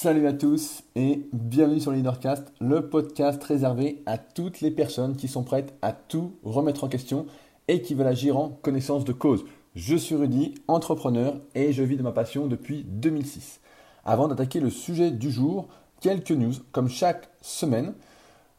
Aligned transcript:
Salut 0.00 0.28
à 0.28 0.32
tous 0.32 0.84
et 0.94 1.26
bienvenue 1.32 1.80
sur 1.80 1.90
Leadercast, 1.90 2.52
le 2.60 2.88
podcast 2.88 3.42
réservé 3.42 4.00
à 4.06 4.16
toutes 4.16 4.60
les 4.60 4.70
personnes 4.70 5.16
qui 5.16 5.26
sont 5.26 5.42
prêtes 5.42 5.74
à 5.82 5.90
tout 5.90 6.34
remettre 6.44 6.84
en 6.84 6.88
question 6.88 7.26
et 7.66 7.82
qui 7.82 7.94
veulent 7.94 8.06
agir 8.06 8.38
en 8.38 8.48
connaissance 8.48 9.04
de 9.04 9.12
cause. 9.12 9.44
Je 9.74 9.96
suis 9.96 10.14
Rudy, 10.14 10.54
entrepreneur 10.68 11.40
et 11.56 11.72
je 11.72 11.82
vis 11.82 11.96
de 11.96 12.04
ma 12.04 12.12
passion 12.12 12.46
depuis 12.46 12.84
2006. 12.84 13.58
Avant 14.04 14.28
d'attaquer 14.28 14.60
le 14.60 14.70
sujet 14.70 15.10
du 15.10 15.32
jour, 15.32 15.66
quelques 16.00 16.30
news. 16.30 16.54
Comme 16.70 16.88
chaque 16.88 17.28
semaine, 17.40 17.92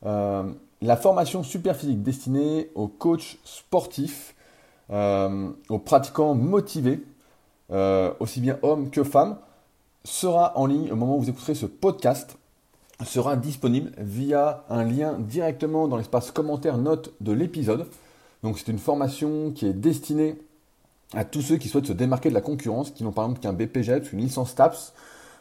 euh, 0.05 0.43
la 0.81 0.97
formation 0.97 1.43
super 1.43 1.77
physique 1.77 2.03
destinée 2.03 2.69
aux 2.75 2.89
coachs 2.89 3.37
sportifs, 3.45 4.35
euh, 4.89 5.51
aux 5.69 5.79
pratiquants 5.79 6.35
motivés, 6.35 7.01
euh, 7.71 8.11
aussi 8.19 8.41
bien 8.41 8.59
hommes 8.61 8.89
que 8.89 9.05
femmes, 9.05 9.37
sera 10.03 10.57
en 10.57 10.65
ligne 10.65 10.91
au 10.91 10.95
moment 10.95 11.17
où 11.17 11.21
vous 11.21 11.29
écouterez 11.29 11.55
ce 11.55 11.65
podcast, 11.65 12.37
sera 13.05 13.37
disponible 13.37 13.91
via 13.97 14.65
un 14.69 14.83
lien 14.83 15.17
directement 15.19 15.87
dans 15.87 15.97
l'espace 15.97 16.31
commentaire 16.31 16.77
note 16.77 17.13
de 17.21 17.31
l'épisode. 17.31 17.87
Donc 18.43 18.59
c'est 18.59 18.71
une 18.71 18.79
formation 18.79 19.51
qui 19.51 19.65
est 19.65 19.73
destinée 19.73 20.35
à 21.13 21.25
tous 21.25 21.41
ceux 21.41 21.57
qui 21.57 21.69
souhaitent 21.69 21.87
se 21.87 21.93
démarquer 21.93 22.29
de 22.29 22.33
la 22.33 22.41
concurrence, 22.41 22.91
qui 22.91 23.03
n'ont 23.03 23.11
par 23.11 23.25
exemple 23.25 23.41
qu'un 23.41 23.53
BPGEPS, 23.53 24.11
une 24.13 24.19
licence 24.19 24.53
TAPS, 24.53 24.93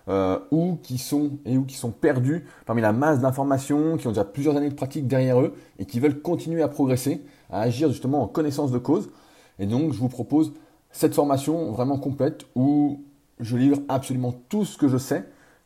euh, 0.08 0.38
ou 0.50 0.78
qui 0.82 0.96
sont 0.96 1.32
et 1.44 1.58
ou 1.58 1.64
qui 1.64 1.76
sont 1.76 1.90
perdus 1.90 2.46
parmi 2.64 2.80
la 2.80 2.92
masse 2.92 3.20
d'informations, 3.20 3.98
qui 3.98 4.06
ont 4.06 4.10
déjà 4.10 4.24
plusieurs 4.24 4.56
années 4.56 4.70
de 4.70 4.74
pratique 4.74 5.06
derrière 5.06 5.40
eux 5.40 5.54
et 5.78 5.84
qui 5.84 6.00
veulent 6.00 6.22
continuer 6.22 6.62
à 6.62 6.68
progresser, 6.68 7.22
à 7.50 7.60
agir 7.60 7.90
justement 7.90 8.22
en 8.22 8.28
connaissance 8.28 8.70
de 8.70 8.78
cause. 8.78 9.10
Et 9.58 9.66
donc 9.66 9.92
je 9.92 9.98
vous 9.98 10.08
propose 10.08 10.52
cette 10.92 11.14
formation 11.14 11.72
vraiment 11.72 11.98
complète 11.98 12.46
où 12.54 13.02
je 13.40 13.56
livre 13.56 13.78
absolument 13.88 14.34
tout 14.48 14.64
ce 14.64 14.78
que 14.78 14.88
je 14.88 14.96
sais, 14.98 15.24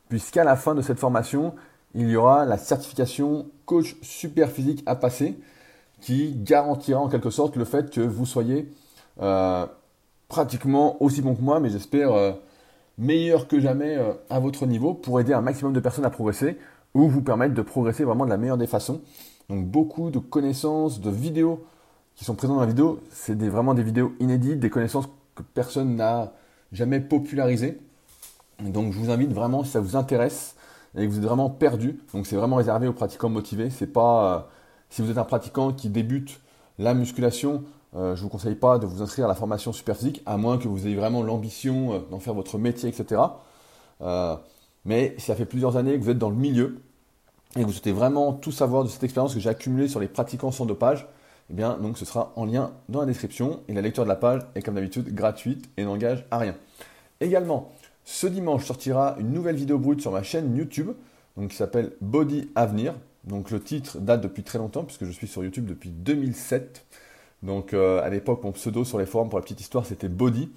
puisqu'à 0.09 0.43
la 0.43 0.55
fin 0.55 0.75
de 0.75 0.81
cette 0.81 0.99
formation, 0.99 1.53
il 1.95 2.09
y 2.09 2.15
aura 2.15 2.45
la 2.45 2.57
certification 2.57 3.47
coach 3.65 3.95
super 4.01 4.49
physique 4.49 4.83
à 4.85 4.95
passer, 4.95 5.39
qui 6.01 6.33
garantira 6.35 6.99
en 6.99 7.07
quelque 7.07 7.29
sorte 7.29 7.55
le 7.55 7.65
fait 7.65 7.89
que 7.89 8.01
vous 8.01 8.25
soyez 8.25 8.69
euh, 9.21 9.65
pratiquement 10.27 11.01
aussi 11.01 11.21
bon 11.21 11.35
que 11.35 11.41
moi, 11.41 11.59
mais 11.59 11.69
j'espère 11.69 12.11
euh, 12.11 12.33
meilleur 12.97 13.47
que 13.47 13.59
jamais 13.59 13.95
euh, 13.95 14.13
à 14.29 14.39
votre 14.39 14.65
niveau 14.65 14.93
pour 14.93 15.19
aider 15.19 15.33
un 15.33 15.41
maximum 15.41 15.73
de 15.73 15.79
personnes 15.79 16.05
à 16.05 16.09
progresser 16.09 16.57
ou 16.93 17.07
vous 17.07 17.21
permettre 17.21 17.53
de 17.53 17.61
progresser 17.61 18.03
vraiment 18.03 18.25
de 18.25 18.29
la 18.29 18.37
meilleure 18.37 18.57
des 18.57 18.67
façons. 18.67 19.01
Donc 19.49 19.65
beaucoup 19.65 20.09
de 20.09 20.19
connaissances, 20.19 20.99
de 20.99 21.09
vidéos 21.09 21.65
qui 22.15 22.25
sont 22.25 22.35
présentes 22.35 22.57
dans 22.57 22.61
la 22.61 22.67
vidéo, 22.67 22.99
c'est 23.09 23.41
vraiment 23.47 23.73
des 23.73 23.83
vidéos 23.83 24.13
inédites, 24.19 24.59
des 24.59 24.69
connaissances 24.69 25.07
que 25.35 25.41
personne 25.41 25.95
n'a 25.95 26.33
jamais 26.73 26.99
popularisé. 26.99 27.79
Donc 28.59 28.91
je 28.93 28.99
vous 28.99 29.11
invite 29.11 29.31
vraiment, 29.31 29.63
si 29.63 29.71
ça 29.71 29.79
vous 29.79 29.95
intéresse 29.95 30.55
et 30.97 31.05
que 31.05 31.11
vous 31.11 31.17
êtes 31.17 31.23
vraiment 31.23 31.49
perdu, 31.49 31.99
donc 32.13 32.27
c'est 32.27 32.35
vraiment 32.35 32.57
réservé 32.57 32.87
aux 32.87 32.93
pratiquants 32.93 33.29
motivés. 33.29 33.69
C'est 33.69 33.87
pas 33.87 34.35
euh, 34.35 34.39
si 34.89 35.01
vous 35.01 35.09
êtes 35.09 35.17
un 35.17 35.23
pratiquant 35.23 35.71
qui 35.71 35.89
débute 35.89 36.39
la 36.79 36.93
musculation, 36.93 37.63
euh, 37.95 38.15
je 38.15 38.21
ne 38.21 38.23
vous 38.23 38.29
conseille 38.29 38.55
pas 38.55 38.79
de 38.79 38.85
vous 38.85 39.01
inscrire 39.01 39.25
à 39.25 39.27
la 39.27 39.35
formation 39.35 39.71
super 39.71 39.95
physique, 39.95 40.21
à 40.25 40.37
moins 40.37 40.57
que 40.57 40.67
vous 40.67 40.87
ayez 40.87 40.95
vraiment 40.95 41.23
l'ambition 41.23 41.93
euh, 41.93 41.99
d'en 42.11 42.19
faire 42.19 42.33
votre 42.33 42.57
métier, 42.57 42.89
etc. 42.89 43.21
mais 44.85 45.15
si 45.17 45.27
ça 45.27 45.35
fait 45.35 45.45
plusieurs 45.45 45.77
années 45.77 45.97
que 45.97 46.03
vous 46.03 46.09
êtes 46.09 46.17
dans 46.17 46.29
le 46.29 46.35
milieu 46.35 46.81
et 47.55 47.61
que 47.61 47.65
vous 47.65 47.71
souhaitez 47.71 47.91
vraiment 47.91 48.33
tout 48.33 48.51
savoir 48.51 48.83
de 48.83 48.89
cette 48.89 49.03
expérience 49.03 49.33
que 49.33 49.39
j'ai 49.39 49.49
accumulée 49.49 49.87
sur 49.87 49.99
les 49.99 50.07
pratiquants 50.07 50.51
sans 50.51 50.65
dopage, 50.65 51.07
eh 51.49 51.53
bien, 51.53 51.77
donc 51.77 51.97
ce 51.97 52.05
sera 52.05 52.31
en 52.35 52.45
lien 52.45 52.71
dans 52.89 53.01
la 53.01 53.05
description 53.05 53.61
et 53.67 53.73
la 53.73 53.81
lecture 53.81 54.03
de 54.03 54.09
la 54.09 54.15
page 54.15 54.41
est 54.55 54.61
comme 54.61 54.75
d'habitude 54.75 55.13
gratuite 55.13 55.69
et 55.77 55.83
n'engage 55.83 56.25
à 56.31 56.37
rien. 56.37 56.55
Également, 57.19 57.71
ce 58.05 58.27
dimanche 58.27 58.65
sortira 58.65 59.15
une 59.19 59.31
nouvelle 59.31 59.55
vidéo 59.55 59.77
brute 59.77 60.01
sur 60.01 60.11
ma 60.11 60.23
chaîne 60.23 60.55
YouTube, 60.55 60.91
donc 61.37 61.49
qui 61.49 61.55
s'appelle 61.55 61.93
Body 62.01 62.49
Avenir. 62.55 62.95
Donc 63.23 63.51
le 63.51 63.61
titre 63.61 63.99
date 63.99 64.21
depuis 64.21 64.43
très 64.43 64.57
longtemps 64.57 64.83
puisque 64.83 65.05
je 65.05 65.11
suis 65.11 65.27
sur 65.27 65.43
YouTube 65.43 65.65
depuis 65.65 65.89
2007. 65.89 66.85
Donc 67.41 67.73
euh, 67.73 68.01
à 68.03 68.09
l'époque, 68.09 68.43
mon 68.43 68.51
pseudo 68.51 68.83
sur 68.83 68.99
les 68.99 69.05
forums 69.05 69.29
pour 69.29 69.39
la 69.39 69.43
petite 69.43 69.61
histoire, 69.61 69.85
c'était 69.85 70.09
Body. 70.09 70.49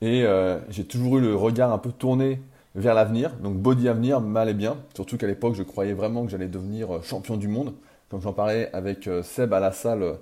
Et 0.00 0.24
euh, 0.24 0.58
j'ai 0.68 0.84
toujours 0.84 1.18
eu 1.18 1.20
le 1.20 1.34
regard 1.34 1.72
un 1.72 1.78
peu 1.78 1.92
tourné 1.92 2.40
vers 2.74 2.94
l'avenir. 2.94 3.34
Donc 3.36 3.56
Body 3.56 3.88
Avenir 3.88 4.20
m'allait 4.20 4.54
bien. 4.54 4.76
Surtout 4.94 5.16
qu'à 5.16 5.26
l'époque, 5.26 5.54
je 5.54 5.62
croyais 5.62 5.94
vraiment 5.94 6.24
que 6.24 6.30
j'allais 6.30 6.48
devenir 6.48 6.96
euh, 6.96 7.02
champion 7.02 7.36
du 7.36 7.48
monde 7.48 7.74
comme 8.10 8.20
j'en 8.20 8.32
parlais 8.32 8.70
avec 8.72 9.06
euh, 9.08 9.22
Seb 9.22 9.52
à 9.52 9.60
la 9.60 9.72
salle 9.72 10.02
euh, 10.02 10.14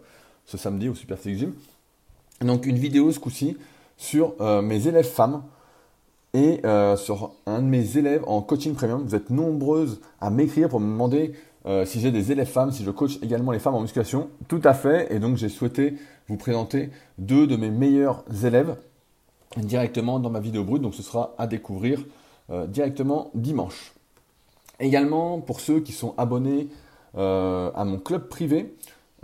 ce 0.47 0.56
samedi 0.56 0.89
au 0.89 0.95
Super 0.95 1.19
Gym. 1.22 1.55
Donc 2.41 2.67
une 2.67 2.78
vidéo 2.78 3.12
ce 3.12 3.19
coup-ci 3.19 3.56
sur 3.97 4.34
euh, 4.41 4.62
mes 4.62 4.89
élèves 4.89 5.06
femmes 5.06 5.43
et 6.34 6.62
sur 6.97 7.31
un 7.47 7.62
de 7.62 7.67
mes 7.67 7.97
élèves 7.97 8.25
en 8.27 8.43
coaching 8.43 8.75
premium. 8.75 9.05
Vous 9.05 9.15
êtes 9.15 9.31
nombreuses 9.31 10.00
à 10.21 10.31
m'écrire 10.31 10.69
pour 10.69 10.81
me 10.81 10.91
demander 10.91 11.33
si 11.84 12.00
j'ai 12.00 12.11
des 12.11 12.33
élèves 12.33 12.49
femmes, 12.49 12.72
si 12.72 12.83
je 12.83 12.91
coach 12.91 13.21
également 13.22 13.53
les 13.53 13.61
femmes 13.61 13.77
en 13.77 13.81
musculation. 13.81 14.28
Tout 14.49 14.61
à 14.65 14.75
fait. 14.75 15.15
Et 15.15 15.21
donc 15.21 15.37
j'ai 15.37 15.49
souhaité 15.49 15.95
vous 16.27 16.37
présenter 16.37 16.91
deux 17.19 17.47
de 17.47 17.55
mes 17.55 17.71
meilleurs 17.71 18.25
élèves 18.45 18.77
directement 19.59 20.19
dans 20.19 20.28
ma 20.28 20.41
vidéo 20.41 20.65
brute. 20.65 20.83
Donc 20.83 20.97
ce 20.97 21.05
sera 21.05 21.37
à 21.39 21.47
découvrir 21.47 22.05
directement 22.66 23.31
dimanche. 23.34 23.95
Également 24.81 25.39
pour 25.39 25.61
ceux 25.61 25.78
qui 25.78 25.93
sont 25.93 26.15
abonnés 26.19 26.66
à 27.16 27.84
mon 27.84 27.98
club 27.98 28.28
privé. 28.28 28.75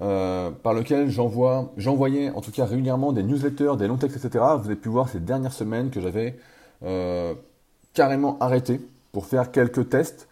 Euh, 0.03 0.51
par 0.51 0.73
lequel 0.73 1.11
j'envoyais 1.11 2.31
en 2.31 2.41
tout 2.41 2.51
cas 2.51 2.65
régulièrement 2.65 3.13
des 3.13 3.23
newsletters, 3.23 3.77
des 3.77 3.87
longs 3.87 3.99
textes, 3.99 4.25
etc. 4.25 4.43
Vous 4.59 4.65
avez 4.65 4.77
pu 4.77 4.89
voir 4.89 5.11
ces 5.11 5.21
dernières 5.21 5.53
semaines 5.53 5.91
que 5.91 6.01
j'avais 6.01 6.39
euh, 6.83 7.35
carrément 7.93 8.39
arrêté 8.39 8.81
pour 9.13 9.27
faire 9.27 9.51
quelques 9.51 9.91
tests. 9.91 10.27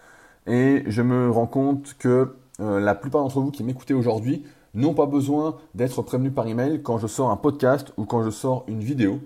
Et 0.47 0.84
je 0.86 1.02
me 1.02 1.30
rends 1.30 1.47
compte 1.47 1.97
que 1.98 2.34
la 2.58 2.94
plupart 2.94 3.22
d'entre 3.22 3.41
vous 3.41 3.50
qui 3.50 3.62
m'écoutez 3.62 3.94
aujourd'hui 3.94 4.44
n'ont 4.74 4.94
pas 4.94 5.06
besoin 5.06 5.58
d'être 5.74 6.00
prévenus 6.00 6.32
par 6.34 6.47
email 6.48 6.82
quand 6.82 6.98
je 6.98 7.06
sors 7.06 7.30
un 7.30 7.36
podcast 7.36 7.92
ou 7.98 8.04
quand 8.06 8.24
je 8.24 8.30
sors 8.30 8.64
une 8.66 8.80
vidéo. 8.80 9.20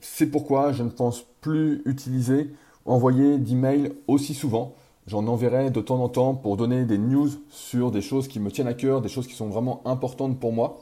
C'est 0.00 0.26
pourquoi 0.26 0.72
je 0.72 0.82
ne 0.82 0.88
pense 0.88 1.22
plus 1.42 1.82
utiliser, 1.84 2.50
envoyer 2.86 3.38
d'emails 3.38 3.92
aussi 4.08 4.32
souvent. 4.32 4.74
J'en 5.06 5.26
enverrai 5.28 5.70
de 5.70 5.80
temps 5.80 6.02
en 6.02 6.08
temps 6.08 6.34
pour 6.34 6.56
donner 6.56 6.84
des 6.84 6.98
news 6.98 7.28
sur 7.48 7.92
des 7.92 8.02
choses 8.02 8.26
qui 8.26 8.40
me 8.40 8.50
tiennent 8.50 8.66
à 8.66 8.74
cœur, 8.74 9.00
des 9.00 9.08
choses 9.08 9.28
qui 9.28 9.34
sont 9.34 9.48
vraiment 9.48 9.80
importantes 9.84 10.40
pour 10.40 10.52
moi. 10.52 10.80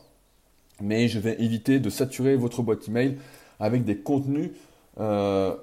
Mais 0.80 1.08
je 1.08 1.18
vais 1.18 1.40
éviter 1.42 1.78
de 1.78 1.90
saturer 1.90 2.36
votre 2.36 2.62
boîte 2.62 2.88
email 2.88 3.18
avec 3.60 3.84
des 3.84 3.98
contenus 3.98 4.52
euh, 4.98 5.54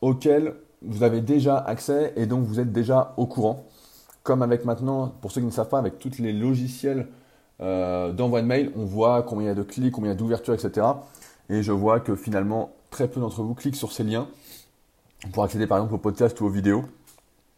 auxquels 0.00 0.54
vous 0.80 1.02
avez 1.02 1.20
déjà 1.20 1.58
accès 1.58 2.12
et 2.16 2.26
donc 2.26 2.44
vous 2.44 2.60
êtes 2.60 2.72
déjà 2.72 3.14
au 3.16 3.26
courant. 3.26 3.66
Comme 4.22 4.42
avec 4.42 4.64
maintenant, 4.64 5.08
pour 5.20 5.32
ceux 5.32 5.40
qui 5.40 5.46
ne 5.46 5.52
savent 5.52 5.68
pas, 5.68 5.78
avec 5.78 5.98
tous 5.98 6.18
les 6.18 6.32
logiciels 6.32 7.08
euh, 7.60 8.12
d'envoi 8.12 8.42
de 8.42 8.46
mail, 8.46 8.70
on 8.76 8.84
voit 8.84 9.22
combien 9.22 9.46
il 9.46 9.48
y 9.48 9.50
a 9.50 9.54
de 9.54 9.62
clics, 9.64 9.92
combien 9.92 10.10
il 10.10 10.14
y 10.14 10.16
a 10.16 10.18
d'ouvertures, 10.18 10.54
etc. 10.54 10.86
Et 11.50 11.62
je 11.62 11.72
vois 11.72 11.98
que 11.98 12.14
finalement, 12.14 12.70
très 12.90 13.08
peu 13.08 13.20
d'entre 13.20 13.42
vous 13.42 13.54
cliquent 13.54 13.76
sur 13.76 13.90
ces 13.90 14.04
liens 14.04 14.28
pour 15.32 15.42
accéder 15.42 15.66
par 15.66 15.78
exemple 15.78 15.94
au 15.94 15.98
podcast 15.98 16.40
ou 16.40 16.46
aux 16.46 16.50
vidéos. 16.50 16.84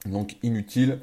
Donc 0.04 0.36
inutile 0.42 0.98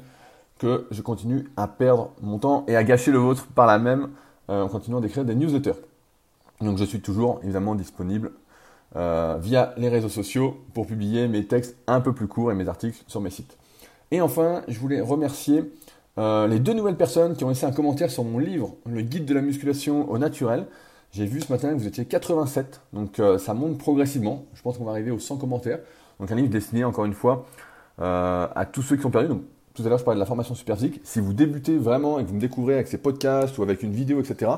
que 0.58 0.86
je 0.92 1.02
continue 1.02 1.48
à 1.56 1.66
perdre 1.66 2.12
mon 2.20 2.38
temps 2.38 2.64
et 2.68 2.76
à 2.76 2.84
gâcher 2.84 3.10
le 3.10 3.18
vôtre 3.18 3.46
par 3.48 3.66
la 3.66 3.78
même 3.78 4.10
euh, 4.48 4.62
en 4.62 4.68
continuant 4.68 5.00
d'écrire 5.00 5.24
des 5.24 5.34
newsletters. 5.34 5.80
Donc 6.60 6.78
je 6.78 6.84
suis 6.84 7.00
toujours 7.00 7.40
évidemment 7.42 7.74
disponible 7.74 8.30
euh, 8.94 9.38
via 9.40 9.74
les 9.76 9.88
réseaux 9.88 10.08
sociaux 10.08 10.60
pour 10.72 10.86
publier 10.86 11.26
mes 11.26 11.46
textes 11.46 11.76
un 11.88 12.00
peu 12.00 12.12
plus 12.12 12.28
courts 12.28 12.52
et 12.52 12.54
mes 12.54 12.68
articles 12.68 13.02
sur 13.08 13.20
mes 13.20 13.30
sites. 13.30 13.56
Et 14.12 14.20
enfin, 14.20 14.62
je 14.68 14.78
voulais 14.78 15.00
remercier 15.00 15.64
euh, 16.18 16.46
les 16.46 16.60
deux 16.60 16.74
nouvelles 16.74 16.96
personnes 16.96 17.34
qui 17.34 17.42
ont 17.42 17.48
laissé 17.48 17.66
un 17.66 17.72
commentaire 17.72 18.10
sur 18.10 18.22
mon 18.22 18.38
livre, 18.38 18.76
Le 18.86 19.00
guide 19.00 19.24
de 19.24 19.34
la 19.34 19.40
musculation 19.40 20.08
au 20.08 20.18
naturel. 20.18 20.66
J'ai 21.10 21.26
vu 21.26 21.40
ce 21.40 21.52
matin 21.52 21.70
que 21.70 21.74
vous 21.74 21.86
étiez 21.86 22.04
87, 22.06 22.80
donc 22.94 23.20
ça 23.38 23.52
monte 23.52 23.76
progressivement. 23.76 24.46
Je 24.54 24.62
pense 24.62 24.78
qu'on 24.78 24.84
va 24.84 24.92
arriver 24.92 25.10
aux 25.10 25.18
100 25.18 25.36
commentaires. 25.36 25.78
Donc 26.20 26.30
un 26.30 26.36
livre 26.36 26.48
destiné 26.48 26.84
encore 26.84 27.04
une 27.04 27.12
fois 27.12 27.46
euh, 28.00 28.48
à 28.54 28.64
tous 28.64 28.82
ceux 28.82 28.96
qui 28.96 29.02
sont 29.02 29.10
perdus. 29.10 29.28
Donc, 29.28 29.42
tout 29.74 29.82
à 29.84 29.88
l'heure, 29.88 29.98
je 29.98 30.04
parlais 30.04 30.16
de 30.16 30.20
la 30.20 30.26
formation 30.26 30.54
super 30.54 30.76
physique. 30.76 31.00
Si 31.04 31.20
vous 31.20 31.32
débutez 31.32 31.76
vraiment 31.78 32.18
et 32.18 32.24
que 32.24 32.28
vous 32.28 32.34
me 32.34 32.40
découvrez 32.40 32.74
avec 32.74 32.88
ces 32.88 32.98
podcasts 32.98 33.56
ou 33.58 33.62
avec 33.62 33.82
une 33.82 33.92
vidéo, 33.92 34.20
etc., 34.20 34.50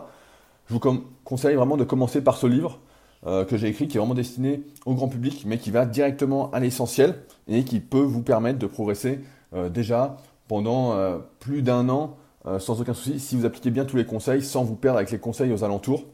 je 0.66 0.74
vous 0.74 0.80
conseille 1.24 1.56
vraiment 1.56 1.76
de 1.76 1.84
commencer 1.84 2.22
par 2.22 2.36
ce 2.36 2.46
livre 2.46 2.80
euh, 3.26 3.44
que 3.44 3.56
j'ai 3.56 3.68
écrit, 3.68 3.86
qui 3.86 3.96
est 3.96 4.00
vraiment 4.00 4.14
destiné 4.14 4.62
au 4.86 4.94
grand 4.94 5.08
public, 5.08 5.44
mais 5.46 5.58
qui 5.58 5.70
va 5.70 5.84
directement 5.86 6.50
à 6.52 6.60
l'essentiel 6.60 7.16
et 7.48 7.64
qui 7.64 7.80
peut 7.80 8.00
vous 8.00 8.22
permettre 8.22 8.58
de 8.58 8.66
progresser 8.66 9.20
euh, 9.54 9.68
déjà 9.68 10.16
pendant 10.48 10.94
plus 11.40 11.62
d'un 11.62 11.88
an 11.88 12.18
sans 12.58 12.78
aucun 12.78 12.92
souci, 12.92 13.18
si 13.18 13.34
vous 13.34 13.46
appliquez 13.46 13.70
bien 13.70 13.86
tous 13.86 13.96
les 13.96 14.04
conseils, 14.04 14.42
sans 14.42 14.62
vous 14.62 14.74
perdre 14.74 14.98
avec 14.98 15.10
les 15.10 15.18
conseils 15.18 15.50
aux 15.50 15.64
alentours. 15.64 16.04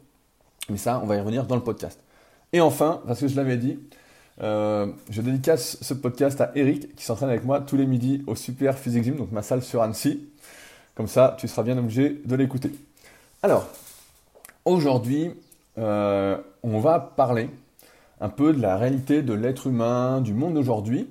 Mais 0.69 0.76
ça, 0.76 1.00
on 1.02 1.06
va 1.06 1.17
y 1.17 1.19
revenir 1.19 1.46
dans 1.46 1.56
le 1.56 1.62
podcast. 1.62 2.00
Et 2.52 2.61
enfin, 2.61 3.02
parce 3.06 3.20
que 3.20 3.28
je 3.28 3.37
l'avais 3.37 3.56
dit, 3.56 3.81
euh, 4.42 4.87
je 5.10 5.20
dédicace 5.20 5.76
ce 5.82 5.94
podcast 5.94 6.40
à 6.40 6.52
Eric 6.54 6.94
qui 6.96 7.04
s'entraîne 7.04 7.28
avec 7.28 7.44
moi 7.44 7.60
tous 7.60 7.76
les 7.76 7.87
midis 7.87 8.22
au 8.26 8.34
Super 8.34 8.78
Physique 8.78 9.04
Gym, 9.04 9.16
donc 9.16 9.32
ma 9.32 9.42
salle 9.42 9.62
sur 9.62 9.82
Annecy. 9.82 10.28
Comme 10.94 11.08
ça, 11.08 11.37
tu 11.38 11.48
seras 11.48 11.62
bien 11.62 11.76
obligé 11.78 12.20
de 12.25 12.34
l'écouter. 12.34 12.72
Alors, 13.42 13.69
aujourd'hui, 14.64 15.31
euh, 15.78 16.38
on 16.62 16.81
va 16.81 16.98
parler 16.98 17.50
un 18.20 18.28
peu 18.28 18.52
de 18.52 18.60
la 18.60 18.76
réalité 18.76 19.22
de 19.22 19.32
l'être 19.32 19.66
humain, 19.66 20.20
du 20.20 20.34
monde 20.34 20.54
d'aujourd'hui, 20.54 21.08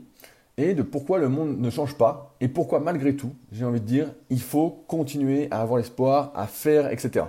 et 0.58 0.74
de 0.74 0.84
pourquoi 0.84 1.20
le 1.20 1.30
monde 1.30 1.60
ne 1.60 1.70
change 1.70 1.96
pas 1.96 2.36
et 2.42 2.48
pourquoi 2.48 2.80
malgré 2.80 3.16
tout, 3.16 3.34
j'ai 3.52 3.66
envie 3.66 3.80
de 3.80 3.86
dire, 3.86 4.12
il 4.30 4.42
faut 4.42 4.84
continuer 4.88 5.48
à 5.52 5.62
avoir 5.62 5.78
l'espoir, 5.78 6.32
à 6.36 6.48
faire, 6.48 6.92
etc. 6.92 7.26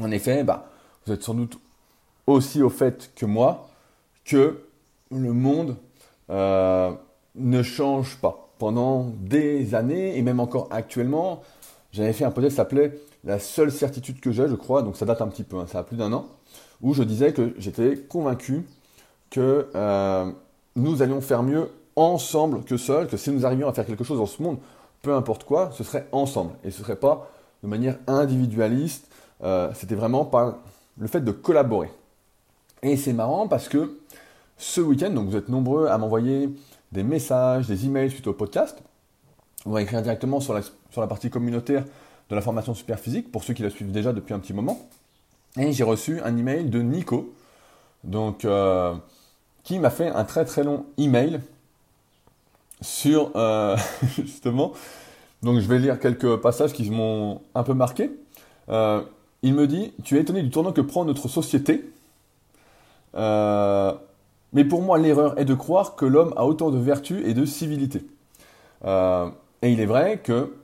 En 0.00 0.10
effet, 0.10 0.42
bah, 0.42 0.70
vous 1.06 1.12
êtes 1.12 1.22
sans 1.22 1.34
doute 1.34 1.58
aussi 2.26 2.62
au 2.62 2.70
fait 2.70 3.12
que 3.14 3.26
moi 3.26 3.68
que 4.24 4.64
le 5.10 5.32
monde 5.32 5.76
euh, 6.30 6.92
ne 7.34 7.62
change 7.62 8.16
pas. 8.18 8.40
Pendant 8.58 9.10
des 9.18 9.74
années 9.74 10.16
et 10.16 10.22
même 10.22 10.40
encore 10.40 10.68
actuellement, 10.70 11.42
j'avais 11.92 12.12
fait 12.12 12.24
un 12.24 12.30
podcast 12.30 12.52
qui 12.52 12.56
s'appelait 12.56 12.98
La 13.24 13.38
seule 13.38 13.72
certitude 13.72 14.20
que 14.20 14.30
j'ai, 14.32 14.48
je 14.48 14.54
crois, 14.54 14.82
donc 14.82 14.96
ça 14.96 15.04
date 15.04 15.20
un 15.22 15.28
petit 15.28 15.42
peu, 15.42 15.58
hein, 15.58 15.66
ça 15.66 15.80
a 15.80 15.82
plus 15.82 15.96
d'un 15.96 16.12
an, 16.12 16.26
où 16.80 16.94
je 16.94 17.02
disais 17.02 17.32
que 17.32 17.54
j'étais 17.58 17.96
convaincu 17.96 18.64
que 19.30 19.68
euh, 19.74 20.30
nous 20.76 21.02
allions 21.02 21.20
faire 21.20 21.42
mieux 21.42 21.68
ensemble 21.96 22.62
que 22.62 22.76
seuls, 22.76 23.08
que 23.08 23.16
si 23.16 23.30
nous 23.30 23.44
arrivions 23.44 23.68
à 23.68 23.72
faire 23.72 23.86
quelque 23.86 24.04
chose 24.04 24.18
dans 24.18 24.26
ce 24.26 24.42
monde, 24.42 24.58
peu 25.02 25.14
importe 25.14 25.44
quoi, 25.44 25.70
ce 25.72 25.84
serait 25.84 26.06
ensemble. 26.12 26.52
Et 26.64 26.70
ce 26.70 26.78
ne 26.78 26.84
serait 26.84 26.96
pas 26.96 27.30
de 27.62 27.68
manière 27.68 27.98
individualiste, 28.06 29.08
euh, 29.42 29.70
c'était 29.74 29.94
vraiment 29.94 30.24
par 30.24 30.58
le 30.98 31.06
fait 31.06 31.20
de 31.20 31.32
collaborer. 31.32 31.90
Et 32.82 32.96
c'est 32.96 33.12
marrant 33.12 33.48
parce 33.48 33.68
que 33.68 33.98
ce 34.64 34.80
week-end, 34.80 35.10
donc 35.10 35.28
vous 35.28 35.36
êtes 35.36 35.50
nombreux 35.50 35.88
à 35.88 35.98
m'envoyer 35.98 36.48
des 36.90 37.02
messages, 37.02 37.66
des 37.66 37.84
emails 37.84 38.10
suite 38.10 38.26
au 38.26 38.32
podcast. 38.32 38.82
On 39.66 39.70
va 39.70 39.82
écrire 39.82 40.00
directement 40.00 40.40
sur 40.40 40.54
la, 40.54 41.06
partie 41.06 41.28
communautaire 41.28 41.84
de 42.30 42.34
la 42.34 42.40
formation 42.40 42.72
super 42.74 42.98
physique 42.98 43.30
pour 43.30 43.44
ceux 43.44 43.52
qui 43.52 43.62
la 43.62 43.68
suivent 43.68 43.92
déjà 43.92 44.14
depuis 44.14 44.32
un 44.32 44.38
petit 44.38 44.54
moment. 44.54 44.88
Et 45.58 45.72
j'ai 45.72 45.84
reçu 45.84 46.20
un 46.22 46.34
email 46.36 46.64
de 46.64 46.80
Nico, 46.80 47.34
donc 48.04 48.46
euh, 48.46 48.94
qui 49.64 49.78
m'a 49.78 49.90
fait 49.90 50.08
un 50.08 50.24
très 50.24 50.46
très 50.46 50.64
long 50.64 50.86
email 50.96 51.40
sur 52.80 53.32
euh, 53.36 53.76
justement. 54.16 54.72
Donc 55.42 55.60
je 55.60 55.68
vais 55.68 55.78
lire 55.78 56.00
quelques 56.00 56.36
passages 56.36 56.72
qui 56.72 56.88
m'ont 56.90 57.42
un 57.54 57.64
peu 57.64 57.74
marqué. 57.74 58.10
Euh, 58.70 59.02
il 59.42 59.52
me 59.52 59.66
dit 59.66 59.92
Tu 60.04 60.16
es 60.16 60.22
étonné 60.22 60.42
du 60.42 60.48
tournant 60.48 60.72
que 60.72 60.80
prend 60.80 61.04
notre 61.04 61.28
société. 61.28 61.84
Mais 64.54 64.64
pour 64.64 64.82
moi, 64.82 64.98
l'erreur 64.98 65.38
est 65.38 65.44
de 65.44 65.54
croire 65.54 65.96
que 65.96 66.06
l'homme 66.06 66.32
a 66.36 66.46
autant 66.46 66.70
de 66.70 66.78
vertus 66.78 67.22
et 67.26 67.34
de 67.34 67.44
civilité. 67.44 68.06
et 68.84 69.72
il 69.72 69.80
est 69.80 69.86
vrai 69.86 70.20
que 70.22 70.54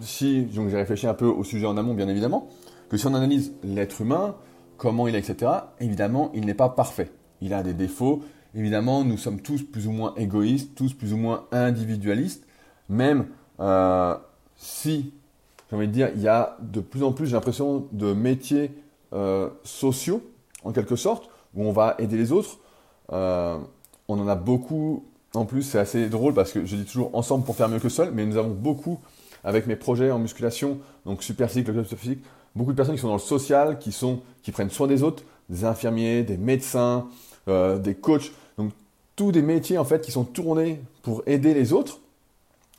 si, 0.00 0.48
j'ai 0.52 0.76
réfléchi 0.76 1.06
un 1.06 1.14
peu 1.14 1.26
au 1.26 1.44
sujet 1.44 1.66
en 1.66 1.76
amont, 1.76 1.94
bien 1.94 2.08
évidemment, 2.08 2.48
que 2.88 2.96
si 2.96 3.06
on 3.06 3.14
analyse 3.14 3.52
l'être 3.62 4.00
humain, 4.00 4.36
comment 4.76 5.08
il 5.08 5.14
est, 5.14 5.18
etc., 5.18 5.52
évidemment, 5.80 6.30
il 6.34 6.46
n'est 6.46 6.54
pas 6.54 6.68
parfait. 6.68 7.10
Il 7.40 7.54
a 7.54 7.62
des 7.62 7.74
défauts. 7.74 8.22
Évidemment, 8.54 9.04
nous 9.04 9.18
sommes 9.18 9.40
tous 9.40 9.62
plus 9.62 9.86
ou 9.86 9.92
moins 9.92 10.14
égoïstes, 10.16 10.74
tous 10.74 10.94
plus 10.94 11.12
ou 11.12 11.16
moins 11.16 11.44
individualistes. 11.52 12.46
Même 12.88 13.26
euh, 13.60 14.16
si, 14.56 15.12
j'ai 15.68 15.76
envie 15.76 15.88
de 15.88 15.92
dire, 15.92 16.10
il 16.14 16.22
y 16.22 16.28
a 16.28 16.56
de 16.60 16.80
plus 16.80 17.02
en 17.02 17.12
plus, 17.12 17.26
j'ai 17.26 17.34
l'impression, 17.34 17.86
de 17.92 18.12
métiers 18.12 18.72
euh, 19.12 19.50
sociaux, 19.64 20.22
en 20.64 20.72
quelque 20.72 20.96
sorte, 20.96 21.28
où 21.54 21.64
on 21.64 21.72
va 21.72 21.94
aider 21.98 22.16
les 22.16 22.32
autres. 22.32 22.58
Euh, 23.12 23.58
on 24.08 24.18
en 24.18 24.28
a 24.28 24.34
beaucoup. 24.34 25.04
En 25.34 25.44
plus, 25.44 25.62
c'est 25.62 25.78
assez 25.78 26.08
drôle 26.08 26.34
parce 26.34 26.52
que 26.52 26.64
je 26.64 26.76
dis 26.76 26.84
toujours 26.84 27.14
ensemble 27.14 27.44
pour 27.44 27.56
faire 27.56 27.68
mieux 27.68 27.78
que 27.78 27.88
seul, 27.88 28.10
mais 28.12 28.24
nous 28.24 28.36
avons 28.36 28.50
beaucoup 28.50 28.98
avec 29.44 29.66
mes 29.66 29.76
projets 29.76 30.10
en 30.10 30.18
musculation, 30.18 30.78
donc 31.06 31.22
Super 31.22 31.48
Physique, 31.48 31.68
le 31.68 31.74
club 31.74 31.86
Physique, 31.86 32.24
beaucoup 32.54 32.72
de 32.72 32.76
personnes 32.76 32.96
qui 32.96 33.00
sont 33.00 33.08
dans 33.08 33.14
le 33.14 33.20
social, 33.20 33.78
qui, 33.78 33.92
sont, 33.92 34.20
qui 34.42 34.52
prennent 34.52 34.70
soin 34.70 34.86
des 34.86 35.02
autres, 35.02 35.22
des 35.48 35.64
infirmiers, 35.64 36.22
des 36.22 36.36
médecins, 36.36 37.06
euh, 37.48 37.78
des 37.78 37.94
coachs, 37.94 38.32
donc 38.56 38.72
tous 39.16 39.32
des 39.32 39.42
métiers 39.42 39.78
en 39.78 39.84
fait 39.84 40.00
qui 40.00 40.12
sont 40.12 40.24
tournés 40.24 40.80
pour 41.02 41.22
aider 41.26 41.54
les 41.54 41.72
autres. 41.72 42.00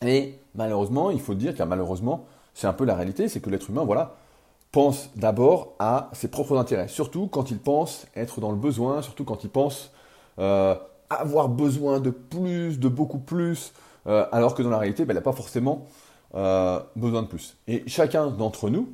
Et 0.06 0.36
malheureusement, 0.56 1.12
il 1.12 1.22
faut 1.22 1.34
dire 1.34 1.56
que 1.56 1.64
malheureusement, 1.64 2.26
c'est 2.54 2.68
un 2.68 2.74
peu 2.74 2.86
la 2.86 2.96
réalité, 2.96 3.30
c'est 3.30 3.40
que 3.40 3.50
l'être 3.50 3.70
humain, 3.70 3.84
voilà, 3.84 4.16
pense 4.72 5.10
d'abord 5.16 5.74
à 5.80 6.10
ses 6.14 6.28
propres 6.28 6.58
intérêts, 6.58 6.88
surtout 6.88 7.28
quand 7.28 7.52
il 7.52 7.60
pense 7.60 8.06
être 8.16 8.40
dans 8.42 8.52
le 8.52 8.58
besoin, 8.58 9.02
surtout 9.02 9.24
quand 9.24 9.44
il 9.44 9.50
pense 9.50 9.92
euh, 10.40 10.76
avoir 11.10 11.50
besoin 11.50 12.00
de 12.00 12.10
plus, 12.10 12.80
de 12.80 12.88
beaucoup 12.88 13.20
plus, 13.20 13.74
euh, 14.08 14.26
alors 14.32 14.56
que 14.56 14.62
dans 14.64 14.70
la 14.70 14.78
réalité, 14.78 15.06
ben, 15.06 15.14
il 15.14 15.16
n'a 15.16 15.22
pas 15.22 15.34
forcément 15.34 15.88
besoin 16.96 17.24
de 17.24 17.28
plus. 17.28 17.58
Et 17.68 17.84
chacun 17.88 18.28
d'entre 18.28 18.70
nous, 18.70 18.90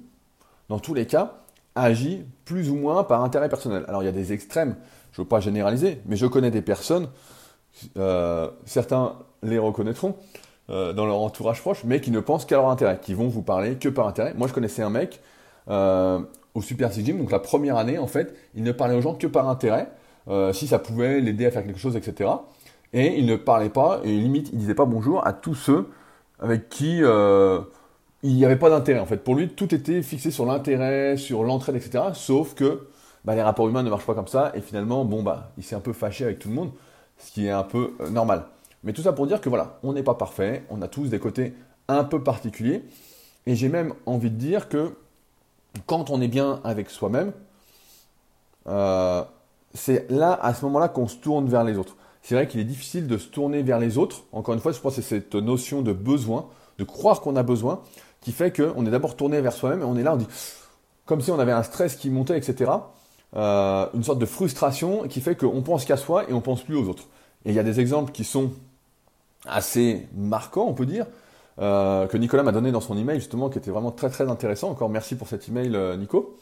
dans 0.70 0.80
tous 0.80 0.94
les 0.94 1.06
cas, 1.06 1.34
agit 1.76 2.24
plus 2.46 2.70
ou 2.70 2.76
moins 2.76 3.04
par 3.04 3.24
intérêt 3.24 3.50
personnel. 3.50 3.86
Alors 3.88 4.02
il 4.02 4.06
y 4.06 4.10
a 4.10 4.14
des 4.14 4.34
extrêmes, 4.34 4.76
je 5.12 5.22
ne 5.22 5.26
veux 5.26 5.28
pas 5.28 5.42
généraliser, 5.42 6.02
mais 6.06 6.16
je 6.16 6.26
connais 6.26 6.52
des 6.52 6.62
personnes, 6.62 7.10
euh, 7.98 8.50
certains 8.66 9.18
les 9.44 9.60
reconnaîtront 9.60 10.16
euh, 10.70 10.94
dans 10.94 11.06
leur 11.06 11.18
entourage 11.18 11.62
proche, 11.62 11.84
mais 11.84 12.00
qui 12.00 12.12
ne 12.12 12.22
pensent 12.22 12.46
qu'à 12.46 12.56
leur 12.56 12.70
intérêt, 12.70 13.00
qui 13.02 13.14
vont 13.14 13.28
vous 13.28 13.42
parler 13.42 13.76
que 13.76 13.90
par 13.90 14.08
intérêt. 14.08 14.34
Moi 14.36 14.48
je 14.48 14.54
connaissais 14.54 14.82
un 14.82 14.90
mec 14.90 15.22
euh, 15.70 16.20
au 16.54 16.62
Super 16.62 16.92
Six 16.94 17.06
Gym, 17.06 17.18
donc 17.18 17.32
la 17.32 17.40
première 17.40 17.76
année 17.78 17.98
en 17.98 18.08
fait, 18.08 18.34
il 18.56 18.64
ne 18.64 18.72
parlait 18.72 18.96
aux 18.96 19.02
gens 19.02 19.14
que 19.14 19.28
par 19.28 19.50
intérêt, 19.50 19.90
si 20.54 20.68
ça 20.68 20.80
pouvait 20.80 21.20
l'aider 21.22 21.46
à 21.46 21.52
faire 21.52 21.64
quelque 21.64 21.80
chose, 21.80 21.96
etc. 21.96 22.30
Et 22.94 23.20
il 23.20 23.26
ne 23.26 23.36
parlait 23.36 23.70
pas, 23.70 24.02
et 24.04 24.16
limite 24.16 24.50
il 24.54 24.60
disait 24.60 24.76
pas 24.76 24.86
bonjour 24.86 25.26
à 25.26 25.34
tous 25.34 25.56
ceux 25.56 25.90
avec 26.40 26.70
qui 26.70 27.02
il 28.26 28.36
n'y 28.36 28.44
avait 28.44 28.56
pas 28.56 28.72
d'intérêt 28.72 29.00
en 29.00 29.06
fait. 29.06 29.18
Pour 29.18 29.36
lui, 29.36 29.50
tout 29.50 29.74
était 29.76 30.02
fixé 30.02 30.32
sur 30.32 30.48
l'intérêt, 30.48 31.16
sur 31.16 31.44
l'entraide, 31.44 31.76
etc. 31.76 32.06
Sauf 32.14 32.56
que 32.56 32.88
bah, 33.24 33.36
les 33.36 33.44
rapports 33.44 33.68
humains 33.68 33.84
ne 33.84 33.90
marchent 33.90 34.06
pas 34.06 34.16
comme 34.16 34.28
ça. 34.28 34.52
Et 34.56 34.62
finalement, 34.62 35.06
bon, 35.06 35.22
bah, 35.22 35.52
il 35.58 35.64
s'est 35.64 35.76
un 35.76 35.80
peu 35.80 35.94
fâché 35.94 36.24
avec 36.24 36.40
tout 36.40 36.50
le 36.50 36.56
monde, 36.56 36.72
ce 37.20 37.32
qui 37.32 37.46
est 37.46 37.52
un 37.52 37.64
peu 37.64 37.94
euh, 38.02 38.10
normal. 38.10 38.46
Mais 38.84 38.94
tout 38.94 39.02
ça 39.02 39.14
pour 39.14 39.28
dire 39.28 39.42
que 39.42 39.50
voilà, 39.50 39.80
on 39.84 39.94
n'est 39.94 40.04
pas 40.04 40.16
parfait, 40.16 40.64
on 40.70 40.82
a 40.82 40.88
tous 40.88 41.10
des 41.10 41.20
côtés 41.20 41.54
un 41.88 42.04
peu 42.04 42.24
particuliers. 42.24 42.84
Et 43.46 43.56
j'ai 43.56 43.70
même 43.70 43.94
envie 44.06 44.32
de 44.32 44.38
dire 44.38 44.70
que 44.70 44.96
quand 45.86 46.10
on 46.10 46.20
est 46.20 46.28
bien 46.28 46.62
avec 46.64 46.90
soi-même, 46.90 47.32
euh, 48.68 49.24
c'est 49.76 50.10
là, 50.10 50.34
à 50.42 50.54
ce 50.54 50.66
moment-là, 50.66 50.88
qu'on 50.88 51.08
se 51.08 51.18
tourne 51.18 51.48
vers 51.48 51.64
les 51.64 51.78
autres. 51.78 51.96
C'est 52.24 52.34
vrai 52.34 52.48
qu'il 52.48 52.60
est 52.60 52.66
difficile 52.66 53.06
de 53.06 53.18
se 53.18 53.28
tourner 53.28 53.62
vers 53.62 53.78
les 53.78 54.00
autres. 54.00 54.24
Encore 54.32 54.56
une 54.56 54.60
fois, 54.60 54.72
je 54.72 54.80
pense 54.80 54.96
que 54.96 55.02
c'est 55.02 55.08
cette 55.08 55.36
notion 55.36 55.84
de 55.84 55.94
besoin, 55.94 56.48
de 56.80 56.84
croire 56.84 57.22
qu'on 57.22 57.36
a 57.36 57.44
besoin 57.44 57.82
qui 58.26 58.32
fait 58.32 58.52
qu'on 58.52 58.84
est 58.88 58.90
d'abord 58.90 59.16
tourné 59.16 59.40
vers 59.40 59.54
soi-même 59.54 59.82
et 59.82 59.86
on 59.86 59.96
est 59.96 60.02
là, 60.02 60.16
on 60.16 60.18
dit, 60.18 60.28
comme 61.06 61.22
si 61.22 61.30
on 61.30 61.38
avait 61.38 61.52
un 61.52 61.62
stress 61.62 61.96
qui 61.96 62.10
montait, 62.10 62.36
etc. 62.36 62.72
Euh, 63.36 63.86
une 63.94 64.04
sorte 64.04 64.18
de 64.18 64.26
frustration 64.26 65.08
qui 65.08 65.22
fait 65.22 65.36
qu'on 65.36 65.62
pense 65.62 65.86
qu'à 65.86 65.96
soi 65.96 66.28
et 66.28 66.34
on 66.34 66.42
pense 66.42 66.64
plus 66.64 66.76
aux 66.76 66.90
autres. 66.90 67.04
Et 67.46 67.50
il 67.50 67.56
y 67.56 67.60
a 67.60 67.64
des 67.64 67.80
exemples 67.80 68.12
qui 68.12 68.24
sont 68.24 68.52
assez 69.46 70.08
marquants, 70.16 70.66
on 70.68 70.74
peut 70.74 70.88
dire, 70.88 71.06
euh, 71.60 72.08
que 72.08 72.18
Nicolas 72.18 72.42
m'a 72.42 72.52
donné 72.52 72.72
dans 72.72 72.82
son 72.82 72.98
email 72.98 73.20
justement, 73.20 73.50
qui 73.50 73.60
était 73.60 73.70
vraiment 73.70 73.92
très 73.92 74.10
très 74.10 74.28
intéressant. 74.28 74.72
Encore 74.72 74.90
merci 74.90 75.16
pour 75.16 75.28
cet 75.28 75.48
email, 75.48 75.76
euh, 75.76 75.96
Nico. 75.96 76.36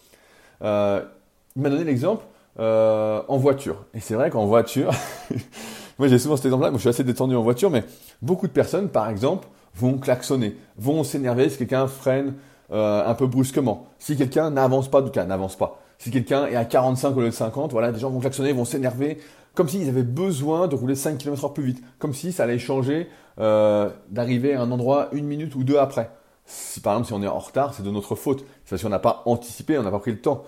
il 0.62 1.62
m'a 1.62 1.70
donné 1.70 1.84
l'exemple 1.84 2.24
en 2.60 3.38
voiture. 3.38 3.86
Et 3.94 4.00
c'est 4.00 4.16
vrai 4.16 4.30
qu'en 4.30 4.46
voiture, 4.46 4.92
moi 6.00 6.08
j'ai 6.08 6.20
souvent 6.20 6.36
cet 6.36 6.46
exemple-là, 6.46 6.72
moi 6.72 6.78
je 6.78 6.82
suis 6.82 6.90
assez 6.90 7.04
détendu 7.04 7.36
en 7.36 7.44
voiture, 7.44 7.70
mais 7.70 7.84
beaucoup 8.22 8.48
de 8.48 8.52
personnes, 8.52 8.90
par 8.90 9.10
exemple, 9.10 9.48
vont 9.76 9.98
klaxonner, 9.98 10.56
vont 10.78 11.04
s'énerver 11.04 11.50
si 11.50 11.58
quelqu'un 11.58 11.88
freine 11.88 12.36
euh, 12.72 13.06
un 13.06 13.14
peu 13.14 13.28
brusquement. 13.28 13.88
Si 14.00 14.16
quelqu'un 14.16 14.50
n'avance 14.52 14.90
pas, 14.90 15.02
du 15.02 15.12
cas, 15.12 15.26
n'avance 15.26 15.56
pas. 15.56 15.80
Si 15.98 16.12
quelqu'un 16.12 16.48
est 16.48 16.56
à 16.56 16.66
45 16.66 17.16
au 17.16 17.22
lieu 17.22 17.28
de 17.28 17.32
50, 17.32 17.72
voilà, 17.72 17.92
des 17.92 18.00
gens 18.00 18.10
vont 18.10 18.20
klaxonner, 18.20 18.52
vont 18.52 18.66
s'énerver, 18.66 19.20
comme 19.54 19.70
s'ils 19.70 19.88
avaient 19.90 20.04
besoin 20.04 20.68
de 20.68 20.76
rouler 20.76 20.96
5 20.96 21.18
km/h 21.18 21.54
plus 21.54 21.64
vite, 21.64 21.84
comme 22.00 22.14
si 22.14 22.32
ça 22.32 22.44
allait 22.44 22.60
changer 22.60 23.10
euh, 23.40 23.90
d'arriver 24.10 24.54
à 24.54 24.62
un 24.62 24.72
endroit 24.72 25.10
une 25.12 25.26
minute 25.26 25.56
ou 25.56 25.64
deux 25.64 25.78
après. 25.78 26.10
Si 26.46 26.82
par 26.82 26.94
exemple 26.94 27.08
si 27.08 27.14
on 27.14 27.24
est 27.24 27.28
en 27.28 27.40
retard, 27.40 27.74
c'est 27.74 27.84
de 27.84 27.92
notre 27.92 28.16
faute. 28.16 28.44
C'est 28.66 28.78
si 28.78 28.86
on 28.86 28.90
n'a 28.90 29.00
pas 29.00 29.22
anticipé, 29.26 29.78
on 29.78 29.84
n'a 29.84 29.92
pas 29.92 30.00
pris 30.00 30.12
le 30.12 30.20
temps. 30.20 30.44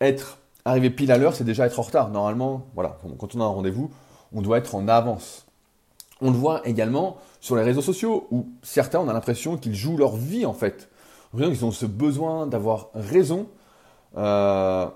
Être 0.00 0.38
arrivé 0.64 0.90
pile 0.90 1.12
à 1.12 1.18
l'heure, 1.18 1.34
c'est 1.34 1.44
déjà 1.44 1.66
être 1.66 1.78
en 1.78 1.82
retard. 1.82 2.10
Normalement, 2.10 2.66
voilà, 2.74 2.98
quand 3.18 3.34
on 3.34 3.40
a 3.40 3.44
un 3.44 3.48
rendez-vous, 3.48 3.90
on 4.32 4.42
doit 4.42 4.58
être 4.58 4.74
en 4.74 4.88
avance. 4.88 5.46
On 6.20 6.30
le 6.30 6.36
voit 6.36 6.66
également 6.66 7.16
sur 7.40 7.56
les 7.56 7.62
réseaux 7.62 7.82
sociaux 7.82 8.26
où 8.30 8.46
certains, 8.62 9.00
on 9.00 9.08
a 9.08 9.12
l'impression 9.12 9.56
qu'ils 9.56 9.74
jouent 9.74 9.96
leur 9.96 10.14
vie 10.16 10.46
en 10.46 10.52
fait. 10.52 10.88
Ils 11.36 11.64
ont 11.64 11.72
ce 11.72 11.86
besoin 11.86 12.46
d'avoir 12.46 12.90
raison. 12.94 13.46
Euh, 14.16 14.86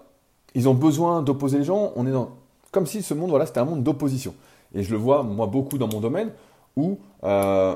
ils 0.55 0.69
ont 0.69 0.75
besoin 0.75 1.23
d'opposer 1.23 1.59
les 1.59 1.65
gens. 1.65 1.93
On 1.97 2.07
est 2.07 2.13
dans 2.13 2.31
comme 2.71 2.87
si 2.87 3.03
ce 3.03 3.15
monde, 3.15 3.31
voilà, 3.31 3.47
c'était 3.47 3.61
un 3.61 3.65
monde 3.65 3.83
d'opposition. 3.83 4.35
Et 4.75 4.83
je 4.83 4.91
le 4.91 4.99
vois 4.99 5.23
moi 5.23 5.47
beaucoup 5.47 5.79
dans 5.79 5.89
mon 5.89 6.01
domaine 6.01 6.31
où 6.77 6.99
euh, 7.25 7.75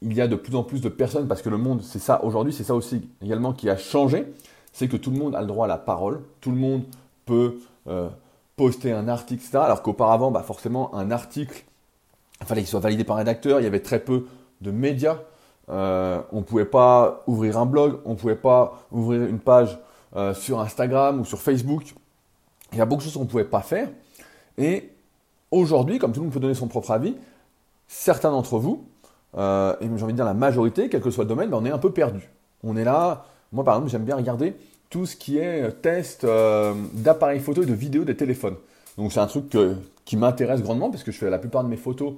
il 0.00 0.14
y 0.14 0.20
a 0.20 0.26
de 0.26 0.36
plus 0.36 0.54
en 0.56 0.62
plus 0.62 0.80
de 0.80 0.88
personnes 0.88 1.28
parce 1.28 1.42
que 1.42 1.50
le 1.50 1.58
monde, 1.58 1.82
c'est 1.82 1.98
ça 1.98 2.24
aujourd'hui, 2.24 2.52
c'est 2.52 2.64
ça 2.64 2.74
aussi 2.74 3.08
également 3.22 3.52
qui 3.52 3.68
a 3.68 3.76
changé, 3.76 4.24
c'est 4.72 4.88
que 4.88 4.96
tout 4.96 5.10
le 5.10 5.18
monde 5.18 5.34
a 5.34 5.42
le 5.42 5.46
droit 5.46 5.66
à 5.66 5.68
la 5.68 5.76
parole, 5.76 6.22
tout 6.40 6.50
le 6.50 6.56
monde 6.56 6.84
peut 7.24 7.58
euh, 7.86 8.08
poster 8.56 8.92
un 8.92 9.08
article, 9.08 9.42
etc. 9.42 9.58
Alors 9.58 9.82
qu'auparavant, 9.82 10.30
bah 10.30 10.42
forcément, 10.42 10.94
un 10.94 11.10
article 11.10 11.64
il 12.40 12.46
fallait 12.46 12.60
qu'il 12.62 12.68
soit 12.68 12.80
validé 12.80 13.04
par 13.04 13.16
un 13.16 13.20
rédacteur, 13.20 13.60
il 13.60 13.64
y 13.64 13.66
avait 13.66 13.80
très 13.80 14.00
peu 14.00 14.26
de 14.60 14.70
médias. 14.70 15.18
Euh, 15.70 16.20
on 16.32 16.38
ne 16.38 16.42
pouvait 16.42 16.64
pas 16.66 17.22
ouvrir 17.26 17.58
un 17.58 17.64
blog, 17.64 18.00
on 18.04 18.10
ne 18.10 18.14
pouvait 18.16 18.36
pas 18.36 18.86
ouvrir 18.90 19.22
une 19.22 19.38
page 19.38 19.78
euh, 20.14 20.34
sur 20.34 20.60
Instagram 20.60 21.20
ou 21.20 21.24
sur 21.24 21.40
Facebook. 21.40 21.94
Il 22.72 22.78
y 22.78 22.80
a 22.80 22.84
beaucoup 22.84 23.00
de 23.00 23.04
choses 23.04 23.14
qu'on 23.14 23.24
ne 23.24 23.28
pouvait 23.28 23.44
pas 23.44 23.62
faire. 23.62 23.88
Et 24.58 24.90
aujourd'hui, 25.50 25.98
comme 25.98 26.12
tout 26.12 26.20
le 26.20 26.24
monde 26.24 26.34
peut 26.34 26.40
donner 26.40 26.54
son 26.54 26.66
propre 26.66 26.90
avis, 26.90 27.16
certains 27.86 28.30
d'entre 28.30 28.58
vous, 28.58 28.84
et 29.36 29.38
j'ai 29.80 30.02
envie 30.02 30.12
de 30.12 30.16
dire 30.16 30.24
la 30.24 30.34
majorité, 30.34 30.88
quel 30.88 31.00
que 31.00 31.10
soit 31.10 31.24
le 31.24 31.28
domaine, 31.28 31.50
ben, 31.50 31.58
on 31.60 31.64
est 31.64 31.70
un 31.70 31.78
peu 31.78 31.90
perdu. 31.90 32.30
On 32.62 32.76
est 32.76 32.84
là, 32.84 33.24
moi 33.52 33.64
par 33.64 33.74
exemple, 33.74 33.90
j'aime 33.90 34.04
bien 34.04 34.16
regarder 34.16 34.54
tout 34.90 35.06
ce 35.06 35.16
qui 35.16 35.38
est 35.38 35.70
test 35.82 36.26
d'appareils 36.94 37.40
photo 37.40 37.62
et 37.62 37.66
de 37.66 37.74
vidéos 37.74 38.04
des 38.04 38.16
téléphones. 38.16 38.56
Donc 38.96 39.12
c'est 39.12 39.20
un 39.20 39.26
truc 39.26 39.56
qui 40.04 40.16
m'intéresse 40.16 40.62
grandement 40.62 40.90
parce 40.90 41.02
que 41.02 41.10
je 41.10 41.18
fais 41.18 41.30
la 41.30 41.38
plupart 41.38 41.64
de 41.64 41.68
mes 41.68 41.76
photos 41.76 42.14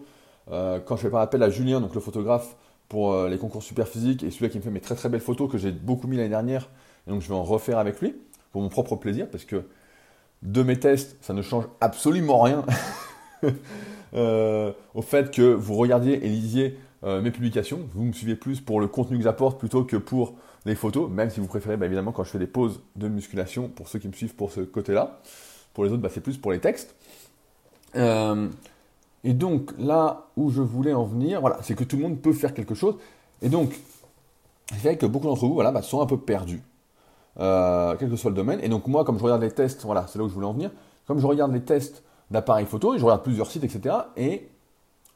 quand 0.49 0.97
je 0.97 1.03
fais 1.03 1.11
par 1.11 1.21
appel 1.21 1.43
à 1.43 1.49
Julien, 1.49 1.81
donc 1.81 1.95
le 1.95 2.01
photographe 2.01 2.55
pour 2.89 3.27
les 3.27 3.39
concours 3.39 3.63
super 3.63 3.89
physiques 3.89 4.23
et 4.23 4.31
celui 4.31 4.51
qui 4.51 4.59
me 4.59 4.63
fait 4.63 4.71
mes 4.71 4.81
très 4.81 4.95
très 4.95 5.09
belles 5.09 5.21
photos 5.21 5.51
que 5.51 5.57
j'ai 5.57 5.73
beaucoup 5.73 6.07
mis 6.07 6.17
l'année 6.17 6.29
dernière. 6.29 6.69
Et 7.07 7.11
donc 7.11 7.23
je 7.23 7.29
vais 7.29 7.35
en 7.35 7.45
refaire 7.45 7.79
avec 7.79 8.01
lui 8.01 8.15
pour 8.53 8.61
mon 8.61 8.69
propre 8.69 8.97
plaisir 8.97 9.27
parce 9.31 9.45
que 9.45 9.65
de 10.43 10.63
mes 10.63 10.79
tests, 10.79 11.17
ça 11.21 11.33
ne 11.33 11.43
change 11.43 11.65
absolument 11.81 12.41
rien 12.41 12.65
euh, 14.15 14.73
au 14.95 15.03
fait 15.03 15.31
que 15.31 15.43
vous 15.43 15.75
regardiez 15.75 16.25
et 16.25 16.29
lisiez 16.29 16.79
euh, 17.05 17.21
mes 17.21 17.31
publications. 17.31 17.81
Vous 17.95 18.05
me 18.05 18.13
suivez 18.13 18.37
plus 18.37 18.61
pour 18.61 18.81
le 18.81 18.87
contenu 18.87 19.19
que 19.19 19.25
j'apporte 19.25 19.59
plutôt 19.59 19.85
que 19.85 19.97
pour 19.97 20.35
les 20.67 20.75
photos, 20.75 21.09
même 21.09 21.31
si 21.31 21.41
vous 21.41 21.47
préférez 21.47 21.77
bah, 21.77 21.87
évidemment 21.87 22.13
quand 22.13 22.25
je 22.25 22.31
fais 22.31 22.39
des 22.39 22.47
pauses 22.49 22.81
de 22.97 23.09
musculation 23.09 23.69
pour 23.69 23.89
ceux 23.89 23.99
qui 23.99 24.09
me 24.09 24.13
suivent 24.13 24.35
pour 24.35 24.51
ce 24.51 24.61
côté-là. 24.61 25.21
Pour 25.73 25.85
les 25.85 25.93
autres, 25.93 26.03
bah, 26.03 26.09
c'est 26.13 26.21
plus 26.21 26.37
pour 26.37 26.53
les 26.53 26.59
textes. 26.59 26.95
Euh, 27.95 28.49
et 29.23 29.33
donc 29.33 29.73
là 29.79 30.27
où 30.37 30.51
je 30.51 30.61
voulais 30.61 30.93
en 30.93 31.05
venir, 31.05 31.41
voilà, 31.41 31.59
c'est 31.63 31.75
que 31.75 31.85
tout 31.85 31.97
le 31.97 32.03
monde 32.03 32.21
peut 32.21 32.33
faire 32.33 32.53
quelque 32.53 32.75
chose. 32.75 32.97
Et 33.43 33.49
donc, 33.49 33.79
c'est 34.71 34.83
vrai 34.83 34.97
que 34.97 35.07
beaucoup 35.07 35.27
d'entre 35.27 35.47
vous 35.47 35.55
voilà, 35.55 35.71
bah, 35.71 35.83
sont 35.83 36.01
un 36.01 36.07
peu 36.07 36.19
perdus. 36.19 36.63
Euh, 37.39 37.95
quel 37.99 38.11
que 38.11 38.17
soit 38.17 38.31
le 38.31 38.37
domaine. 38.37 38.61
Et 38.63 38.69
donc 38.69 38.87
moi, 38.89 39.05
comme 39.05 39.19
je 39.19 39.23
regarde 39.23 39.43
les 39.43 39.53
tests, 39.53 39.85
voilà, 39.85 40.07
c'est 40.09 40.19
là 40.19 40.25
où 40.25 40.29
je 40.29 40.35
voulais 40.35 40.47
en 40.47 40.55
venir, 40.55 40.71
comme 41.07 41.21
je 41.21 41.27
regarde 41.27 41.53
les 41.53 41.63
tests 41.63 42.03
d'appareils 42.31 42.67
photo, 42.67 42.99
je 42.99 43.05
regarde 43.05 43.23
plusieurs 43.23 43.51
sites, 43.51 43.63
etc., 43.63 43.95
et 44.17 44.49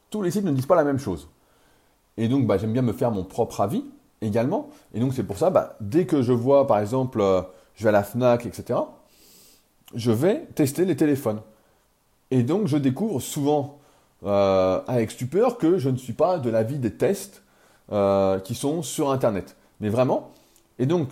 tous 0.09 0.21
les 0.21 0.31
sites 0.31 0.45
ne 0.45 0.51
disent 0.51 0.65
pas 0.67 0.75
la 0.75 0.83
même 0.83 0.99
chose. 0.99 1.27
Et 2.17 2.27
donc 2.27 2.49
j'aime 2.57 2.73
bien 2.73 2.83
me 2.83 2.93
faire 2.93 3.11
mon 3.11 3.23
propre 3.23 3.59
avis 3.59 3.83
également. 4.21 4.69
Et 4.93 4.99
donc 4.99 5.13
c'est 5.13 5.23
pour 5.23 5.37
ça, 5.37 5.49
bah, 5.49 5.75
dès 5.81 6.05
que 6.05 6.21
je 6.21 6.33
vois, 6.33 6.67
par 6.67 6.79
exemple, 6.79 7.21
euh, 7.21 7.41
je 7.75 7.83
vais 7.83 7.89
à 7.89 7.91
la 7.91 8.03
FNAC, 8.03 8.45
etc., 8.45 8.79
je 9.93 10.11
vais 10.11 10.45
tester 10.55 10.85
les 10.85 10.95
téléphones. 10.95 11.41
Et 12.29 12.43
donc 12.43 12.67
je 12.67 12.77
découvre 12.77 13.19
souvent 13.19 13.79
euh, 14.23 14.79
avec 14.87 15.11
stupeur 15.11 15.57
que 15.57 15.77
je 15.77 15.89
ne 15.89 15.97
suis 15.97 16.13
pas 16.13 16.37
de 16.37 16.49
l'avis 16.49 16.79
des 16.79 16.91
tests 16.91 17.43
qui 18.45 18.55
sont 18.55 18.83
sur 18.83 19.11
Internet. 19.11 19.57
Mais 19.81 19.89
vraiment. 19.89 20.31
Et 20.79 20.85
donc 20.85 21.09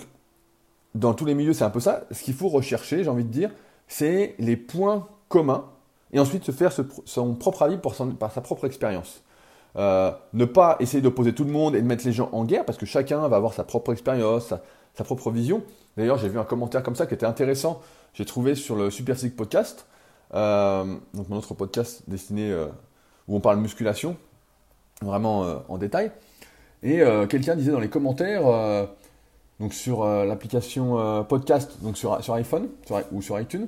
dans 0.95 1.13
tous 1.13 1.25
les 1.25 1.35
milieux, 1.35 1.53
c'est 1.53 1.63
un 1.63 1.69
peu 1.69 1.79
ça. 1.79 2.03
Ce 2.11 2.23
qu'il 2.23 2.33
faut 2.33 2.49
rechercher, 2.49 3.03
j'ai 3.03 3.09
envie 3.09 3.23
de 3.23 3.31
dire, 3.31 3.51
c'est 3.87 4.35
les 4.39 4.55
points 4.57 5.07
communs 5.27 5.65
et 6.11 6.19
ensuite 6.19 6.43
se 6.43 6.51
faire 6.51 6.71
son 7.05 7.35
propre 7.35 7.63
avis 7.63 7.77
par 7.77 8.31
sa 8.31 8.41
propre 8.41 8.65
expérience. 8.65 9.21
Euh, 9.75 10.11
ne 10.33 10.45
pas 10.45 10.77
essayer 10.79 11.01
d'opposer 11.01 11.33
tout 11.33 11.43
le 11.43 11.51
monde 11.51 11.75
et 11.75 11.81
de 11.81 11.85
mettre 11.85 12.05
les 12.05 12.11
gens 12.11 12.29
en 12.31 12.43
guerre 12.43 12.65
parce 12.65 12.77
que 12.77 12.85
chacun 12.85 13.27
va 13.27 13.37
avoir 13.37 13.53
sa 13.53 13.63
propre 13.63 13.91
expérience, 13.91 14.53
sa, 14.95 15.03
propre 15.03 15.29
vision. 15.31 15.63
D'ailleurs, 15.95 16.17
j'ai 16.17 16.27
vu 16.27 16.39
un 16.39 16.43
commentaire 16.43 16.81
comme 16.83 16.95
ça 16.95 17.05
qui 17.05 17.13
était 17.13 17.25
intéressant. 17.25 17.81
J'ai 18.13 18.25
trouvé 18.25 18.55
sur 18.55 18.75
le 18.75 18.89
Super 18.89 19.17
Sick 19.17 19.35
Podcast, 19.35 19.85
euh, 20.33 20.83
donc 21.13 21.29
mon 21.29 21.37
autre 21.37 21.53
podcast 21.53 22.01
destiné 22.07 22.51
euh, 22.51 22.67
où 23.27 23.35
on 23.35 23.39
parle 23.39 23.59
musculation, 23.59 24.17
vraiment 25.01 25.45
en 25.69 25.77
détail. 25.77 26.11
Et 26.81 27.01
quelqu'un 27.29 27.55
disait 27.55 27.71
dans 27.71 27.79
les 27.79 27.89
commentaires 27.89 28.43
donc 29.59 29.73
sur 29.73 30.05
l'application 30.05 31.23
podcast, 31.25 31.77
donc 31.81 31.97
sur, 31.97 32.23
sur 32.23 32.33
iPhone 32.33 32.69
ou 33.11 33.21
sur 33.21 33.39
iTunes, 33.39 33.67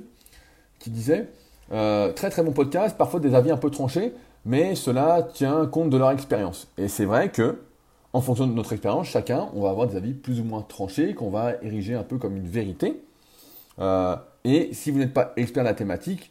qui 0.78 0.90
disait 0.90 1.28
très 1.70 2.30
très 2.30 2.42
bon 2.42 2.52
podcast, 2.52 2.96
parfois 2.98 3.20
des 3.20 3.34
avis 3.34 3.50
un 3.50 3.56
peu 3.56 3.70
tranchés, 3.70 4.12
mais 4.44 4.74
cela 4.74 5.22
tient 5.22 5.66
compte 5.66 5.90
de 5.90 5.96
leur 5.96 6.10
expérience. 6.10 6.68
Et 6.78 6.88
c'est 6.88 7.04
vrai 7.04 7.30
que, 7.30 7.60
en 8.12 8.20
fonction 8.20 8.46
de 8.46 8.52
notre 8.52 8.72
expérience, 8.72 9.06
chacun, 9.06 9.48
on 9.54 9.62
va 9.62 9.70
avoir 9.70 9.86
des 9.86 9.96
avis 9.96 10.12
plus 10.12 10.40
ou 10.40 10.44
moins 10.44 10.62
tranchés, 10.62 11.14
qu'on 11.14 11.30
va 11.30 11.54
ériger 11.62 11.94
un 11.94 12.02
peu 12.02 12.18
comme 12.18 12.36
une 12.36 12.48
vérité. 12.48 13.02
et 14.44 14.70
si 14.72 14.90
vous 14.90 14.98
n'êtes 14.98 15.14
pas 15.14 15.32
expert 15.36 15.64
de 15.64 15.68
la 15.68 15.74
thématique, 15.74 16.30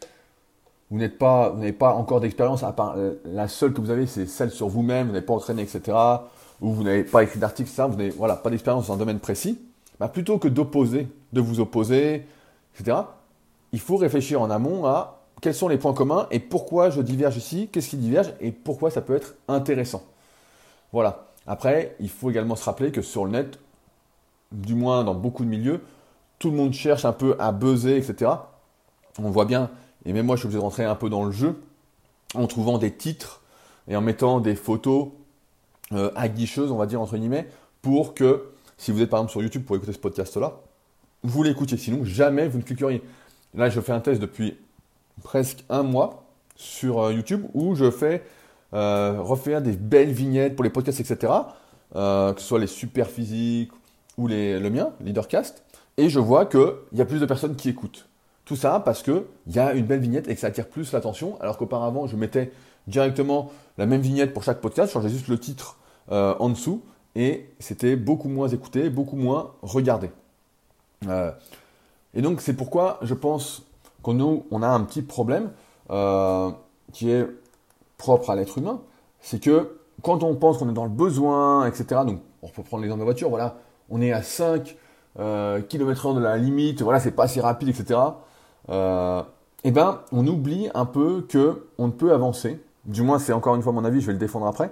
vous 0.91 0.98
n'êtes 0.98 1.18
pas, 1.18 1.53
n'avez 1.56 1.74
pas 1.74 1.94
encore 1.94 2.20
d'expérience, 2.20 2.63
à 2.63 2.72
part 2.74 2.96
la 3.25 3.48
seule 3.48 3.74
que 3.74 3.82
vous 3.82 3.89
avez, 3.89 4.06
c'est 4.06 4.27
celle 4.27 4.51
sur 4.51 4.68
vous-même, 4.68 5.08
vous 5.08 5.13
n'êtes 5.13 5.25
pas 5.25 5.34
entraîné, 5.34 5.63
etc 5.63 5.98
ou 6.62 6.72
vous 6.72 6.84
n'avez 6.84 7.03
pas 7.03 7.24
écrit 7.24 7.39
d'article, 7.39 7.70
ça, 7.70 7.88
vous 7.88 7.98
n'avez 7.98 8.12
voilà, 8.12 8.36
pas 8.36 8.50
d'expérience 8.50 8.88
dans 8.88 8.94
un 8.94 8.98
domaine 8.98 9.20
précis, 9.20 9.60
bah, 10.00 10.08
plutôt 10.08 10.38
que 10.38 10.48
d'opposer, 10.48 11.08
de 11.34 11.41
vous 11.41 11.60
opposer, 11.60 12.27
etc., 12.75 13.00
il 13.74 13.80
faut 13.80 13.98
réfléchir 13.98 14.41
en 14.41 14.50
amont 14.50 14.86
à 14.86 15.21
quels 15.41 15.55
sont 15.55 15.67
les 15.67 15.77
points 15.77 15.93
communs 15.93 16.27
et 16.31 16.39
pourquoi 16.39 16.89
je 16.89 17.01
diverge 17.01 17.36
ici, 17.36 17.67
qu'est-ce 17.71 17.89
qui 17.89 17.98
diverge 17.98 18.33
et 18.39 18.51
pourquoi 18.51 18.91
ça 18.91 19.01
peut 19.01 19.15
être 19.15 19.36
intéressant. 19.48 20.03
Voilà. 20.93 21.27
Après, 21.48 21.95
il 22.00 22.10
faut 22.10 22.29
également 22.29 22.55
se 22.55 22.63
rappeler 22.63 22.91
que 22.91 23.01
sur 23.01 23.25
le 23.25 23.31
net, 23.31 23.60
du 24.51 24.75
moins 24.75 25.03
dans 25.03 25.15
beaucoup 25.15 25.43
de 25.43 25.50
milieux, 25.50 25.81
tout 26.38 26.51
le 26.51 26.57
monde 26.57 26.74
cherche 26.74 27.05
un 27.05 27.13
peu 27.13 27.36
à 27.39 27.51
buzzer, 27.51 27.98
etc. 27.98 28.31
On 29.19 29.31
voit 29.31 29.45
bien, 29.45 29.71
et 30.05 30.13
même 30.13 30.27
moi 30.27 30.36
je 30.36 30.41
suis 30.41 30.45
obligé 30.45 30.60
de 30.60 30.63
rentrer 30.63 30.86
un 30.86 30.95
peu 30.95 31.10
dans 31.10 31.25
le 31.25 31.31
jeu, 31.31 31.60
en 32.36 32.48
trouvant 32.48 32.77
des 32.77 32.91
titres 32.91 33.41
et 33.88 33.95
en 33.95 34.01
mettant 34.01 34.39
des 34.39 34.55
photos 34.55 35.10
euh, 35.91 36.12
aguicheuse, 36.15 36.71
on 36.71 36.77
va 36.77 36.86
dire 36.86 37.01
entre 37.01 37.17
guillemets, 37.17 37.48
pour 37.81 38.13
que 38.13 38.51
si 38.77 38.91
vous 38.91 39.01
êtes 39.01 39.10
par 39.10 39.19
exemple 39.19 39.31
sur 39.31 39.41
YouTube 39.41 39.63
pour 39.65 39.75
écouter 39.75 39.93
ce 39.93 40.00
podcast-là, 40.00 40.60
vous 41.24 41.43
l'écoutiez. 41.43 41.77
Sinon, 41.77 42.03
jamais 42.03 42.48
vous 42.48 42.57
ne 42.57 42.63
cliqueriez. 42.63 43.03
Là, 43.53 43.69
je 43.69 43.79
fais 43.81 43.91
un 43.91 44.00
test 44.00 44.21
depuis 44.21 44.57
presque 45.24 45.63
un 45.70 45.84
mois 45.84 46.24
sur 46.56 47.00
euh, 47.00 47.13
YouTube 47.13 47.46
où 47.53 47.75
je 47.75 47.89
fais 47.91 48.24
euh, 48.74 49.18
refaire 49.20 49.62
des 49.62 49.74
belles 49.74 50.12
vignettes 50.12 50.56
pour 50.56 50.63
les 50.63 50.70
podcasts, 50.70 51.00
etc. 51.00 51.34
que 51.94 52.36
ce 52.38 52.46
soit 52.46 52.60
les 52.60 52.68
super 52.68 53.08
physiques 53.08 53.72
ou 54.18 54.27
les, 54.27 54.60
le 54.60 54.70
mien, 54.70 54.91
Leadercast. 55.01 55.63
Et 55.98 56.10
je 56.10 56.20
vois 56.20 56.46
qu'il 56.46 56.72
y 56.94 57.01
a 57.01 57.06
plus 57.06 57.20
de 57.20 57.25
personnes 57.25 57.56
qui 57.56 57.70
écoutent. 57.70 58.08
Tout 58.46 58.56
ça 58.56 58.82
parce 58.84 59.03
qu'il 59.03 59.24
y 59.48 59.60
a 59.60 59.74
une 59.74 59.86
belle 59.86 60.00
vignette 60.00 60.27
et 60.27 60.34
que 60.34 60.39
ça 60.39 60.48
attire 60.48 60.68
plus 60.68 60.91
l'attention, 60.94 61.38
alors 61.41 61.58
qu'auparavant, 61.58 62.08
je 62.08 62.15
mettais 62.15 62.51
directement 62.88 63.51
la 63.77 63.86
même 63.86 64.01
vignette 64.01 64.34
pour 64.34 64.44
chaque 64.44 64.62
podcast, 64.62 64.89
je 64.89 64.94
changeais 64.94 65.10
juste 65.10 65.27
le 65.27 65.39
titre 65.39 65.77
euh, 66.12 66.36
en 66.39 66.50
dessous 66.50 66.84
et 67.15 67.50
c'était 67.60 67.96
beaucoup 67.96 68.30
moins 68.30 68.48
écouté, 68.48 68.89
beaucoup 68.89 69.15
moins 69.15 69.51
regardé. 69.62 70.10
Euh, 71.08 71.32
et 72.13 72.22
donc 72.22 72.41
c'est 72.41 72.53
pourquoi 72.53 73.00
je 73.01 73.13
pense 73.13 73.63
qu'on 74.01 74.43
on 74.51 74.62
a 74.62 74.67
un 74.67 74.81
petit 74.81 75.01
problème 75.01 75.51
euh, 75.89 76.51
qui 76.91 77.12
est 77.12 77.27
propre 77.98 78.29
à 78.29 78.36
l'être 78.36 78.58
humain, 78.58 78.81
c'est 79.20 79.41
que 79.41 79.77
quand 80.01 80.24
on 80.24 80.36
pense 80.36 80.58
qu'on 80.58 80.70
est 80.70 80.74
dans 80.74 80.86
le 80.86 80.89
besoin, 80.89 81.67
etc., 81.67 82.01
donc 82.05 82.20
on 82.41 82.48
peut 82.48 82.63
prendre 82.63 82.81
l'exemple 82.81 83.00
de 83.00 83.03
la 83.03 83.12
voiture, 83.12 83.29
voilà, 83.29 83.58
on 83.89 84.01
est 84.01 84.12
à 84.12 84.24
5 84.24 84.75
km/h 85.15 86.15
de 86.15 86.20
la 86.22 86.38
limite, 86.38 86.81
voilà, 86.81 87.00
c'est 87.00 87.12
pas 87.12 87.24
assez 87.24 87.41
rapide, 87.41 87.70
etc. 87.70 88.00
et 88.70 89.72
ben, 89.72 90.00
on 90.12 90.25
oublie 90.25 90.70
un 90.74 90.86
peu 90.86 91.22
que 91.27 91.67
on 91.77 91.88
ne 91.88 91.91
peut 91.91 92.13
avancer. 92.13 92.60
Du 92.86 93.03
moins, 93.03 93.20
c'est 93.20 93.34
encore 93.34 93.55
une 93.55 93.62
fois 93.62 93.74
mon 93.74 93.86
avis, 93.86 94.01
je 94.01 94.08
vais 94.08 94.13
le 94.13 94.20
défendre 94.20 94.48
après, 94.48 94.72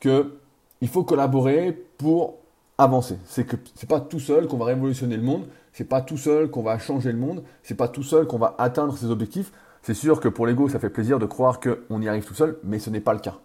que 0.00 0.38
il 0.80 0.88
faut 0.88 1.04
collaborer 1.04 1.72
pour 1.72 2.36
avancer. 2.78 3.18
C'est 3.24 3.44
que 3.44 3.56
c'est 3.74 3.88
pas 3.88 4.00
tout 4.00 4.20
seul 4.20 4.46
qu'on 4.46 4.56
va 4.56 4.66
révolutionner 4.66 5.16
le 5.16 5.22
monde, 5.22 5.46
c'est 5.72 5.84
pas 5.84 6.00
tout 6.00 6.16
seul 6.16 6.50
qu'on 6.50 6.62
va 6.62 6.78
changer 6.78 7.12
le 7.12 7.18
monde, 7.18 7.42
c'est 7.62 7.74
pas 7.74 7.88
tout 7.88 8.02
seul 8.02 8.26
qu'on 8.26 8.38
va 8.38 8.54
atteindre 8.58 8.96
ses 8.96 9.10
objectifs. 9.10 9.52
C'est 9.82 9.94
sûr 9.94 10.20
que 10.20 10.28
pour 10.28 10.46
l'ego, 10.46 10.68
ça 10.68 10.78
fait 10.78 10.90
plaisir 10.90 11.18
de 11.18 11.26
croire 11.26 11.60
qu'on 11.60 12.00
y 12.00 12.08
arrive 12.08 12.24
tout 12.24 12.34
seul, 12.34 12.58
mais 12.64 12.78
ce 12.78 12.90
n'est 12.90 13.00
pas 13.00 13.12
le 13.12 13.20
cas. 13.20 13.38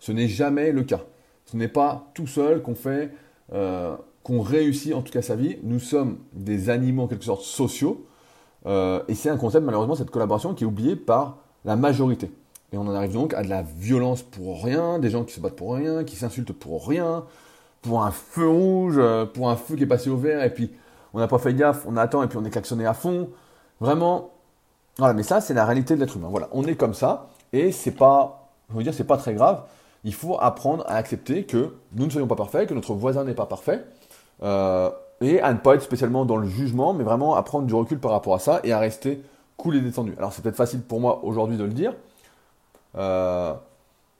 Ce 0.00 0.12
n'est 0.12 0.28
jamais 0.28 0.72
le 0.72 0.82
cas. 0.82 1.00
Ce 1.46 1.56
n'est 1.56 1.68
pas 1.68 2.10
tout 2.14 2.26
seul 2.26 2.62
qu'on 2.62 2.74
fait, 2.74 3.12
euh, 3.52 3.96
qu'on 4.22 4.40
réussit 4.40 4.94
en 4.94 5.02
tout 5.02 5.12
cas 5.12 5.22
sa 5.22 5.36
vie. 5.36 5.58
Nous 5.62 5.78
sommes 5.78 6.18
des 6.32 6.70
animaux 6.70 7.04
en 7.04 7.06
quelque 7.06 7.24
sorte 7.24 7.42
sociaux, 7.42 8.06
euh, 8.66 9.02
et 9.08 9.14
c'est 9.14 9.28
un 9.28 9.36
concept 9.36 9.64
malheureusement 9.64 9.94
cette 9.94 10.10
collaboration 10.10 10.54
qui 10.54 10.64
est 10.64 10.66
oublié 10.66 10.96
par 10.96 11.38
la 11.64 11.76
majorité. 11.76 12.30
Et 12.72 12.76
on 12.76 12.82
en 12.82 12.94
arrive 12.94 13.12
donc 13.12 13.34
à 13.34 13.42
de 13.42 13.48
la 13.48 13.62
violence 13.62 14.22
pour 14.22 14.64
rien, 14.64 14.98
des 14.98 15.10
gens 15.10 15.24
qui 15.24 15.34
se 15.34 15.40
battent 15.40 15.54
pour 15.54 15.74
rien, 15.74 16.02
qui 16.02 16.16
s'insultent 16.16 16.52
pour 16.52 16.88
rien, 16.88 17.24
pour 17.84 18.02
un 18.02 18.10
feu 18.10 18.48
rouge, 18.48 18.94
euh, 18.98 19.26
pour 19.26 19.50
un 19.50 19.56
feu 19.56 19.76
qui 19.76 19.82
est 19.82 19.86
passé 19.86 20.10
au 20.10 20.16
vert, 20.16 20.42
et 20.42 20.52
puis 20.52 20.72
on 21.12 21.18
n'a 21.18 21.28
pas 21.28 21.38
fait 21.38 21.54
gaffe, 21.54 21.84
on 21.86 21.96
attend, 21.96 22.22
et 22.22 22.26
puis 22.26 22.38
on 22.38 22.44
est 22.44 22.50
klaxonné 22.50 22.86
à 22.86 22.94
fond. 22.94 23.28
Vraiment, 23.80 24.30
voilà, 24.98 25.14
mais 25.14 25.22
ça, 25.22 25.40
c'est 25.40 25.54
la 25.54 25.64
réalité 25.64 25.94
de 25.94 26.00
l'être 26.00 26.16
humain. 26.16 26.28
Voilà, 26.30 26.48
on 26.52 26.64
est 26.64 26.76
comme 26.76 26.94
ça, 26.94 27.28
et 27.52 27.72
c'est 27.72 27.92
pas, 27.92 28.48
je 28.70 28.76
veux 28.76 28.82
dire, 28.82 28.94
c'est 28.94 29.04
pas 29.04 29.16
très 29.16 29.34
grave. 29.34 29.62
Il 30.02 30.14
faut 30.14 30.36
apprendre 30.40 30.84
à 30.86 30.96
accepter 30.96 31.44
que 31.44 31.74
nous 31.92 32.06
ne 32.06 32.10
soyons 32.10 32.26
pas 32.26 32.36
parfaits, 32.36 32.68
que 32.68 32.74
notre 32.74 32.94
voisin 32.94 33.24
n'est 33.24 33.34
pas 33.34 33.46
parfait, 33.46 33.84
euh, 34.42 34.90
et 35.20 35.40
à 35.40 35.52
ne 35.52 35.58
pas 35.58 35.74
être 35.74 35.82
spécialement 35.82 36.24
dans 36.24 36.36
le 36.36 36.48
jugement, 36.48 36.94
mais 36.94 37.04
vraiment 37.04 37.36
à 37.36 37.42
prendre 37.42 37.66
du 37.66 37.74
recul 37.74 37.98
par 37.98 38.10
rapport 38.10 38.34
à 38.34 38.38
ça 38.38 38.60
et 38.64 38.72
à 38.72 38.78
rester 38.78 39.22
cool 39.56 39.76
et 39.76 39.80
détendu. 39.80 40.14
Alors 40.18 40.32
c'est 40.32 40.42
peut-être 40.42 40.56
facile 40.56 40.82
pour 40.82 41.00
moi 41.00 41.20
aujourd'hui 41.22 41.56
de 41.56 41.64
le 41.64 41.72
dire, 41.72 41.94
euh, 42.96 43.54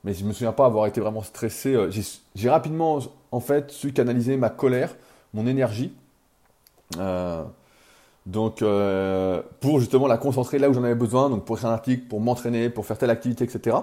mais 0.05 0.15
je 0.15 0.25
me 0.25 0.33
souviens 0.33 0.53
pas 0.53 0.67
avoir 0.67 0.87
été 0.87 1.01
vraiment 1.01 1.23
stressé. 1.23 1.75
Euh, 1.75 1.91
j'ai 2.35 2.51
rapidement, 2.51 2.99
en 3.33 3.41
fait, 3.41 3.71
su 3.71 3.93
canaliser 3.93 4.37
ma 4.37 4.51
colère, 4.51 4.95
mon 5.33 5.47
énergie. 5.47 5.93
Euh, 6.99 7.43
donc, 8.27 8.65
pour 9.61 9.81
justement 9.81 10.07
la 10.07 10.17
concentrer 10.17 10.59
là 10.59 10.71
où 10.71 10.75
j'en 10.75 10.85
avais 10.85 10.95
besoin, 10.95 11.29
donc 11.29 11.45
pour 11.45 11.57
écrire 11.57 11.71
un 11.71 11.75
article, 11.75 12.05
pour 12.09 12.21
m'entraîner, 12.21 12.71
pour 12.71 12.87
faire 12.87 12.97
telle 12.97 13.11
activité, 13.11 13.45
etc. 13.45 13.77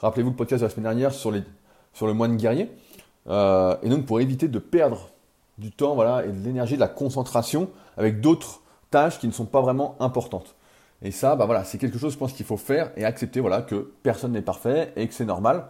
Rappelez-vous 0.00 0.30
le 0.30 0.36
podcast 0.36 0.62
de 0.62 0.66
la 0.66 0.70
semaine 0.70 0.84
dernière 0.84 1.12
sur, 1.12 1.30
le 1.30 2.12
moine 2.14 2.36
guerrier. 2.36 2.70
Euh, 3.28 3.76
et 3.82 3.88
donc 3.90 4.06
pour 4.06 4.20
éviter 4.20 4.48
de 4.48 4.58
perdre 4.58 5.10
du 5.58 5.70
temps 5.70 5.94
voilà, 5.94 6.24
et 6.24 6.32
de 6.32 6.42
l'énergie, 6.42 6.76
de 6.76 6.80
la 6.80 6.88
concentration 6.88 7.68
avec 7.98 8.20
d'autres 8.20 8.62
tâches 8.90 9.18
qui 9.18 9.26
ne 9.26 9.32
sont 9.32 9.44
pas 9.44 9.60
vraiment 9.60 9.96
importantes. 10.00 10.54
Et 11.02 11.12
ça, 11.12 11.34
bah 11.34 11.46
voilà, 11.46 11.64
c'est 11.64 11.78
quelque 11.78 11.98
chose, 11.98 12.12
je 12.12 12.18
pense, 12.18 12.32
qu'il 12.32 12.44
faut 12.44 12.58
faire 12.58 12.92
et 12.96 13.04
accepter 13.04 13.40
voilà, 13.40 13.62
que 13.62 13.92
personne 14.02 14.32
n'est 14.32 14.42
parfait 14.42 14.92
et 14.96 15.08
que 15.08 15.14
c'est 15.14 15.24
normal. 15.24 15.66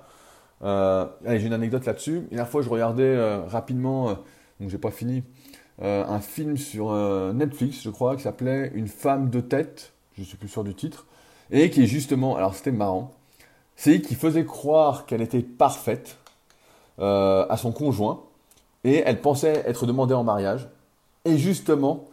Euh, 0.62 1.06
j'ai 1.25 1.46
une 1.46 1.52
anecdote 1.52 1.84
là-dessus. 1.87 2.26
La 2.32 2.44
fois, 2.44 2.62
je 2.62 2.68
regardais 2.68 3.02
euh, 3.02 3.42
rapidement, 3.46 4.10
euh, 4.10 4.14
donc 4.60 4.70
j'ai 4.70 4.78
pas 4.78 4.90
fini, 4.90 5.22
un 5.82 6.20
film 6.20 6.58
sur 6.58 6.92
Netflix, 7.32 7.80
je 7.82 7.88
crois, 7.88 8.14
qui 8.14 8.22
s'appelait 8.22 8.70
Une 8.75 8.87
femme 8.87 9.30
de 9.30 9.40
tête, 9.40 9.94
je 10.18 10.22
suis 10.22 10.37
plus 10.37 10.49
sûr 10.49 10.62
du 10.62 10.75
titre, 10.75 11.06
et 11.50 11.70
qui 11.70 11.87
justement, 11.87 12.37
alors 12.37 12.54
c'était 12.54 12.70
marrant, 12.70 13.14
c'est 13.76 14.02
qui 14.02 14.14
faisait 14.14 14.44
croire 14.44 15.06
qu'elle 15.06 15.22
était 15.22 15.40
parfaite 15.40 16.18
à 16.99 17.56
son 17.56 17.72
conjoint, 17.72 18.25
et 18.84 19.02
elle 19.06 19.22
pensait 19.22 19.62
être 19.66 19.87
demandée 19.87 20.12
en 20.12 20.22
mariage, 20.22 20.68
et 21.25 21.38
justement, 21.38 22.10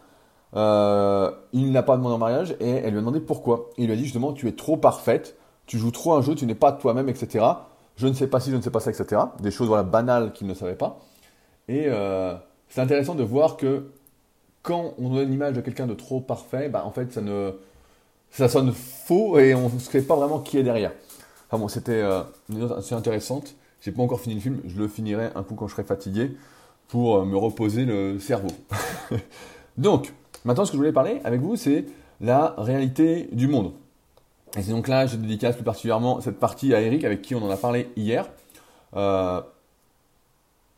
il 0.54 1.72
n'a 1.72 1.82
pas 1.82 1.96
demandé 1.96 2.14
en 2.14 2.18
mariage, 2.18 2.56
et 2.60 2.70
elle 2.70 2.90
lui 2.90 2.98
a 2.98 3.00
demandé 3.00 3.20
pourquoi. 3.20 3.70
il 3.76 3.86
lui 3.86 3.92
a 3.92 3.96
dit 3.96 4.04
justement, 4.04 4.32
tu 4.32 4.48
es 4.48 4.52
trop 4.52 4.76
parfaite, 4.76 5.36
tu 5.66 5.78
joues 5.78 5.90
trop 5.90 6.14
un 6.14 6.22
jeu, 6.22 6.34
tu 6.34 6.46
n'es 6.46 6.54
pas 6.54 6.72
toi-même, 6.72 7.08
etc 7.08 7.44
je 7.98 8.06
ne 8.06 8.12
sais 8.14 8.28
pas 8.28 8.40
si, 8.40 8.50
je 8.50 8.56
ne 8.56 8.62
sais 8.62 8.70
pas 8.70 8.80
ça, 8.80 8.90
etc. 8.90 9.20
Des 9.40 9.50
choses 9.50 9.66
voilà, 9.66 9.82
banales 9.82 10.32
qu'il 10.32 10.46
ne 10.46 10.54
savait 10.54 10.76
pas. 10.76 11.00
Et 11.66 11.86
euh, 11.88 12.34
c'est 12.68 12.80
intéressant 12.80 13.16
de 13.16 13.24
voir 13.24 13.56
que 13.56 13.90
quand 14.62 14.94
on 14.98 15.10
donne 15.10 15.28
l'image 15.28 15.54
de 15.54 15.60
quelqu'un 15.60 15.86
de 15.86 15.94
trop 15.94 16.20
parfait, 16.20 16.68
bah, 16.68 16.84
en 16.86 16.92
fait, 16.92 17.12
ça, 17.12 17.20
ne, 17.20 17.52
ça 18.30 18.48
sonne 18.48 18.72
faux 18.72 19.38
et 19.38 19.54
on 19.54 19.68
ne 19.68 19.78
sait 19.80 20.02
pas 20.02 20.14
vraiment 20.14 20.38
qui 20.38 20.58
est 20.58 20.62
derrière. 20.62 20.92
Enfin 21.48 21.58
bon, 21.58 21.66
c'était 21.66 22.00
euh, 22.00 22.22
assez 22.76 22.94
intéressante. 22.94 23.56
J'ai 23.80 23.90
pas 23.90 24.02
encore 24.02 24.20
fini 24.20 24.36
le 24.36 24.40
film, 24.40 24.60
je 24.64 24.76
le 24.78 24.86
finirai 24.86 25.30
un 25.34 25.42
coup 25.42 25.54
quand 25.54 25.66
je 25.66 25.72
serai 25.72 25.84
fatigué 25.84 26.36
pour 26.86 27.16
euh, 27.16 27.24
me 27.24 27.36
reposer 27.36 27.84
le 27.84 28.20
cerveau. 28.20 28.50
donc, 29.76 30.12
maintenant, 30.48 30.64
ce 30.64 30.70
que 30.70 30.76
je 30.76 30.80
voulais 30.80 30.92
parler 30.92 31.20
avec 31.24 31.42
vous, 31.42 31.56
c'est 31.56 31.84
la 32.22 32.54
réalité 32.56 33.28
du 33.32 33.48
monde. 33.48 33.72
Et 34.56 34.62
c'est 34.62 34.70
donc 34.70 34.88
là, 34.88 35.06
je 35.06 35.16
dédicace 35.16 35.54
plus 35.54 35.64
particulièrement 35.64 36.22
cette 36.22 36.38
partie 36.38 36.74
à 36.74 36.80
Eric, 36.80 37.04
avec 37.04 37.20
qui 37.20 37.34
on 37.34 37.42
en 37.42 37.50
a 37.50 37.56
parlé 37.58 37.90
hier. 37.96 38.28
Euh, 38.96 39.42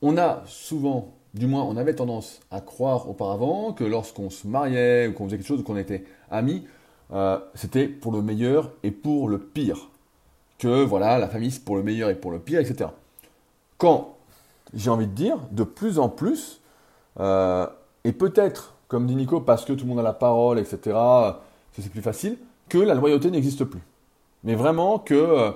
on 0.02 0.18
a 0.18 0.42
souvent, 0.46 1.14
du 1.34 1.46
moins 1.46 1.62
on 1.62 1.76
avait 1.76 1.94
tendance 1.94 2.40
à 2.50 2.60
croire 2.60 3.08
auparavant 3.08 3.72
que 3.72 3.84
lorsqu'on 3.84 4.28
se 4.28 4.48
mariait 4.48 5.06
ou 5.06 5.12
qu'on 5.12 5.26
faisait 5.26 5.36
quelque 5.36 5.46
chose 5.46 5.60
ou 5.60 5.62
qu'on 5.62 5.76
était 5.76 6.04
amis, 6.32 6.66
euh, 7.12 7.38
c'était 7.54 7.86
pour 7.86 8.10
le 8.10 8.22
meilleur 8.22 8.72
et 8.82 8.90
pour 8.90 9.28
le 9.28 9.38
pire. 9.38 9.88
Que 10.58 10.82
voilà, 10.82 11.18
la 11.18 11.28
famille 11.28 11.52
c'est 11.52 11.64
pour 11.64 11.76
le 11.76 11.84
meilleur 11.84 12.10
et 12.10 12.16
pour 12.16 12.32
le 12.32 12.40
pire, 12.40 12.58
etc. 12.58 12.90
Quand, 13.78 14.16
j'ai 14.74 14.90
envie 14.90 15.06
de 15.06 15.14
dire, 15.14 15.38
de 15.52 15.62
plus 15.62 16.00
en 16.00 16.08
plus, 16.08 16.60
euh, 17.20 17.68
et 18.02 18.12
peut-être, 18.12 18.74
comme 18.90 19.06
dit 19.06 19.14
Nico, 19.14 19.40
parce 19.40 19.64
que 19.64 19.72
tout 19.72 19.84
le 19.84 19.88
monde 19.88 20.00
a 20.00 20.02
la 20.02 20.12
parole, 20.12 20.58
etc., 20.58 20.98
c'est 21.72 21.88
plus 21.90 22.02
facile, 22.02 22.36
que 22.68 22.76
la 22.76 22.94
loyauté 22.94 23.30
n'existe 23.30 23.64
plus. 23.64 23.80
Mais 24.42 24.56
vraiment 24.56 24.98
que 24.98 25.14
euh, 25.14 25.52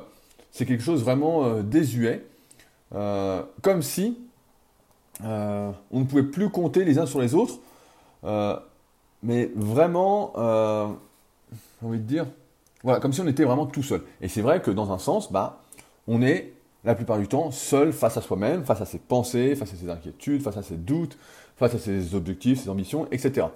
c'est 0.53 0.65
quelque 0.65 0.85
chose 0.85 1.03
vraiment 1.03 1.45
euh, 1.45 1.63
désuet, 1.63 2.25
euh, 2.95 3.43
comme 3.61 3.83
si 3.83 4.17
on 5.21 5.75
ne 6.01 6.05
pouvait 6.05 6.23
plus 6.23 6.49
compter 6.49 6.85
les 6.85 6.99
uns 6.99 7.07
sur 7.07 7.21
les 7.21 7.35
autres, 7.35 7.59
mais 9.23 9.51
vraiment, 9.55 10.33
j'ai 10.37 11.87
envie 11.87 11.99
de 11.99 12.05
dire, 12.05 12.27
voilà, 12.83 13.01
comme 13.01 13.13
si 13.13 13.21
on 13.21 13.27
était 13.27 13.45
vraiment 13.45 13.67
tout 13.67 13.83
seul. 13.83 14.03
Et 14.21 14.29
c'est 14.29 14.43
vrai 14.43 14.61
que 14.61 14.71
dans 14.71 14.93
un 14.93 14.99
sens, 14.99 15.33
bah, 15.33 15.61
on 16.09 16.21
est 16.21 16.53
la 16.85 16.95
plupart 16.95 17.19
du 17.19 17.29
temps 17.29 17.51
seul 17.51 17.93
face 17.93 18.17
à 18.17 18.21
soi-même, 18.21 18.65
face 18.65 18.81
à 18.81 18.87
ses 18.87 18.99
pensées, 18.99 19.57
face 19.57 19.73
à 19.73 19.77
ses 19.77 19.89
inquiétudes, 19.89 20.43
face 20.43 20.57
à 20.57 20.63
ses 20.63 20.77
doutes, 20.77 21.17
face 21.57 21.75
à 21.75 21.79
ses 21.79 22.15
objectifs, 22.15 22.63
ses 22.63 22.69
ambitions, 22.69 23.07
etc. 23.11 23.47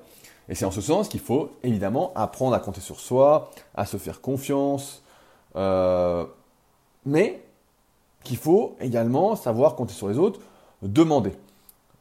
Et 0.49 0.55
c'est 0.55 0.65
en 0.65 0.71
ce 0.71 0.81
sens 0.81 1.09
qu'il 1.09 1.21
faut 1.21 1.51
évidemment 1.63 2.13
apprendre 2.15 2.55
à 2.55 2.61
compter 2.61 2.81
sur 2.81 3.01
soi, 3.01 3.51
à 3.75 3.85
se 3.85 3.99
faire 3.99 4.21
confiance, 4.21 5.03
euh, 5.57 6.25
mais 7.05 7.43
qu'il 8.25 8.39
faut 8.39 8.77
également 8.81 9.37
savoir 9.37 9.75
compter 9.75 9.93
sur 9.93 10.09
les 10.09 10.19
autres, 10.19 10.41
demander. 10.83 11.33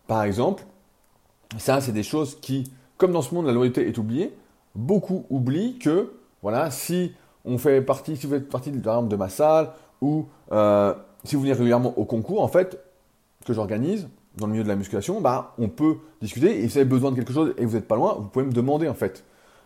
Par 0.07 0.23
exemple, 0.23 0.63
ça 1.57 1.81
c'est 1.81 1.91
des 1.91 2.03
choses 2.03 2.39
qui, 2.39 2.71
comme 2.97 3.11
dans 3.11 3.21
ce 3.21 3.35
monde 3.35 3.45
la 3.45 3.51
loyauté 3.51 3.87
est 3.87 3.97
oubliée, 3.97 4.33
beaucoup 4.75 5.25
oublient 5.29 5.77
que, 5.77 6.13
voilà, 6.41 6.71
si 6.71 7.13
on 7.43 7.57
fait 7.57 7.81
partie, 7.81 8.15
si 8.15 8.27
vous 8.27 8.33
faites 8.33 8.49
partie 8.49 8.71
par 8.71 8.95
exemple 8.95 9.09
de 9.09 9.15
ma 9.17 9.29
salle, 9.29 9.71
ou 10.01 10.27
euh, 10.51 10.93
si 11.23 11.35
vous 11.35 11.41
venez 11.41 11.53
régulièrement 11.53 11.93
au 11.97 12.05
concours, 12.05 12.41
en 12.41 12.47
fait, 12.47 12.79
que 13.45 13.53
j'organise, 13.53 14.07
dans 14.37 14.45
le 14.45 14.51
milieu 14.51 14.63
de 14.63 14.69
la 14.69 14.75
musculation, 14.75 15.19
bah, 15.21 15.53
on 15.57 15.67
peut 15.67 15.97
discuter. 16.21 16.59
Et 16.59 16.61
si 16.63 16.73
vous 16.73 16.77
avez 16.77 16.85
besoin 16.85 17.11
de 17.11 17.15
quelque 17.15 17.33
chose 17.33 17.53
et 17.57 17.65
vous 17.65 17.75
n'êtes 17.75 17.87
pas 17.87 17.95
loin, 17.95 18.15
vous 18.19 18.27
pouvez 18.27 18.45
me 18.45 18.51
demander 18.51 18.87
en 18.87 18.93
fait. 18.93 19.23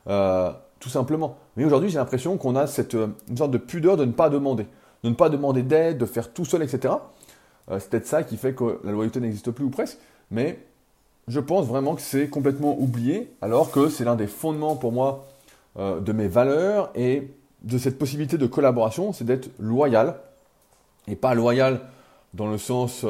Euh, 0.07 0.51
tout 0.79 0.89
simplement. 0.89 1.37
Mais 1.57 1.65
aujourd'hui, 1.65 1.89
j'ai 1.89 1.99
l'impression 1.99 2.37
qu'on 2.37 2.55
a 2.55 2.65
cette 2.65 2.95
euh, 2.95 3.07
une 3.29 3.37
sorte 3.37 3.51
de 3.51 3.57
pudeur 3.57 3.97
de 3.97 4.05
ne 4.05 4.11
pas 4.11 4.29
demander. 4.29 4.65
De 5.03 5.09
ne 5.09 5.13
pas 5.13 5.29
demander 5.29 5.61
d'aide, 5.61 5.97
de 5.97 6.05
faire 6.05 6.31
tout 6.31 6.45
seul, 6.45 6.63
etc. 6.63 6.95
Euh, 7.69 7.79
c'est 7.79 7.89
peut-être 7.89 8.07
ça 8.07 8.23
qui 8.23 8.37
fait 8.37 8.53
que 8.53 8.79
la 8.83 8.91
loyauté 8.91 9.19
n'existe 9.19 9.51
plus 9.51 9.65
ou 9.65 9.69
presque. 9.69 9.97
Mais 10.31 10.59
je 11.27 11.39
pense 11.39 11.67
vraiment 11.67 11.95
que 11.95 12.01
c'est 12.01 12.29
complètement 12.29 12.79
oublié, 12.79 13.33
alors 13.41 13.71
que 13.71 13.89
c'est 13.89 14.05
l'un 14.05 14.15
des 14.15 14.27
fondements 14.27 14.75
pour 14.75 14.91
moi 14.91 15.27
de 15.77 16.11
mes 16.11 16.27
valeurs 16.27 16.91
et 16.95 17.31
de 17.61 17.77
cette 17.77 17.97
possibilité 17.97 18.37
de 18.37 18.45
collaboration, 18.45 19.13
c'est 19.13 19.23
d'être 19.23 19.49
loyal. 19.57 20.15
Et 21.07 21.15
pas 21.15 21.33
loyal 21.33 21.81
dans 22.33 22.47
le 22.47 22.57
sens 22.57 23.03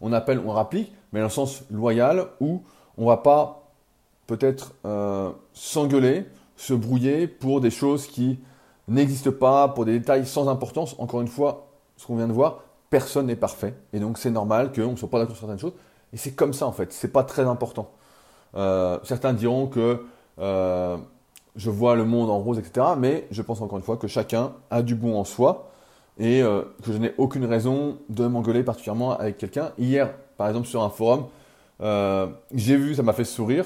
on 0.00 0.12
appelle, 0.12 0.40
on 0.44 0.50
rapplique, 0.50 0.92
mais 1.12 1.20
dans 1.20 1.26
le 1.26 1.32
sens 1.32 1.64
loyal 1.70 2.26
où 2.40 2.62
on 2.96 3.06
va 3.06 3.18
pas 3.18 3.62
peut-être 4.26 4.74
euh, 4.84 5.30
s'engueuler, 5.52 6.26
se 6.56 6.72
brouiller 6.74 7.26
pour 7.26 7.60
des 7.60 7.70
choses 7.70 8.06
qui 8.06 8.38
n'existent 8.88 9.32
pas, 9.32 9.68
pour 9.68 9.84
des 9.84 9.98
détails 9.98 10.26
sans 10.26 10.48
importance. 10.48 10.94
Encore 10.98 11.20
une 11.20 11.28
fois, 11.28 11.68
ce 11.96 12.06
qu'on 12.06 12.16
vient 12.16 12.28
de 12.28 12.32
voir, 12.32 12.60
personne 12.88 13.26
n'est 13.26 13.36
parfait. 13.36 13.74
Et 13.92 14.00
donc 14.00 14.18
c'est 14.18 14.30
normal 14.30 14.72
qu'on 14.72 14.92
ne 14.92 14.96
soit 14.96 15.10
pas 15.10 15.18
d'accord 15.18 15.36
sur 15.36 15.46
certaines 15.46 15.60
choses. 15.60 15.74
Et 16.12 16.16
c'est 16.16 16.32
comme 16.32 16.52
ça 16.52 16.66
en 16.66 16.72
fait, 16.72 16.92
c'est 16.92 17.12
pas 17.12 17.24
très 17.24 17.42
important. 17.42 17.90
Euh, 18.56 18.98
certains 19.04 19.32
diront 19.32 19.66
que 19.66 20.04
euh, 20.38 20.96
je 21.56 21.70
vois 21.70 21.94
le 21.94 22.04
monde 22.04 22.30
en 22.30 22.38
rose, 22.38 22.58
etc. 22.58 22.86
Mais 22.98 23.26
je 23.30 23.42
pense 23.42 23.60
encore 23.60 23.78
une 23.78 23.84
fois 23.84 23.96
que 23.96 24.08
chacun 24.08 24.52
a 24.70 24.82
du 24.82 24.94
bon 24.94 25.18
en 25.18 25.24
soi 25.24 25.69
et 26.20 26.42
euh, 26.42 26.62
que 26.84 26.92
je 26.92 26.98
n'ai 26.98 27.14
aucune 27.16 27.46
raison 27.46 27.96
de 28.10 28.26
m'engueuler 28.26 28.62
particulièrement 28.62 29.18
avec 29.18 29.38
quelqu'un. 29.38 29.72
Hier, 29.78 30.12
par 30.36 30.48
exemple, 30.48 30.68
sur 30.68 30.82
un 30.82 30.90
forum, 30.90 31.26
euh, 31.80 32.26
j'ai 32.54 32.76
vu, 32.76 32.94
ça 32.94 33.02
m'a 33.02 33.14
fait 33.14 33.24
sourire, 33.24 33.64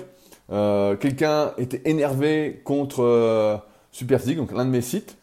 euh, 0.53 0.95
quelqu'un 0.97 1.53
était 1.59 1.83
énervé 1.85 2.63
contre 2.65 3.61
Superphysique, 3.91 4.37
donc 4.37 4.53
l'un 4.53 4.65
de 4.65 4.71
mes 4.71 4.83
sites, 4.83 5.17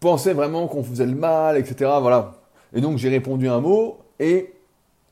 pensait 0.00 0.32
vraiment 0.32 0.66
qu'on 0.66 0.82
faisait 0.82 1.06
le 1.06 1.14
mal, 1.14 1.56
etc. 1.58 1.90
Voilà. 2.00 2.34
Et 2.74 2.80
donc 2.80 2.98
j'ai 2.98 3.10
répondu 3.10 3.48
un 3.48 3.60
mot 3.60 3.98
et 4.18 4.52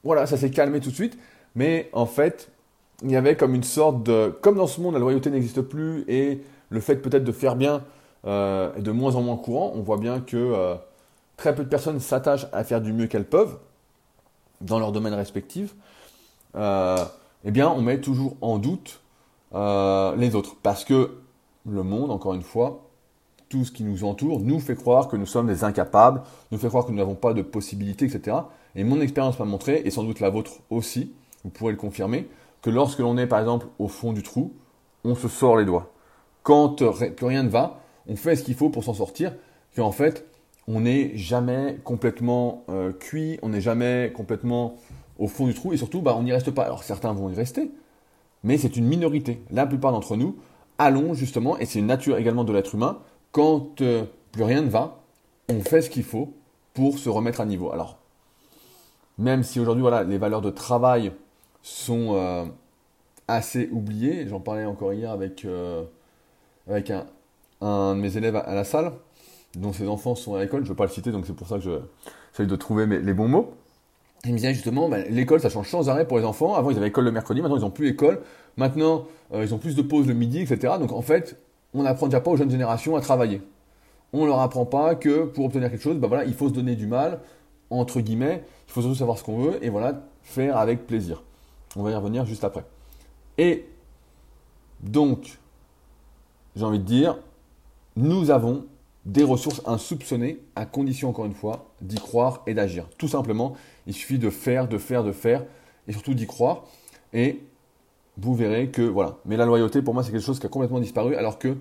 voilà, 0.05 0.26
ça 0.26 0.37
s'est 0.37 0.50
calmé 0.50 0.81
tout 0.81 0.90
de 0.90 0.94
suite. 0.94 1.18
Mais 1.55 1.90
en 1.92 2.07
fait, 2.07 2.48
il 3.02 3.11
y 3.11 3.16
avait 3.16 3.37
comme 3.37 3.55
une 3.55 3.62
sorte 3.62 4.02
de... 4.02 4.35
Comme 4.40 4.57
dans 4.57 4.66
ce 4.66 4.81
monde, 4.81 4.94
la 4.94 5.00
loyauté 5.00 5.31
n'existe 5.31 5.61
plus 5.61 6.05
et 6.09 6.40
le 6.70 6.81
fait 6.81 6.96
peut-être 6.96 7.24
de 7.24 7.33
faire 7.33 7.57
bien 7.57 7.85
euh, 8.27 8.75
est 8.77 8.83
de 8.83 8.91
moins 8.93 9.17
en 9.17 9.23
moins 9.23 9.37
courant. 9.37 9.73
On 9.75 9.81
voit 9.81 9.97
bien 9.97 10.21
que 10.21 10.37
euh, 10.37 10.75
très 11.37 11.55
peu 11.55 11.65
de 11.65 11.69
personnes 11.69 12.01
s'attachent 12.01 12.47
à 12.53 12.65
faire 12.65 12.81
du 12.81 12.93
mieux 12.93 13.07
qu'elles 13.07 13.29
peuvent 13.29 13.59
dans 14.61 14.79
leur 14.79 14.93
domaine 14.93 15.15
respectif. 15.15 15.75
Euh, 16.55 17.05
eh 17.45 17.51
bien, 17.51 17.69
on 17.69 17.83
met 17.83 18.01
toujours 18.01 18.37
en 18.41 18.59
doute 18.59 19.01
les 19.55 20.35
autres. 20.35 20.57
Parce 20.63 20.85
que 20.85 21.19
le 21.67 21.83
monde, 21.83 22.11
encore 22.11 22.35
une 22.35 22.43
fois, 22.43 22.89
tout 23.49 23.65
ce 23.67 23.73
qui 23.73 23.85
nous 23.85 24.05
entoure, 24.05 24.41
nous 24.41 24.61
fait 24.61 24.77
croire 24.77 25.09
que 25.09 25.17
nous 25.17 25.27
sommes 25.27 25.47
des 25.47 25.63
incapables, 25.63 26.23
nous 26.51 26.59
fait 26.59 26.69
croire 26.69 26.87
que 26.87 26.91
nous 26.91 26.97
n'avons 26.97 27.15
pas 27.15 27.35
de 27.35 27.43
possibilités, 27.43 28.07
etc. 28.07 28.39
Et 28.75 28.85
mon 28.85 29.01
expérience 29.01 29.39
m'a 29.39 29.45
montré, 29.45 29.83
et 29.85 29.91
sans 29.91 30.05
doute 30.05 30.21
la 30.21 30.31
vôtre 30.31 30.53
aussi, 30.71 31.13
vous 31.45 31.51
pourrez 31.51 31.73
le 31.73 31.79
confirmer, 31.79 32.31
que 32.63 32.71
lorsque 32.71 33.01
l'on 33.01 33.19
est 33.19 33.27
par 33.27 33.41
exemple 33.41 33.67
au 33.79 33.89
fond 33.89 34.15
du 34.15 34.23
trou, 34.23 34.55
on 35.05 35.15
se 35.15 35.29
sort 35.29 35.59
les 35.59 35.67
doigts. 35.67 35.91
Quand 36.43 36.77
plus 36.77 37.27
rien 37.27 37.43
ne 37.43 37.51
va, 37.51 37.82
on 38.07 38.17
fait 38.17 38.37
ce 38.37 38.43
qu'il 38.43 38.55
faut 38.55 38.71
pour 38.71 38.85
s'en 38.85 38.95
sortir, 38.95 39.35
qu'en 39.77 39.93
fait, 39.93 40.27
on 40.69 40.81
n'est 40.81 41.17
jamais 41.17 41.79
complètement 41.85 42.65
euh, 42.69 42.93
cuit, 42.93 43.38
on 43.43 43.51
n'est 43.51 43.61
jamais 43.61 44.12
complètement 44.15 44.77
au 45.19 45.29
fond 45.29 45.47
du 45.47 45.55
trou, 45.55 45.73
et 45.73 45.77
surtout, 45.77 46.03
bah, 46.03 46.15
on 46.19 46.23
n'y 46.23 46.33
reste 46.33 46.51
pas. 46.51 46.65
Alors 46.65 46.83
certains 46.83 47.12
vont 47.12 47.29
y 47.31 47.35
rester, 47.35 47.71
mais 48.45 48.59
c'est 48.59 48.77
une 48.77 48.87
minorité. 48.87 49.43
La 49.51 49.67
plupart 49.67 49.93
d'entre 49.93 50.17
nous 50.17 50.37
allons 50.79 51.15
justement, 51.15 51.59
et 51.59 51.67
c'est 51.67 51.79
une 51.79 51.87
nature 51.87 52.17
également 52.17 52.45
de 52.45 52.53
l'être 52.53 52.75
humain, 52.75 52.99
quand 53.31 53.81
euh, 53.83 54.05
plus 54.33 54.43
rien 54.43 54.62
ne 54.62 54.69
va, 54.69 55.01
on 55.49 55.61
fait 55.61 55.83
ce 55.83 55.91
qu'il 55.91 56.05
faut 56.05 56.35
pour 56.75 56.99
se 56.99 57.09
remettre 57.09 57.41
à 57.41 57.47
niveau. 57.47 57.73
Alors, 57.73 57.99
même 59.19 59.43
si 59.43 59.61
aujourd'hui, 59.61 59.83
voilà, 59.83 60.03
les 60.03 60.19
valeurs 60.19 60.41
de 60.41 60.51
travail 60.51 61.12
sont 61.62 62.15
euh, 62.15 62.45
assez 63.29 63.69
oubliées, 63.71 64.27
j'en 64.27 64.41
parlais 64.41 64.65
encore 64.65 64.93
hier 64.93 65.11
avec, 65.11 65.47
avec 66.67 66.91
un, 66.91 67.07
un 67.62 67.94
de 67.94 68.01
mes 68.01 68.16
élèves 68.16 68.37
à 68.37 68.55
la 68.55 68.64
salle, 68.64 68.92
dont 69.57 69.72
ses 69.72 69.88
enfants 69.88 70.14
sont 70.14 70.35
à 70.35 70.40
l'école. 70.40 70.61
Je 70.61 70.66
ne 70.66 70.68
veux 70.70 70.77
pas 70.77 70.85
le 70.85 70.90
citer, 70.90 71.12
donc 71.12 71.27
c'est 71.27 71.35
pour 71.35 71.48
ça 71.48 71.57
que 71.57 71.62
j'essaie 71.62 72.46
de 72.46 72.57
trouver 72.57 72.87
les 72.87 73.14
bons 73.14 73.29
mots. 73.29 73.55
Il 74.25 74.33
me 74.33 74.37
disait 74.37 74.55
justement, 74.55 74.88
bah, 74.88 74.98
l'école, 75.11 75.40
ça 75.40 75.48
change 75.48 75.68
sans 75.68 75.88
arrêt 75.88 76.07
pour 76.07 76.18
les 76.18 76.25
enfants. 76.25 76.55
Avant, 76.55 76.70
ils 76.70 76.77
avaient 76.77 76.88
école 76.88 77.05
le 77.05 77.12
mercredi, 77.12 77.40
maintenant, 77.40 77.57
ils 77.57 77.62
n'ont 77.62 77.70
plus 77.70 77.88
école. 77.88 78.20
Maintenant, 78.57 79.07
euh, 79.33 79.44
ils 79.44 79.53
ont 79.53 79.59
plus 79.59 79.75
de 79.75 79.83
pauses 79.83 80.07
le 80.07 80.14
midi, 80.14 80.40
etc. 80.40 80.75
Donc, 80.79 80.92
en 80.92 81.03
fait, 81.03 81.40
on 81.75 81.83
n'apprend 81.83 82.07
déjà 82.07 82.20
pas 82.20 82.31
aux 82.31 82.37
jeunes 82.37 82.51
générations 82.51 82.94
à 82.94 83.01
travailler. 83.01 83.42
On 84.12 84.22
ne 84.22 84.27
leur 84.27 84.40
apprend 84.40 84.64
pas 84.64 84.94
que 84.94 85.25
pour 85.25 85.46
obtenir 85.46 85.70
quelque 85.70 85.83
chose, 85.83 85.96
bah, 85.96 86.07
voilà, 86.07 86.25
il 86.25 86.35
faut 86.35 86.48
se 86.48 86.55
donner 86.55 86.77
du 86.77 86.87
mal, 86.87 87.18
entre 87.70 88.01
guillemets. 88.01 88.44
Il 88.68 88.72
faut 88.72 88.81
surtout 88.81 88.96
savoir 88.96 89.18
ce 89.18 89.25
qu'on 89.25 89.38
veut 89.38 89.64
et 89.64 89.70
voilà, 89.70 90.03
faire 90.22 90.57
avec 90.57 90.87
plaisir. 90.87 91.22
On 91.75 91.83
va 91.83 91.90
y 91.90 91.94
revenir 91.94 92.25
juste 92.25 92.44
après. 92.44 92.64
Et 93.38 93.66
donc, 94.83 95.38
j'ai 96.55 96.64
envie 96.64 96.79
de 96.79 96.85
dire, 96.85 97.18
nous 97.96 98.31
avons 98.31 98.64
des 99.05 99.24
ressources 99.24 99.62
insoupçonnées, 99.66 100.38
à 100.55 100.64
condition, 100.64 101.09
encore 101.09 101.24
une 101.24 101.35
fois, 101.35 101.72
d'y 101.81 101.96
croire 101.96 102.42
et 102.46 102.55
d'agir. 102.55 102.88
Tout 102.98 103.09
simplement, 103.09 103.55
il 103.87 103.94
suffit 103.94 104.18
de 104.18 104.31
faire, 104.31 104.68
de 104.68 104.78
faire, 104.78 105.02
de 105.02 105.12
faire, 105.12 105.44
et 105.88 105.92
surtout 105.92 106.14
d'y 106.14 106.26
croire. 106.26 106.64
Et 107.12 107.40
vous 108.16 108.35
verrez 108.35 108.68
que, 108.68 108.83
voilà. 108.83 109.16
Mais 109.24 109.37
la 109.37 109.44
loyauté, 109.44 109.83
pour 109.83 109.94
moi, 109.94 110.02
c'est 110.02 110.12
quelque 110.12 110.24
chose 110.24 110.38
qui 110.38 110.46
a 110.46 110.48
complètement 110.48 110.81
disparu, 110.81 111.16
alors 111.16 111.38
que, 111.38 111.57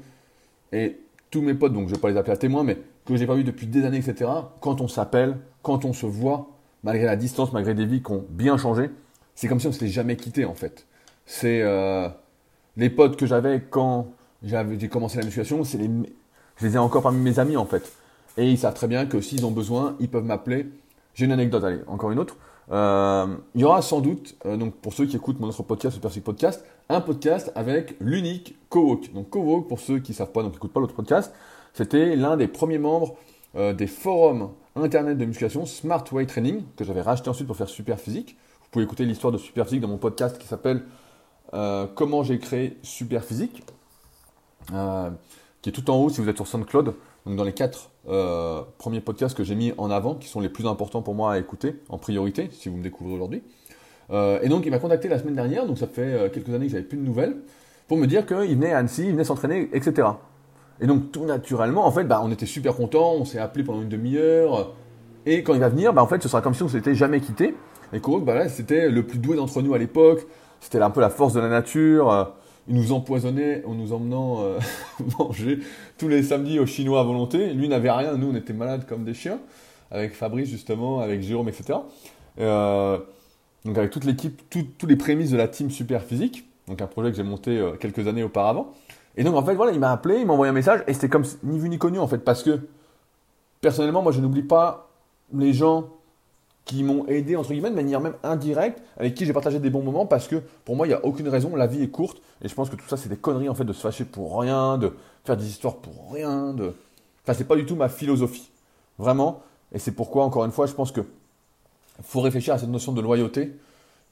et 0.71 0.99
tous 1.31 1.41
mes 1.41 1.53
potes, 1.53 1.73
donc 1.73 1.87
je 1.87 1.91
ne 1.91 1.95
vais 1.95 2.01
pas 2.01 2.09
les 2.11 2.17
appeler 2.17 2.33
à 2.33 2.37
témoins, 2.37 2.63
mais 2.63 2.77
que 3.05 3.15
je 3.15 3.21
n'ai 3.21 3.27
pas 3.27 3.35
vu 3.35 3.43
depuis 3.43 3.65
des 3.65 3.83
années, 3.85 3.97
etc., 3.97 4.29
quand 4.59 4.81
on 4.81 4.87
s'appelle, 4.87 5.37
quand 5.63 5.85
on 5.85 5.93
se 5.93 6.05
voit, 6.05 6.49
malgré 6.83 7.05
la 7.05 7.15
distance, 7.15 7.51
malgré 7.53 7.73
des 7.73 7.85
vies 7.85 8.03
qui 8.03 8.11
ont 8.11 8.25
bien 8.29 8.57
changé, 8.57 8.91
c'est 9.33 9.47
comme 9.47 9.59
si 9.59 9.65
on 9.65 9.69
ne 9.69 9.73
s'était 9.73 9.87
jamais 9.87 10.15
quitté, 10.15 10.45
en 10.45 10.53
fait. 10.53 10.85
C'est 11.25 11.61
euh, 11.61 12.07
les 12.77 12.89
potes 12.89 13.15
que 13.15 13.25
j'avais 13.25 13.63
quand 13.69 14.11
j'ai 14.43 14.89
commencé 14.89 15.17
la 15.17 15.23
musculation, 15.23 15.63
c'est 15.63 15.77
les, 15.77 15.89
je 16.61 16.67
les 16.67 16.75
ai 16.75 16.77
encore 16.77 17.01
parmi 17.01 17.19
mes 17.19 17.39
amis 17.39 17.57
en 17.57 17.65
fait. 17.65 17.91
Et 18.37 18.49
ils 18.49 18.57
savent 18.57 18.75
très 18.75 18.87
bien 18.87 19.07
que 19.07 19.19
s'ils 19.19 19.45
ont 19.45 19.51
besoin, 19.51 19.95
ils 19.99 20.09
peuvent 20.09 20.23
m'appeler. 20.23 20.67
J'ai 21.15 21.25
une 21.25 21.31
anecdote, 21.31 21.63
allez, 21.63 21.79
encore 21.87 22.11
une 22.11 22.19
autre. 22.19 22.37
Euh, 22.71 23.35
il 23.55 23.61
y 23.61 23.63
aura 23.63 23.81
sans 23.81 23.99
doute, 23.99 24.35
euh, 24.45 24.55
donc 24.57 24.75
pour 24.75 24.93
ceux 24.93 25.05
qui 25.05 25.15
écoutent 25.15 25.39
mon 25.39 25.47
autre 25.47 25.63
podcast, 25.63 25.95
Super 25.95 26.11
Sick 26.11 26.23
Podcast, 26.23 26.63
un 26.87 27.01
podcast 27.01 27.51
avec 27.55 27.95
l'unique 27.99 28.55
Cowork. 28.69 29.11
Donc 29.11 29.31
Cowork, 29.31 29.67
pour 29.67 29.79
ceux 29.79 29.99
qui 29.99 30.11
ne 30.11 30.15
savent 30.15 30.31
pas, 30.31 30.43
donc 30.43 30.53
n'écoutent 30.53 30.71
pas 30.71 30.79
l'autre 30.79 30.93
podcast, 30.93 31.33
c'était 31.73 32.15
l'un 32.15 32.37
des 32.37 32.47
premiers 32.47 32.77
membres 32.77 33.15
euh, 33.55 33.73
des 33.73 33.87
forums 33.87 34.51
internet 34.75 35.17
de 35.17 35.25
musculation 35.25 35.65
Smart 35.65 36.05
Way 36.11 36.27
Training, 36.27 36.63
que 36.77 36.85
j'avais 36.85 37.01
racheté 37.01 37.29
ensuite 37.29 37.47
pour 37.47 37.57
faire 37.57 37.69
Super 37.69 37.99
Physique. 37.99 38.37
Vous 38.61 38.67
pouvez 38.69 38.85
écouter 38.85 39.05
l'histoire 39.05 39.33
de 39.33 39.39
Super 39.39 39.65
Physique 39.65 39.81
dans 39.81 39.87
mon 39.87 39.97
podcast 39.97 40.37
qui 40.37 40.47
s'appelle 40.47 40.83
Comment 41.51 42.23
j'ai 42.23 42.39
créé 42.39 42.77
Super 42.81 43.25
Physique 43.25 43.63
qui 45.61 45.69
est 45.69 45.71
tout 45.71 45.89
en 45.89 45.97
haut 45.97 46.09
si 46.09 46.21
vous 46.21 46.29
êtes 46.29 46.35
sur 46.35 46.47
SoundCloud. 46.47 46.93
Donc 47.25 47.35
dans 47.35 47.43
les 47.43 47.53
quatre 47.53 47.89
euh, 48.09 48.61
premiers 48.77 49.01
podcasts 49.01 49.37
que 49.37 49.43
j'ai 49.43 49.55
mis 49.55 49.73
en 49.77 49.91
avant, 49.91 50.15
qui 50.15 50.27
sont 50.27 50.39
les 50.39 50.49
plus 50.49 50.65
importants 50.65 51.01
pour 51.01 51.13
moi 51.13 51.33
à 51.33 51.39
écouter 51.39 51.75
en 51.89 51.97
priorité, 51.97 52.49
si 52.51 52.69
vous 52.69 52.77
me 52.77 52.83
découvrez 52.83 53.13
aujourd'hui. 53.13 53.43
Euh, 54.09 54.39
et 54.41 54.49
donc 54.49 54.65
il 54.65 54.71
m'a 54.71 54.79
contacté 54.79 55.07
la 55.07 55.19
semaine 55.19 55.35
dernière, 55.35 55.65
donc 55.65 55.77
ça 55.77 55.87
fait 55.87 56.01
euh, 56.01 56.29
quelques 56.29 56.49
années 56.49 56.65
que 56.65 56.71
j'avais 56.71 56.83
plus 56.83 56.97
de 56.97 57.03
nouvelles, 57.03 57.37
pour 57.87 57.97
me 57.97 58.07
dire 58.07 58.25
qu'il 58.25 58.55
venait 58.55 58.73
à 58.73 58.79
Annecy, 58.79 59.05
il 59.05 59.11
venait 59.11 59.23
s'entraîner, 59.23 59.69
etc. 59.73 60.07
Et 60.79 60.87
donc 60.87 61.11
tout 61.11 61.25
naturellement, 61.25 61.85
en 61.85 61.91
fait, 61.91 62.05
bah, 62.05 62.21
on 62.23 62.31
était 62.31 62.47
super 62.47 62.75
contents, 62.75 63.13
on 63.13 63.25
s'est 63.25 63.39
appelé 63.39 63.63
pendant 63.63 63.81
une 63.81 63.89
demi-heure. 63.89 64.73
Et 65.27 65.43
quand 65.43 65.53
il 65.53 65.59
va 65.59 65.69
venir, 65.69 65.93
bah, 65.93 66.01
en 66.01 66.07
fait, 66.07 66.23
ce 66.23 66.27
sera 66.27 66.41
comme 66.41 66.55
si 66.55 66.63
on 66.63 66.67
s'était 66.67 66.95
jamais 66.95 67.19
quitté. 67.19 67.55
Et 67.93 67.99
Kourouk, 67.99 68.25
bah, 68.25 68.49
c'était 68.49 68.89
le 68.89 69.05
plus 69.05 69.19
doué 69.19 69.35
d'entre 69.35 69.61
nous 69.61 69.75
à 69.75 69.77
l'époque. 69.77 70.25
C'était 70.59 70.79
un 70.79 70.89
peu 70.89 71.01
la 71.01 71.11
force 71.11 71.33
de 71.33 71.39
la 71.39 71.49
nature 71.49 72.33
il 72.71 72.77
nous 72.77 72.93
empoisonnait 72.93 73.63
en 73.65 73.73
nous 73.73 73.91
emmenant 73.91 74.43
euh, 74.43 74.57
manger 75.19 75.59
tous 75.97 76.07
les 76.07 76.23
samedis 76.23 76.57
au 76.57 76.65
chinois 76.65 77.01
à 77.01 77.03
volonté. 77.03 77.53
Lui 77.53 77.67
n'avait 77.67 77.91
rien, 77.91 78.15
nous 78.15 78.31
on 78.31 78.35
était 78.35 78.53
malades 78.53 78.85
comme 78.87 79.03
des 79.03 79.13
chiens, 79.13 79.39
avec 79.91 80.13
Fabrice 80.13 80.49
justement, 80.49 81.01
avec 81.01 81.21
Jérôme, 81.21 81.49
etc. 81.49 81.79
Euh, 82.39 82.97
donc 83.65 83.77
avec 83.77 83.91
toute 83.91 84.05
l'équipe, 84.05 84.41
tous 84.49 84.87
les 84.87 84.95
prémices 84.95 85.31
de 85.31 85.37
la 85.37 85.49
team 85.49 85.69
Super 85.69 86.01
Physique, 86.01 86.45
donc 86.67 86.81
un 86.81 86.87
projet 86.87 87.11
que 87.11 87.17
j'ai 87.17 87.23
monté 87.23 87.57
euh, 87.57 87.73
quelques 87.73 88.07
années 88.07 88.23
auparavant. 88.23 88.71
Et 89.17 89.25
donc 89.25 89.35
en 89.35 89.43
fait 89.43 89.53
voilà, 89.53 89.73
il 89.73 89.79
m'a 89.79 89.91
appelé, 89.91 90.19
il 90.19 90.25
m'a 90.25 90.33
envoyé 90.33 90.49
un 90.49 90.53
message, 90.53 90.81
et 90.87 90.93
c'était 90.93 91.09
comme 91.09 91.25
ni 91.43 91.59
vu 91.59 91.67
ni 91.67 91.77
connu 91.77 91.99
en 91.99 92.07
fait, 92.07 92.19
parce 92.19 92.41
que 92.41 92.57
personnellement 93.59 94.01
moi 94.01 94.13
je 94.13 94.21
n'oublie 94.21 94.43
pas 94.43 94.89
les 95.33 95.51
gens 95.51 95.89
qui 96.71 96.83
m'ont 96.83 97.05
aidé, 97.07 97.35
entre 97.35 97.51
guillemets, 97.51 97.69
de 97.69 97.75
manière 97.75 97.99
même 97.99 98.15
indirecte, 98.23 98.81
avec 98.97 99.13
qui 99.13 99.25
j'ai 99.25 99.33
partagé 99.33 99.59
des 99.59 99.69
bons 99.69 99.83
moments, 99.83 100.05
parce 100.05 100.29
que 100.29 100.37
pour 100.63 100.77
moi, 100.77 100.87
il 100.87 100.91
n'y 100.91 100.95
a 100.95 101.05
aucune 101.05 101.27
raison, 101.27 101.53
la 101.55 101.67
vie 101.67 101.83
est 101.83 101.89
courte, 101.89 102.21
et 102.41 102.47
je 102.47 102.55
pense 102.55 102.69
que 102.69 102.77
tout 102.77 102.87
ça, 102.87 102.95
c'est 102.95 103.09
des 103.09 103.17
conneries, 103.17 103.49
en 103.49 103.55
fait, 103.55 103.65
de 103.65 103.73
se 103.73 103.81
fâcher 103.81 104.05
pour 104.05 104.39
rien, 104.39 104.77
de 104.77 104.93
faire 105.25 105.35
des 105.35 105.47
histoires 105.47 105.75
pour 105.75 106.13
rien, 106.13 106.53
de... 106.53 106.73
Enfin, 107.23 107.33
c'est 107.37 107.47
pas 107.47 107.57
du 107.57 107.65
tout 107.65 107.75
ma 107.75 107.89
philosophie. 107.89 108.51
Vraiment. 108.97 109.41
Et 109.73 109.79
c'est 109.79 109.91
pourquoi, 109.91 110.23
encore 110.23 110.45
une 110.45 110.51
fois, 110.51 110.65
je 110.65 110.73
pense 110.73 110.93
que 110.93 111.01
faut 112.03 112.21
réfléchir 112.21 112.53
à 112.53 112.57
cette 112.57 112.69
notion 112.69 112.93
de 112.93 113.01
loyauté, 113.01 113.53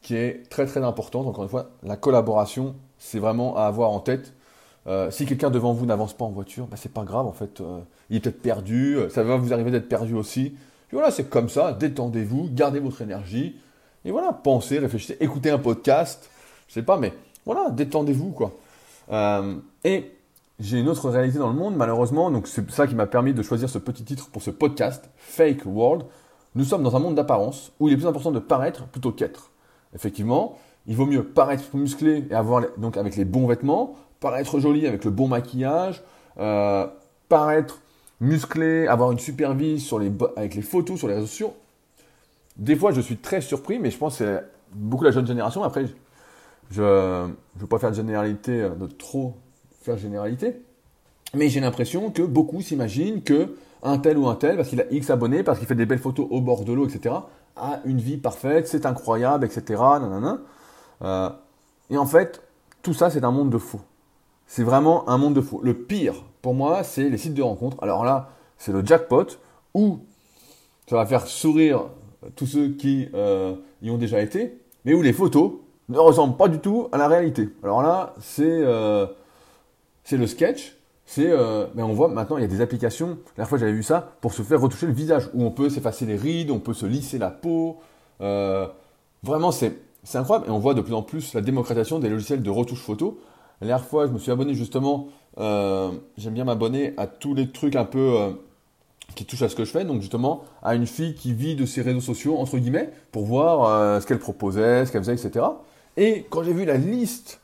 qui 0.02 0.16
est 0.16 0.50
très 0.50 0.66
très 0.66 0.84
importante. 0.84 1.28
Encore 1.28 1.46
une 1.46 1.50
fois, 1.50 1.70
la 1.84 1.96
collaboration, 1.96 2.76
c'est 2.98 3.20
vraiment 3.20 3.56
à 3.56 3.64
avoir 3.64 3.92
en 3.92 4.02
tête. 4.02 4.34
Euh, 4.88 5.12
si 5.12 5.26
quelqu'un 5.26 5.50
devant 5.50 5.72
vous 5.72 5.86
n'avance 5.86 6.14
pas 6.14 6.26
en 6.26 6.30
voiture, 6.30 6.68
bah, 6.68 6.76
c'est 6.78 6.92
pas 6.92 7.04
grave, 7.06 7.26
en 7.26 7.32
fait. 7.32 7.62
Euh, 7.62 7.80
il 8.10 8.18
est 8.18 8.20
peut-être 8.20 8.42
perdu, 8.42 8.98
ça 9.10 9.24
va 9.24 9.38
vous 9.38 9.54
arriver 9.54 9.72
d'être 9.72 9.88
perdu 9.88 10.14
aussi 10.14 10.56
voilà, 10.96 11.12
c'est 11.12 11.30
comme 11.30 11.50
ça, 11.50 11.74
détendez-vous, 11.74 12.50
gardez 12.52 12.80
votre 12.80 13.02
énergie. 13.02 13.56
Et 14.06 14.12
voilà, 14.12 14.34
pensez, 14.34 14.80
réfléchissez, 14.80 15.18
écoutez 15.20 15.50
un 15.52 15.60
podcast, 15.60 16.30
je 16.68 16.74
sais 16.74 16.84
pas, 16.84 16.98
mais 16.98 17.14
voilà, 17.46 17.70
détendez-vous, 17.70 18.32
quoi. 18.32 18.54
Euh, 19.12 19.56
et 19.84 20.12
j'ai 20.60 20.80
une 20.80 20.90
autre 20.90 21.10
réalité 21.10 21.40
dans 21.40 21.50
le 21.50 21.56
monde, 21.56 21.76
malheureusement, 21.76 22.32
donc 22.32 22.48
c'est 22.48 22.70
ça 22.72 22.88
qui 22.88 22.96
m'a 22.96 23.06
permis 23.06 23.34
de 23.34 23.42
choisir 23.42 23.70
ce 23.70 23.78
petit 23.78 24.04
titre 24.04 24.30
pour 24.30 24.42
ce 24.42 24.52
podcast, 24.52 25.10
Fake 25.18 25.66
World. 25.66 26.06
Nous 26.56 26.64
sommes 26.64 26.84
dans 26.84 26.96
un 26.96 27.00
monde 27.00 27.16
d'apparence 27.16 27.72
où 27.80 27.88
il 27.88 27.94
est 27.94 27.98
plus 27.98 28.08
important 28.08 28.32
de 28.32 28.40
paraître 28.40 28.86
plutôt 28.88 29.12
qu'être. 29.12 29.52
Effectivement, 29.96 30.58
il 30.88 30.96
vaut 30.96 31.06
mieux 31.06 31.24
paraître 31.24 31.64
musclé 31.76 32.26
et 32.30 32.34
avoir 32.34 32.64
donc 32.78 32.98
avec 32.98 33.16
les 33.16 33.26
bons 33.26 33.48
vêtements, 33.48 33.96
paraître 34.20 34.60
joli 34.60 34.88
avec 34.88 35.06
le 35.06 35.12
bon 35.12 35.28
maquillage, 35.28 36.04
euh, 36.40 36.88
paraître 37.30 37.82
musclé, 38.20 38.88
avoir 38.88 39.12
une 39.12 39.20
super 39.20 39.54
vie 39.54 39.80
sur 39.80 40.00
les, 40.00 40.12
avec 40.36 40.56
les 40.56 40.62
photos 40.62 40.98
sur 40.98 41.08
les 41.08 41.16
réseaux 41.16 41.28
sociaux. 41.28 41.54
Des 42.58 42.76
fois, 42.76 42.92
je 42.92 43.02
suis 43.02 43.18
très 43.18 43.42
surpris, 43.42 43.80
mais 43.80 43.92
je 43.92 43.98
pense 43.98 44.18
que 44.18 44.26
c'est 44.26 44.44
beaucoup 44.74 45.04
la 45.04 45.12
jeune 45.12 45.26
génération. 45.26 45.64
Après, 45.64 45.86
je 46.72 46.82
ne 46.82 47.32
veux 47.56 47.68
pas 47.68 47.80
faire 47.80 47.92
de 47.92 47.96
généralité, 47.96 48.62
euh, 48.62 48.76
de 48.76 48.88
trop 48.88 49.36
faire 49.82 49.98
généralité. 49.98 50.62
Mais 51.34 51.50
j'ai 51.50 51.60
l'impression 51.60 52.12
que 52.12 52.22
beaucoup 52.22 52.62
s'imaginent 52.62 53.22
que 53.22 53.56
un 53.82 53.98
tel 53.98 54.18
ou 54.18 54.28
un 54.28 54.36
tel, 54.36 54.58
parce 54.58 54.70
qu'il 54.70 54.82
a 54.82 54.92
X 54.92 55.10
abonnés, 55.10 55.44
parce 55.44 55.60
qu'il 55.60 55.68
fait 55.68 55.76
des 55.76 55.86
belles 55.86 56.00
photos 56.00 56.28
au 56.30 56.42
bord 56.42 56.66
de 56.66 56.74
l'eau, 56.74 56.86
etc., 56.86 57.16
a 57.56 57.82
une 57.86 58.00
vie 58.00 58.18
parfaite, 58.18 58.68
c'est 58.68 58.86
incroyable, 58.86 59.46
etc. 59.46 59.82
Euh, 61.02 61.30
et 61.90 61.98
en 61.98 62.06
fait, 62.06 62.42
tout 62.82 62.94
ça, 62.94 63.10
c'est 63.10 63.24
un 63.24 63.32
monde 63.32 63.50
de 63.50 63.58
faux. 63.58 63.82
C'est 64.48 64.64
vraiment 64.64 65.08
un 65.10 65.18
monde 65.18 65.34
de 65.34 65.42
faux. 65.42 65.62
Le 65.64 65.74
pire, 65.74 66.24
pour 66.42 66.54
moi, 66.54 66.84
c'est 66.84 67.10
les 67.10 67.18
sites 67.18 67.34
de 67.34 67.42
rencontres. 67.42 67.78
Alors 67.82 68.04
là, 68.06 68.30
c'est 68.58 68.72
le 68.72 68.86
jackpot 68.86 69.26
où 69.74 70.00
ça 70.88 70.96
va 70.96 71.06
faire 71.06 71.28
sourire 71.28 71.86
tous 72.36 72.46
ceux 72.46 72.70
qui 72.70 73.10
euh, 73.14 73.56
y 73.82 73.90
ont 73.90 73.98
déjà 73.98 74.22
été, 74.22 74.58
mais 74.86 74.94
où 74.94 75.02
les 75.02 75.14
photos 75.14 75.54
ne 75.88 75.98
ressemblent 75.98 76.38
pas 76.38 76.48
du 76.48 76.60
tout 76.60 76.88
à 76.92 76.98
la 76.98 77.08
réalité. 77.08 77.50
Alors 77.64 77.82
là, 77.82 78.16
c'est 78.20 78.44
euh, 78.46 79.08
le 80.12 80.28
sketch. 80.28 80.76
C'est, 81.06 81.32
euh, 81.32 81.66
mais 81.74 81.82
on 81.82 81.94
voit 81.94 82.08
maintenant, 82.08 82.38
il 82.38 82.42
y 82.42 82.46
a 82.46 82.48
des 82.48 82.62
applications. 82.62 83.18
La 83.36 83.46
fois, 83.46 83.58
j'avais 83.58 83.72
vu 83.72 83.82
ça 83.82 84.14
pour 84.22 84.32
se 84.32 84.44
faire 84.44 84.62
retoucher 84.62 84.86
le 84.86 84.94
visage, 84.94 85.28
où 85.34 85.44
on 85.44 85.50
peut 85.50 85.70
s'effacer 85.70 86.06
les 86.06 86.16
rides, 86.16 86.52
on 86.52 86.60
peut 86.60 86.74
se 86.74 86.86
lisser 86.86 87.18
la 87.18 87.32
peau. 87.32 87.80
vraiment, 88.20 89.52
c'est 89.52 89.74
incroyable. 90.14 90.48
Et 90.48 90.52
on 90.52 90.60
voit 90.60 90.76
de 90.76 90.82
plus 90.82 90.94
en 90.94 91.02
plus 91.02 91.34
la 91.34 91.42
démocratisation 91.42 91.98
des 91.98 92.10
logiciels 92.10 92.44
de 92.44 92.50
retouche 92.50 92.82
photo. 92.82 93.20
La 93.62 93.68
dernière 93.68 93.86
fois, 93.86 94.08
je 94.08 94.12
me 94.12 94.20
suis 94.20 94.32
abonné 94.32 94.54
justement 94.54 95.10
euh, 95.40 95.92
j'aime 96.18 96.34
bien 96.34 96.44
m'abonner 96.44 96.94
à 96.98 97.08
tous 97.08 97.34
les 97.34 97.50
trucs 97.50 97.76
un 97.76 97.86
peu 97.86 98.16
euh, 98.18 98.32
qui 99.16 99.26
touchent 99.26 99.44
à 99.44 99.50
ce 99.50 99.56
que 99.56 99.66
je 99.66 99.72
fais. 99.72 99.86
Donc 99.86 100.02
justement, 100.02 100.44
à 100.62 100.76
une 100.76 100.88
fille 100.88 101.16
qui 101.16 101.34
vit 101.34 101.56
de 101.56 101.66
ses 101.66 101.82
réseaux 101.82 102.02
sociaux, 102.02 102.38
entre 102.38 102.58
guillemets, 102.58 102.90
pour 103.12 103.26
voir 103.26 103.64
euh, 103.64 104.00
ce 104.00 104.08
qu'elle 104.08 104.20
proposait, 104.20 104.86
ce 104.86 104.92
qu'elle 104.92 105.04
faisait, 105.04 105.14
etc. 105.16 105.46
Et 105.98 106.26
quand 106.30 106.44
j'ai 106.44 106.54
vu 106.54 106.66
la 106.66 106.78
liste 106.78 107.40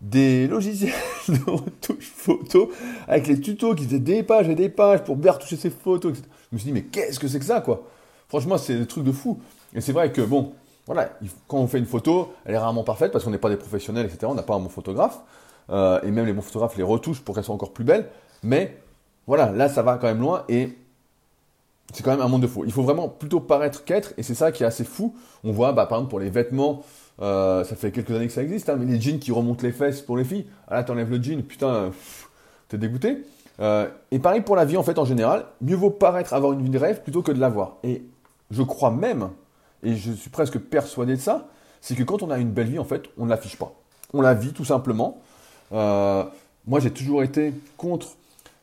des 0.00 0.46
logiciels 0.46 0.92
de 1.28 1.50
retouche 1.50 2.12
photo, 2.14 2.70
avec 3.08 3.26
les 3.26 3.40
tutos 3.40 3.74
qui 3.74 3.84
faisaient 3.84 3.98
des 3.98 4.22
pages 4.22 4.48
et 4.48 4.54
des 4.54 4.68
pages 4.68 5.02
pour 5.02 5.16
bien 5.16 5.32
retoucher 5.32 5.56
ses 5.56 5.70
photos, 5.70 6.12
etc. 6.12 6.28
Je 6.50 6.56
me 6.56 6.58
suis 6.58 6.66
dit, 6.66 6.72
mais 6.72 6.82
qu'est-ce 6.84 7.18
que 7.18 7.28
c'est 7.28 7.38
que 7.38 7.44
ça, 7.44 7.60
quoi? 7.60 7.82
Franchement, 8.28 8.58
c'est 8.58 8.76
des 8.76 8.86
trucs 8.86 9.04
de 9.04 9.12
fou. 9.12 9.38
Et 9.74 9.80
c'est 9.80 9.92
vrai 9.92 10.12
que, 10.12 10.20
bon, 10.20 10.52
voilà, 10.86 11.10
quand 11.46 11.58
on 11.58 11.66
fait 11.66 11.78
une 11.78 11.86
photo, 11.86 12.32
elle 12.44 12.54
est 12.54 12.58
rarement 12.58 12.84
parfaite 12.84 13.10
parce 13.10 13.24
qu'on 13.24 13.30
n'est 13.30 13.38
pas 13.38 13.48
des 13.48 13.56
professionnels, 13.56 14.06
etc. 14.06 14.26
On 14.26 14.34
n'a 14.34 14.42
pas 14.42 14.54
un 14.54 14.60
bon 14.60 14.68
photographe. 14.68 15.20
Euh, 15.70 16.00
et 16.02 16.10
même 16.10 16.26
les 16.26 16.32
bons 16.32 16.42
photographes 16.42 16.76
les 16.76 16.82
retouchent 16.82 17.20
pour 17.20 17.34
qu'elles 17.34 17.44
soient 17.44 17.54
encore 17.54 17.72
plus 17.72 17.84
belles. 17.84 18.08
Mais 18.42 18.78
voilà, 19.26 19.50
là 19.52 19.68
ça 19.68 19.82
va 19.82 19.96
quand 19.96 20.06
même 20.06 20.20
loin 20.20 20.44
et 20.48 20.76
c'est 21.92 22.02
quand 22.02 22.10
même 22.10 22.20
un 22.20 22.28
monde 22.28 22.42
de 22.42 22.46
faux. 22.46 22.64
Il 22.64 22.72
faut 22.72 22.82
vraiment 22.82 23.08
plutôt 23.08 23.40
paraître 23.40 23.84
qu'être 23.84 24.12
et 24.16 24.22
c'est 24.22 24.34
ça 24.34 24.52
qui 24.52 24.62
est 24.62 24.66
assez 24.66 24.84
fou. 24.84 25.14
On 25.44 25.52
voit 25.52 25.72
bah, 25.72 25.86
par 25.86 25.98
exemple 25.98 26.10
pour 26.10 26.20
les 26.20 26.30
vêtements, 26.30 26.82
euh, 27.20 27.64
ça 27.64 27.76
fait 27.76 27.90
quelques 27.90 28.10
années 28.12 28.26
que 28.26 28.32
ça 28.32 28.42
existe, 28.42 28.68
hein, 28.68 28.76
mais 28.78 28.86
les 28.86 29.00
jeans 29.00 29.18
qui 29.18 29.32
remontent 29.32 29.62
les 29.62 29.72
fesses 29.72 30.00
pour 30.00 30.16
les 30.16 30.24
filles. 30.24 30.46
Ah 30.68 30.76
là 30.76 30.84
t'enlèves 30.84 31.10
le 31.10 31.22
jean, 31.22 31.42
putain, 31.42 31.90
t'es 32.68 32.78
dégoûté. 32.78 33.24
et 34.10 34.18
pareil 34.18 34.40
pour 34.40 34.56
la 34.56 34.64
vie 34.64 34.76
en 34.76 34.82
fait 34.82 34.98
en 34.98 35.04
général, 35.04 35.46
mieux 35.60 35.76
vaut 35.76 35.90
paraître 35.90 36.32
avoir 36.32 36.52
une 36.52 36.62
vie 36.62 36.70
de 36.70 36.78
rêve 36.78 37.02
plutôt 37.02 37.22
que 37.22 37.32
de 37.32 37.40
l'avoir. 37.40 37.76
Et 37.82 38.02
je 38.50 38.62
crois 38.62 38.90
même, 38.90 39.30
et 39.82 39.94
je 39.96 40.12
suis 40.12 40.30
presque 40.30 40.58
persuadé 40.58 41.16
de 41.16 41.20
ça, 41.20 41.48
c'est 41.80 41.94
que 41.94 42.02
quand 42.02 42.22
on 42.22 42.30
a 42.30 42.38
une 42.38 42.50
belle 42.50 42.68
vie 42.68 42.78
en 42.78 42.84
fait, 42.84 43.04
on 43.16 43.24
ne 43.24 43.30
l'affiche 43.30 43.56
pas. 43.56 43.72
On 44.12 44.20
la 44.20 44.34
vit 44.34 44.52
tout 44.52 44.64
simplement. 44.64 45.20
Moi 45.70 46.80
j'ai 46.80 46.90
toujours 46.90 47.22
été 47.22 47.52
contre 47.76 48.08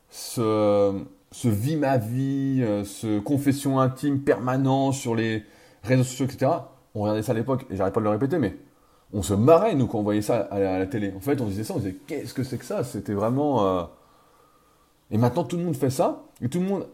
ce, 0.10 0.94
ce 1.32 1.48
vie 1.48 1.76
ma 1.76 1.98
vie, 1.98 2.64
ce 2.86 3.20
confession 3.20 3.80
intime 3.80 4.20
permanent 4.22 4.92
sur 4.92 5.16
les 5.16 5.44
réseaux 5.84 6.04
sociaux, 6.04 6.26
etc. 6.26 6.52
On 6.94 7.02
regardait 7.02 7.24
ça 7.24 7.34
à 7.34 7.36
l'époque, 7.36 7.66
et 7.70 7.76
j'arrête 7.76 7.94
pas 7.94 8.00
de 8.00 8.06
le 8.06 8.12
répéter, 8.12 8.38
mais 8.38 8.56
on 9.14 9.22
se 9.22 9.34
marrait, 9.34 9.76
nous, 9.76 9.88
quand 9.88 10.00
on 10.00 10.04
voyait 10.04 10.22
ça 10.22 10.38
à 10.52 10.60
la, 10.60 10.86
télé. 10.86 11.14
En 11.16 11.20
fait, 11.20 11.40
on 11.42 11.46
disait 11.46 11.64
ça, 11.64 11.74
on 11.76 11.80
disait, 11.80 11.96
qu'est-ce 12.08 12.34
que 12.34 12.44
c'est 12.44 12.58
que 12.58 12.66
ça? 12.66 12.84
C'était 12.84 13.14
vraiment... 13.14 13.66
Euh, 13.66 13.84
et 15.12 15.18
maintenant, 15.18 15.44
tout 15.44 15.58
le 15.58 15.64
monde 15.64 15.76
fait 15.76 15.90
ça, 15.90 16.24
et 16.42 16.50
tout 16.50 16.60
le 16.60 16.66
monde 16.66 16.88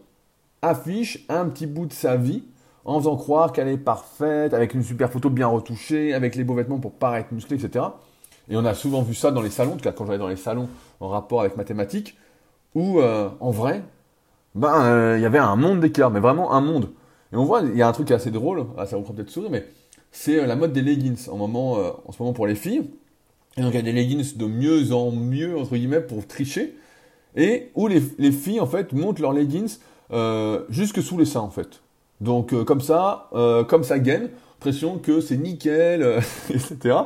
affiche 0.60 1.24
un 1.28 1.46
petit 1.48 1.66
bout 1.66 1.86
de 1.86 1.92
sa 1.92 2.16
vie 2.16 2.44
en 2.84 2.98
faisant 2.98 3.16
croire 3.16 3.52
qu'elle 3.52 3.68
est 3.68 3.78
parfaite, 3.78 4.54
avec 4.54 4.74
une 4.74 4.82
super 4.82 5.10
photo 5.10 5.30
bien 5.30 5.46
retouchée, 5.46 6.14
avec 6.14 6.34
les 6.34 6.44
beaux 6.44 6.54
vêtements 6.54 6.78
pour 6.78 6.92
paraître 6.92 7.32
musclé, 7.32 7.56
etc. 7.64 7.86
Et 8.48 8.56
on 8.56 8.64
a 8.64 8.74
souvent 8.74 9.02
vu 9.02 9.14
ça 9.14 9.30
dans 9.30 9.42
les 9.42 9.50
salons, 9.50 9.72
en 9.72 9.76
tout 9.76 9.84
cas 9.84 9.92
quand 9.92 10.06
j'allais 10.06 10.18
dans 10.18 10.28
les 10.28 10.36
salons 10.36 10.68
en 11.00 11.08
rapport 11.08 11.40
avec 11.40 11.56
mathématiques, 11.56 12.16
où 12.74 13.00
euh, 13.00 13.28
en 13.40 13.50
vrai, 13.50 13.82
ben, 14.54 14.84
euh, 14.84 15.18
il 15.18 15.22
y 15.22 15.26
avait 15.26 15.38
un 15.38 15.56
monde 15.56 15.80
d'écart, 15.80 16.10
mais 16.10 16.20
vraiment 16.20 16.52
un 16.52 16.60
monde. 16.60 16.90
Et 17.32 17.36
on 17.36 17.44
voit, 17.44 17.62
il 17.62 17.76
y 17.76 17.82
a 17.82 17.88
un 17.88 17.92
truc 17.92 18.10
assez 18.10 18.30
drôle, 18.30 18.66
ah, 18.76 18.86
ça 18.86 18.96
vous 18.96 19.02
prend 19.02 19.14
peut-être 19.14 19.30
sourire, 19.30 19.50
mais 19.50 19.66
c'est 20.10 20.40
euh, 20.40 20.46
la 20.46 20.56
mode 20.56 20.72
des 20.72 20.82
leggings 20.82 21.28
en, 21.30 21.36
moment, 21.36 21.78
en 22.06 22.12
ce 22.12 22.22
moment 22.22 22.32
pour 22.32 22.46
les 22.46 22.54
filles. 22.54 22.90
Et 23.56 23.62
donc 23.62 23.72
il 23.72 23.76
y 23.76 23.80
a 23.80 23.82
des 23.82 23.92
leggings 23.92 24.36
de 24.36 24.46
mieux 24.46 24.92
en 24.92 25.10
mieux, 25.10 25.58
entre 25.58 25.76
guillemets, 25.76 26.00
pour 26.00 26.26
tricher. 26.26 26.76
Et 27.36 27.70
où 27.74 27.86
les, 27.86 28.00
filles, 28.32 28.60
en 28.60 28.66
fait, 28.66 28.92
montent 28.92 29.18
leurs 29.18 29.32
leggings 29.32 29.78
jusque 30.68 31.02
sous 31.02 31.16
les 31.16 31.24
seins, 31.24 31.40
en 31.40 31.50
fait. 31.50 31.80
Donc 32.20 32.54
comme 32.64 32.82
ça, 32.82 33.30
comme 33.68 33.84
ça 33.84 33.98
gaine, 33.98 34.28
impression 34.58 34.98
que 34.98 35.20
c'est 35.20 35.38
nickel, 35.38 36.20
etc. 36.50 36.96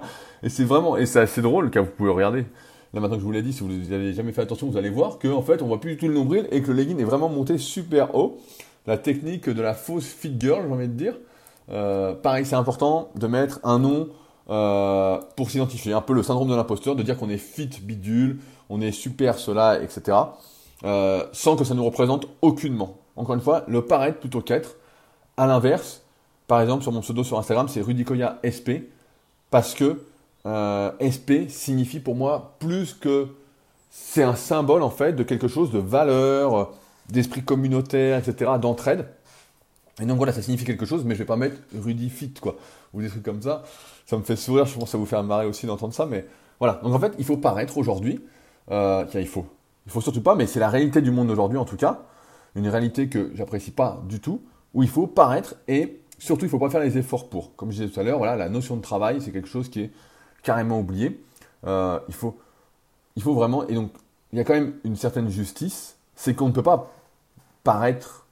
Et 0.42 0.48
c'est 0.48 0.64
vraiment, 0.64 0.96
et 0.96 1.06
c'est 1.06 1.20
assez 1.20 1.42
drôle, 1.42 1.70
car 1.70 1.84
vous 1.84 1.90
pouvez 1.90 2.10
regarder. 2.10 2.46
Là 2.94 3.00
maintenant 3.00 3.16
que 3.16 3.20
je 3.20 3.26
vous 3.26 3.32
l'ai 3.32 3.42
dit, 3.42 3.52
si 3.52 3.60
vous 3.60 3.68
n'avez 3.68 4.12
jamais 4.14 4.32
fait 4.32 4.42
attention, 4.42 4.68
vous 4.68 4.76
allez 4.76 4.90
voir 4.90 5.18
que 5.18 5.28
en 5.28 5.42
fait 5.42 5.60
on 5.60 5.66
voit 5.66 5.80
plus 5.80 5.92
du 5.92 5.96
tout 5.98 6.08
le 6.08 6.14
nombril 6.14 6.48
et 6.50 6.62
que 6.62 6.68
le 6.68 6.74
legging 6.74 6.98
est 7.00 7.04
vraiment 7.04 7.28
monté 7.28 7.58
super 7.58 8.14
haut. 8.14 8.38
La 8.86 8.96
technique 8.96 9.48
de 9.50 9.60
la 9.60 9.74
fausse 9.74 10.06
fit 10.06 10.34
girl, 10.38 10.62
j'ai 10.66 10.72
envie 10.72 10.88
de 10.88 10.92
dire. 10.92 11.14
Euh, 11.70 12.14
pareil, 12.14 12.46
c'est 12.46 12.54
important 12.54 13.10
de 13.16 13.26
mettre 13.26 13.58
un 13.64 13.78
nom 13.78 14.08
euh, 14.48 15.18
pour 15.36 15.50
s'identifier. 15.50 15.92
Un 15.92 16.00
peu 16.00 16.12
le 16.12 16.22
syndrome 16.22 16.48
de 16.48 16.54
l'imposteur, 16.54 16.94
de 16.94 17.02
dire 17.02 17.18
qu'on 17.18 17.28
est 17.28 17.36
fit 17.36 17.68
bidule, 17.82 18.38
on 18.70 18.80
est 18.80 18.92
super 18.92 19.38
cela, 19.38 19.82
etc. 19.82 20.16
Euh, 20.84 21.24
sans 21.32 21.56
que 21.56 21.64
ça 21.64 21.74
nous 21.74 21.84
représente 21.84 22.28
aucunement. 22.42 22.96
Encore 23.16 23.34
une 23.34 23.40
fois, 23.40 23.64
le 23.66 23.82
paraître 23.82 24.20
plutôt 24.20 24.40
qu'être. 24.40 24.76
À 25.36 25.46
l'inverse, 25.46 26.02
par 26.46 26.60
exemple, 26.60 26.82
sur 26.82 26.92
mon 26.92 27.00
pseudo 27.00 27.24
sur 27.24 27.38
Instagram, 27.38 27.68
c'est 27.68 27.80
Rudicoya 27.80 28.38
SP, 28.40 28.88
parce 29.50 29.74
que 29.74 30.00
SP 30.46 31.48
signifie 31.48 32.00
pour 32.00 32.14
moi 32.14 32.54
plus 32.60 32.94
que 32.94 33.28
c'est 33.90 34.22
un 34.22 34.36
symbole 34.36 34.82
en 34.82 34.90
fait 34.90 35.14
de 35.14 35.22
quelque 35.22 35.48
chose 35.48 35.72
de 35.72 35.78
valeur, 35.78 36.72
d'esprit 37.08 37.42
communautaire, 37.42 38.18
etc., 38.18 38.52
d'entraide. 38.60 39.06
Et 40.00 40.04
donc 40.04 40.18
voilà, 40.18 40.32
ça 40.32 40.42
signifie 40.42 40.64
quelque 40.64 40.84
chose, 40.84 41.04
mais 41.04 41.14
je 41.14 41.20
vais 41.20 41.26
pas 41.26 41.36
mettre 41.36 41.56
Rudy 41.74 42.10
Fit, 42.10 42.34
quoi, 42.40 42.56
ou 42.92 43.00
des 43.00 43.08
trucs 43.08 43.22
comme 43.22 43.40
ça. 43.40 43.62
Ça 44.04 44.16
me 44.18 44.22
fait 44.22 44.36
sourire, 44.36 44.66
je 44.66 44.74
pense 44.74 44.84
que 44.84 44.90
ça 44.90 44.98
vous 44.98 45.06
fait 45.06 45.20
marrer 45.22 45.46
aussi 45.46 45.66
d'entendre 45.66 45.94
ça, 45.94 46.06
mais 46.06 46.26
voilà. 46.58 46.80
Donc 46.82 46.94
en 46.94 46.98
fait, 46.98 47.14
il 47.18 47.24
faut 47.24 47.38
paraître 47.38 47.78
aujourd'hui. 47.78 48.20
Euh, 48.70 49.04
il 49.14 49.26
faut. 49.26 49.46
Il 49.86 49.92
faut 49.92 50.00
surtout 50.00 50.20
pas, 50.20 50.34
mais 50.34 50.46
c'est 50.46 50.60
la 50.60 50.68
réalité 50.68 51.00
du 51.00 51.10
monde 51.10 51.30
aujourd'hui 51.30 51.58
en 51.58 51.64
tout 51.64 51.76
cas. 51.76 52.02
Une 52.56 52.68
réalité 52.68 53.08
que 53.08 53.30
j'apprécie 53.34 53.70
pas 53.70 54.02
du 54.08 54.20
tout, 54.20 54.42
où 54.74 54.82
il 54.82 54.88
faut 54.88 55.06
paraître 55.06 55.54
et 55.68 56.00
surtout 56.18 56.44
il 56.44 56.48
faut 56.48 56.58
pas 56.58 56.70
faire 56.70 56.80
les 56.80 56.98
efforts 56.98 57.28
pour. 57.28 57.54
Comme 57.56 57.70
je 57.70 57.76
disais 57.76 57.88
tout 57.88 58.00
à 58.00 58.02
l'heure, 58.02 58.18
voilà, 58.18 58.36
la 58.36 58.48
notion 58.48 58.76
de 58.76 58.82
travail, 58.82 59.20
c'est 59.20 59.30
quelque 59.30 59.48
chose 59.48 59.68
qui 59.68 59.82
est 59.82 59.90
carrément 60.46 60.78
oublié. 60.78 61.20
Euh, 61.66 61.98
il, 62.08 62.14
faut, 62.14 62.38
il 63.16 63.22
faut 63.22 63.34
vraiment. 63.34 63.66
Et 63.66 63.74
donc, 63.74 63.90
il 64.32 64.38
y 64.38 64.40
a 64.40 64.44
quand 64.44 64.54
même 64.54 64.74
une 64.84 64.96
certaine 64.96 65.28
justice, 65.28 65.96
c'est 66.14 66.34
qu'on 66.34 66.46
ne 66.46 66.52
peut 66.52 66.62
pas 66.62 66.92
paraître. 67.64 68.24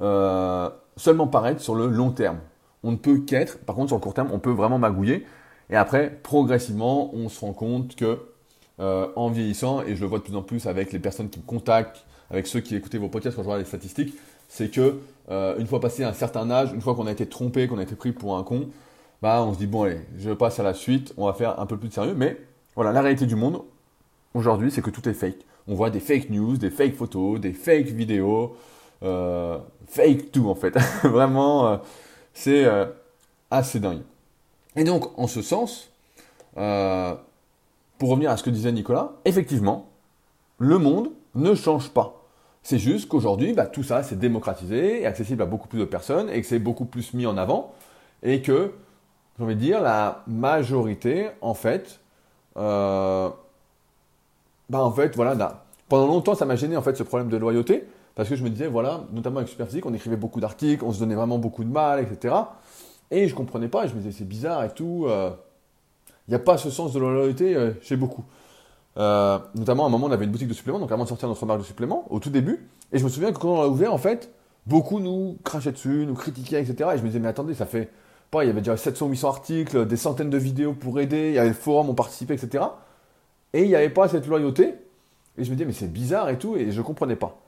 Euh, 0.00 0.70
seulement 0.96 1.26
paraître 1.26 1.60
sur 1.60 1.74
le 1.74 1.88
long 1.88 2.12
terme. 2.12 2.38
On 2.84 2.92
ne 2.92 2.96
peut 2.96 3.18
qu'être, 3.18 3.58
par 3.58 3.74
contre 3.74 3.88
sur 3.88 3.96
le 3.96 4.00
court 4.00 4.14
terme, 4.14 4.30
on 4.32 4.38
peut 4.38 4.52
vraiment 4.52 4.78
magouiller. 4.78 5.26
Et 5.70 5.76
après, 5.76 6.10
progressivement, 6.22 7.12
on 7.12 7.28
se 7.28 7.40
rend 7.40 7.52
compte 7.52 7.96
que 7.96 8.20
euh, 8.78 9.08
en 9.16 9.28
vieillissant, 9.28 9.82
et 9.82 9.96
je 9.96 10.00
le 10.00 10.06
vois 10.06 10.18
de 10.18 10.24
plus 10.24 10.36
en 10.36 10.42
plus 10.42 10.66
avec 10.66 10.92
les 10.92 11.00
personnes 11.00 11.28
qui 11.28 11.40
me 11.40 11.44
contactent, 11.44 12.04
avec 12.30 12.46
ceux 12.46 12.60
qui 12.60 12.76
écoutaient 12.76 12.98
vos 12.98 13.08
podcasts 13.08 13.34
quand 13.34 13.42
je 13.42 13.48
regarde 13.48 13.62
les 13.62 13.68
statistiques, 13.68 14.14
c'est 14.48 14.70
que 14.70 15.00
une 15.28 15.66
fois 15.66 15.80
passé 15.80 16.04
un 16.04 16.14
certain 16.14 16.50
âge, 16.50 16.72
une 16.72 16.80
fois 16.80 16.94
qu'on 16.94 17.06
a 17.06 17.12
été 17.12 17.26
trompé, 17.26 17.66
qu'on 17.68 17.78
a 17.78 17.82
été 17.82 17.96
pris 17.96 18.12
pour 18.12 18.38
un 18.38 18.42
con, 18.44 18.68
bah 19.22 19.42
on 19.42 19.52
se 19.52 19.58
dit 19.58 19.66
bon 19.66 19.82
allez, 19.82 20.00
je 20.16 20.30
passe 20.30 20.60
à 20.60 20.62
la 20.62 20.74
suite, 20.74 21.12
on 21.16 21.26
va 21.26 21.32
faire 21.32 21.58
un 21.60 21.66
peu 21.66 21.76
plus 21.76 21.88
de 21.88 21.94
sérieux. 21.94 22.14
Mais 22.16 22.36
voilà, 22.74 22.92
la 22.92 23.00
réalité 23.00 23.26
du 23.26 23.36
monde 23.36 23.62
aujourd'hui, 24.34 24.70
c'est 24.70 24.82
que 24.82 24.90
tout 24.90 25.08
est 25.08 25.14
fake. 25.14 25.44
On 25.66 25.74
voit 25.74 25.90
des 25.90 26.00
fake 26.00 26.30
news, 26.30 26.56
des 26.56 26.70
fake 26.70 26.94
photos, 26.94 27.40
des 27.40 27.52
fake 27.52 27.88
vidéos, 27.88 28.56
euh, 29.02 29.58
fake 29.86 30.32
tout 30.32 30.48
en 30.48 30.54
fait. 30.54 30.76
Vraiment, 31.02 31.66
euh, 31.66 31.76
c'est 32.32 32.64
euh, 32.64 32.86
assez 33.50 33.80
dingue. 33.80 34.02
Et 34.76 34.84
donc, 34.84 35.18
en 35.18 35.26
ce 35.26 35.42
sens, 35.42 35.90
pour 36.54 38.10
revenir 38.10 38.30
à 38.30 38.36
ce 38.36 38.42
que 38.42 38.50
disait 38.50 38.72
Nicolas, 38.72 39.12
effectivement, 39.24 39.88
le 40.58 40.78
monde 40.78 41.10
ne 41.34 41.54
change 41.54 41.90
pas. 41.90 42.24
C'est 42.62 42.78
juste 42.78 43.08
qu'aujourd'hui, 43.08 43.52
bah, 43.52 43.66
tout 43.66 43.82
ça, 43.82 44.02
c'est 44.02 44.18
démocratisé 44.18 45.02
et 45.02 45.06
accessible 45.06 45.42
à 45.42 45.46
beaucoup 45.46 45.68
plus 45.68 45.78
de 45.78 45.84
personnes 45.84 46.28
et 46.30 46.40
que 46.40 46.46
c'est 46.46 46.58
beaucoup 46.58 46.84
plus 46.84 47.14
mis 47.14 47.26
en 47.26 47.36
avant 47.36 47.72
et 48.22 48.42
que, 48.42 48.72
j'ai 49.38 49.44
envie 49.44 49.54
de 49.54 49.60
dire, 49.60 49.80
la 49.80 50.22
majorité, 50.26 51.28
en 51.40 51.54
fait, 51.54 52.00
bah, 52.54 53.32
en 54.72 54.90
fait, 54.92 55.14
voilà, 55.16 55.62
pendant 55.88 56.06
longtemps, 56.06 56.34
ça 56.34 56.44
m'a 56.44 56.56
gêné, 56.56 56.76
en 56.76 56.82
fait, 56.82 56.96
ce 56.96 57.02
problème 57.02 57.28
de 57.28 57.36
loyauté 57.36 57.86
parce 58.18 58.28
que 58.28 58.34
je 58.34 58.42
me 58.42 58.50
disais, 58.50 58.66
voilà, 58.66 59.04
notamment 59.12 59.36
avec 59.36 59.48
Superphysique, 59.48 59.86
on 59.86 59.94
écrivait 59.94 60.16
beaucoup 60.16 60.40
d'articles, 60.40 60.84
on 60.84 60.92
se 60.92 60.98
donnait 60.98 61.14
vraiment 61.14 61.38
beaucoup 61.38 61.62
de 61.62 61.70
mal, 61.70 62.00
etc. 62.02 62.34
Et 63.12 63.28
je 63.28 63.34
comprenais 63.36 63.68
pas, 63.68 63.86
je 63.86 63.94
me 63.94 64.00
disais, 64.00 64.10
c'est 64.10 64.26
bizarre 64.26 64.64
et 64.64 64.70
tout. 64.70 65.04
Il 65.06 65.12
euh, 65.12 65.30
n'y 66.28 66.34
a 66.34 66.40
pas 66.40 66.58
ce 66.58 66.68
sens 66.68 66.92
de 66.92 66.98
loyauté 66.98 67.54
euh, 67.54 67.74
chez 67.80 67.94
beaucoup. 67.94 68.24
Euh, 68.96 69.38
notamment, 69.54 69.84
à 69.84 69.86
un 69.86 69.90
moment, 69.90 70.08
on 70.08 70.10
avait 70.10 70.24
une 70.24 70.32
boutique 70.32 70.48
de 70.48 70.52
suppléments, 70.52 70.80
donc 70.80 70.90
avant 70.90 71.04
de 71.04 71.08
sortir 71.08 71.28
notre 71.28 71.46
marque 71.46 71.60
de 71.60 71.64
suppléments, 71.64 72.06
au 72.10 72.18
tout 72.18 72.30
début. 72.30 72.66
Et 72.92 72.98
je 72.98 73.04
me 73.04 73.08
souviens 73.08 73.30
que 73.30 73.38
quand 73.38 73.50
on 73.50 73.62
l'a 73.62 73.68
ouvert, 73.68 73.94
en 73.94 73.98
fait, 73.98 74.34
beaucoup 74.66 74.98
nous 74.98 75.38
crachaient 75.44 75.70
dessus, 75.70 76.04
nous 76.04 76.14
critiquaient, 76.14 76.60
etc. 76.60 76.90
Et 76.94 76.98
je 76.98 77.02
me 77.02 77.06
disais, 77.06 77.20
mais 77.20 77.28
attendez, 77.28 77.54
ça 77.54 77.66
fait. 77.66 77.88
Pas, 78.30 78.44
il 78.44 78.48
y 78.48 78.50
avait 78.50 78.60
déjà 78.60 78.76
700 78.76 79.08
800 79.08 79.28
articles, 79.28 79.86
des 79.86 79.96
centaines 79.96 80.30
de 80.30 80.38
vidéos 80.38 80.74
pour 80.74 81.00
aider, 81.00 81.28
il 81.28 81.34
y 81.34 81.38
avait 81.38 81.48
le 81.48 81.54
forum, 81.54 81.88
on 81.88 81.94
participait, 81.94 82.34
etc. 82.34 82.64
Et 83.54 83.62
il 83.62 83.68
n'y 83.68 83.74
avait 83.74 83.88
pas 83.90 84.08
cette 84.08 84.26
loyauté. 84.26 84.74
Et 85.38 85.44
je 85.44 85.50
me 85.50 85.56
disais, 85.56 85.64
mais 85.64 85.72
c'est 85.72 85.92
bizarre 85.92 86.28
et 86.28 86.38
tout, 86.38 86.56
et 86.56 86.70
je 86.70 86.78
ne 86.78 86.84
comprenais 86.84 87.16
pas. 87.16 87.38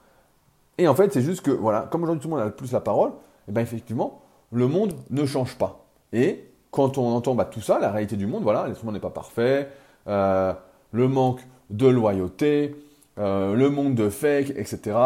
Et 0.79 0.89
en 0.89 0.95
fait, 0.95 1.13
c'est 1.13 1.23
juste 1.23 1.43
que, 1.43 1.51
voilà, 1.51 1.89
comme 1.91 2.03
aujourd'hui 2.05 2.23
tout 2.23 2.29
le 2.29 2.37
monde 2.37 2.47
a 2.47 2.51
plus 2.51 2.73
la 2.73 2.81
parole, 2.81 3.11
et 3.11 3.15
eh 3.49 3.53
bien 3.53 3.63
effectivement, 3.63 4.23
le 4.53 4.67
monde 4.67 4.95
ne 5.11 5.27
change 5.27 5.57
pas. 5.57 5.85
Et 6.13 6.47
quand 6.71 6.99
on 6.99 7.09
entend 7.09 7.35
bah, 7.35 7.45
tout 7.45 7.61
ça, 7.61 7.79
la 7.79 7.91
réalité 7.91 8.17
du 8.17 8.27
monde, 8.27 8.43
voilà, 8.43 8.67
l'être 8.67 8.83
humain 8.83 8.93
n'est 8.93 9.01
pas 9.01 9.11
parfait, 9.11 9.69
euh, 10.09 10.53
le 10.93 11.09
manque 11.09 11.41
de 11.71 11.87
loyauté, 11.87 12.77
euh, 13.19 13.55
le 13.55 13.71
monde 13.71 13.95
de 13.95 14.09
fake, 14.09 14.51
etc. 14.57 14.97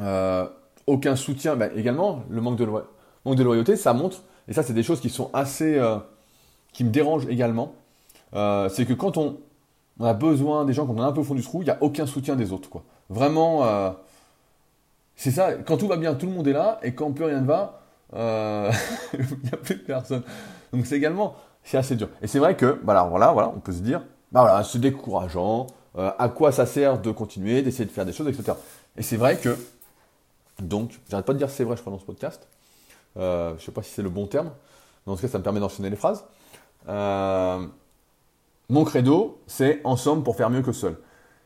Euh, 0.00 0.46
aucun 0.86 1.16
soutien, 1.16 1.56
bah, 1.56 1.68
également, 1.74 2.22
le 2.28 2.40
manque 2.40 2.56
de, 2.56 2.66
manque 2.66 3.36
de 3.36 3.42
loyauté, 3.42 3.76
ça 3.76 3.92
montre, 3.92 4.22
et 4.50 4.52
ça 4.52 4.62
c'est 4.62 4.74
des 4.74 4.82
choses 4.82 5.00
qui 5.00 5.08
sont 5.08 5.30
assez, 5.32 5.80
qui 6.72 6.84
me 6.84 6.90
dérangent 6.90 7.28
également, 7.28 7.72
c'est 8.32 8.84
que 8.86 8.92
quand 8.92 9.16
on, 9.16 9.38
a 10.02 10.12
besoin 10.12 10.64
des 10.64 10.72
gens, 10.72 10.86
quand 10.86 10.94
on 10.94 11.02
est 11.02 11.06
un 11.06 11.12
peu 11.12 11.20
au 11.20 11.24
fond 11.24 11.34
du 11.34 11.42
trou, 11.42 11.62
il 11.62 11.66
n'y 11.66 11.70
a 11.70 11.78
aucun 11.80 12.06
soutien 12.06 12.36
des 12.36 12.52
autres. 12.52 12.68
Quoi. 12.68 12.82
Vraiment, 13.08 13.94
c'est 15.20 15.30
ça, 15.30 15.52
quand 15.52 15.76
tout 15.76 15.86
va 15.86 15.98
bien, 15.98 16.14
tout 16.14 16.24
le 16.24 16.32
monde 16.32 16.48
est 16.48 16.54
là, 16.54 16.80
et 16.82 16.94
quand 16.94 17.12
plus 17.12 17.26
rien 17.26 17.42
ne 17.42 17.46
va, 17.46 17.82
euh, 18.14 18.72
il 19.12 19.20
n'y 19.44 19.50
a 19.52 19.58
plus 19.58 19.76
personne. 19.76 20.22
Donc 20.72 20.86
c'est 20.86 20.96
également, 20.96 21.34
c'est 21.62 21.76
assez 21.76 21.94
dur. 21.94 22.08
Et 22.22 22.26
c'est 22.26 22.38
vrai 22.38 22.56
que, 22.56 22.80
bah 22.82 23.06
voilà, 23.08 23.32
voilà, 23.32 23.52
on 23.54 23.60
peut 23.60 23.72
se 23.72 23.80
dire, 23.80 24.00
bah 24.32 24.40
voilà, 24.40 24.64
c'est 24.64 24.78
décourageant, 24.78 25.66
euh, 25.98 26.10
à 26.18 26.30
quoi 26.30 26.52
ça 26.52 26.64
sert 26.64 26.98
de 26.98 27.10
continuer, 27.10 27.60
d'essayer 27.60 27.84
de 27.84 27.90
faire 27.90 28.06
des 28.06 28.14
choses, 28.14 28.28
etc. 28.28 28.56
Et 28.96 29.02
c'est 29.02 29.18
vrai 29.18 29.36
que, 29.36 29.58
donc, 30.58 30.98
j'arrête 31.10 31.26
pas 31.26 31.34
de 31.34 31.38
dire 31.38 31.50
c'est 31.50 31.64
vrai, 31.64 31.76
je 31.76 31.82
crois, 31.82 31.92
dans 31.92 31.98
ce 31.98 32.06
podcast. 32.06 32.48
Euh, 33.16 33.54
je 33.58 33.64
sais 33.64 33.72
pas 33.72 33.82
si 33.82 33.90
c'est 33.90 34.02
le 34.02 34.10
bon 34.10 34.26
terme, 34.26 34.50
mais 35.06 35.12
en 35.12 35.16
tout 35.16 35.22
cas, 35.22 35.28
ça 35.28 35.38
me 35.38 35.42
permet 35.42 35.60
d'enchaîner 35.60 35.90
les 35.90 35.96
phrases. 35.96 36.24
Euh, 36.88 37.66
mon 38.68 38.84
credo, 38.84 39.40
c'est 39.46 39.80
ensemble 39.84 40.22
pour 40.22 40.36
faire 40.36 40.50
mieux 40.50 40.62
que 40.62 40.72
seul. 40.72 40.96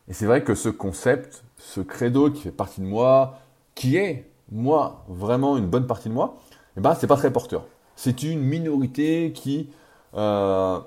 Et 0.08 0.12
c'est 0.12 0.26
vrai 0.26 0.44
que 0.44 0.54
ce 0.54 0.68
concept, 0.68 1.44
ce 1.56 1.80
credo 1.80 2.30
qui 2.30 2.42
fait 2.42 2.50
partie 2.50 2.80
de 2.80 2.86
moi, 2.86 3.38
qui 3.74 3.96
est, 3.96 4.30
moi, 4.52 5.04
vraiment 5.08 5.56
une 5.56 5.66
bonne 5.66 5.86
partie 5.86 6.08
de 6.08 6.14
moi, 6.14 6.36
eh 6.76 6.80
ben, 6.80 6.94
c'est 6.94 7.06
pas 7.06 7.16
très 7.16 7.32
porteur. 7.32 7.64
C'est 7.96 8.22
une 8.22 8.40
minorité 8.40 9.32
qui 9.32 9.70
euh, 10.14 10.78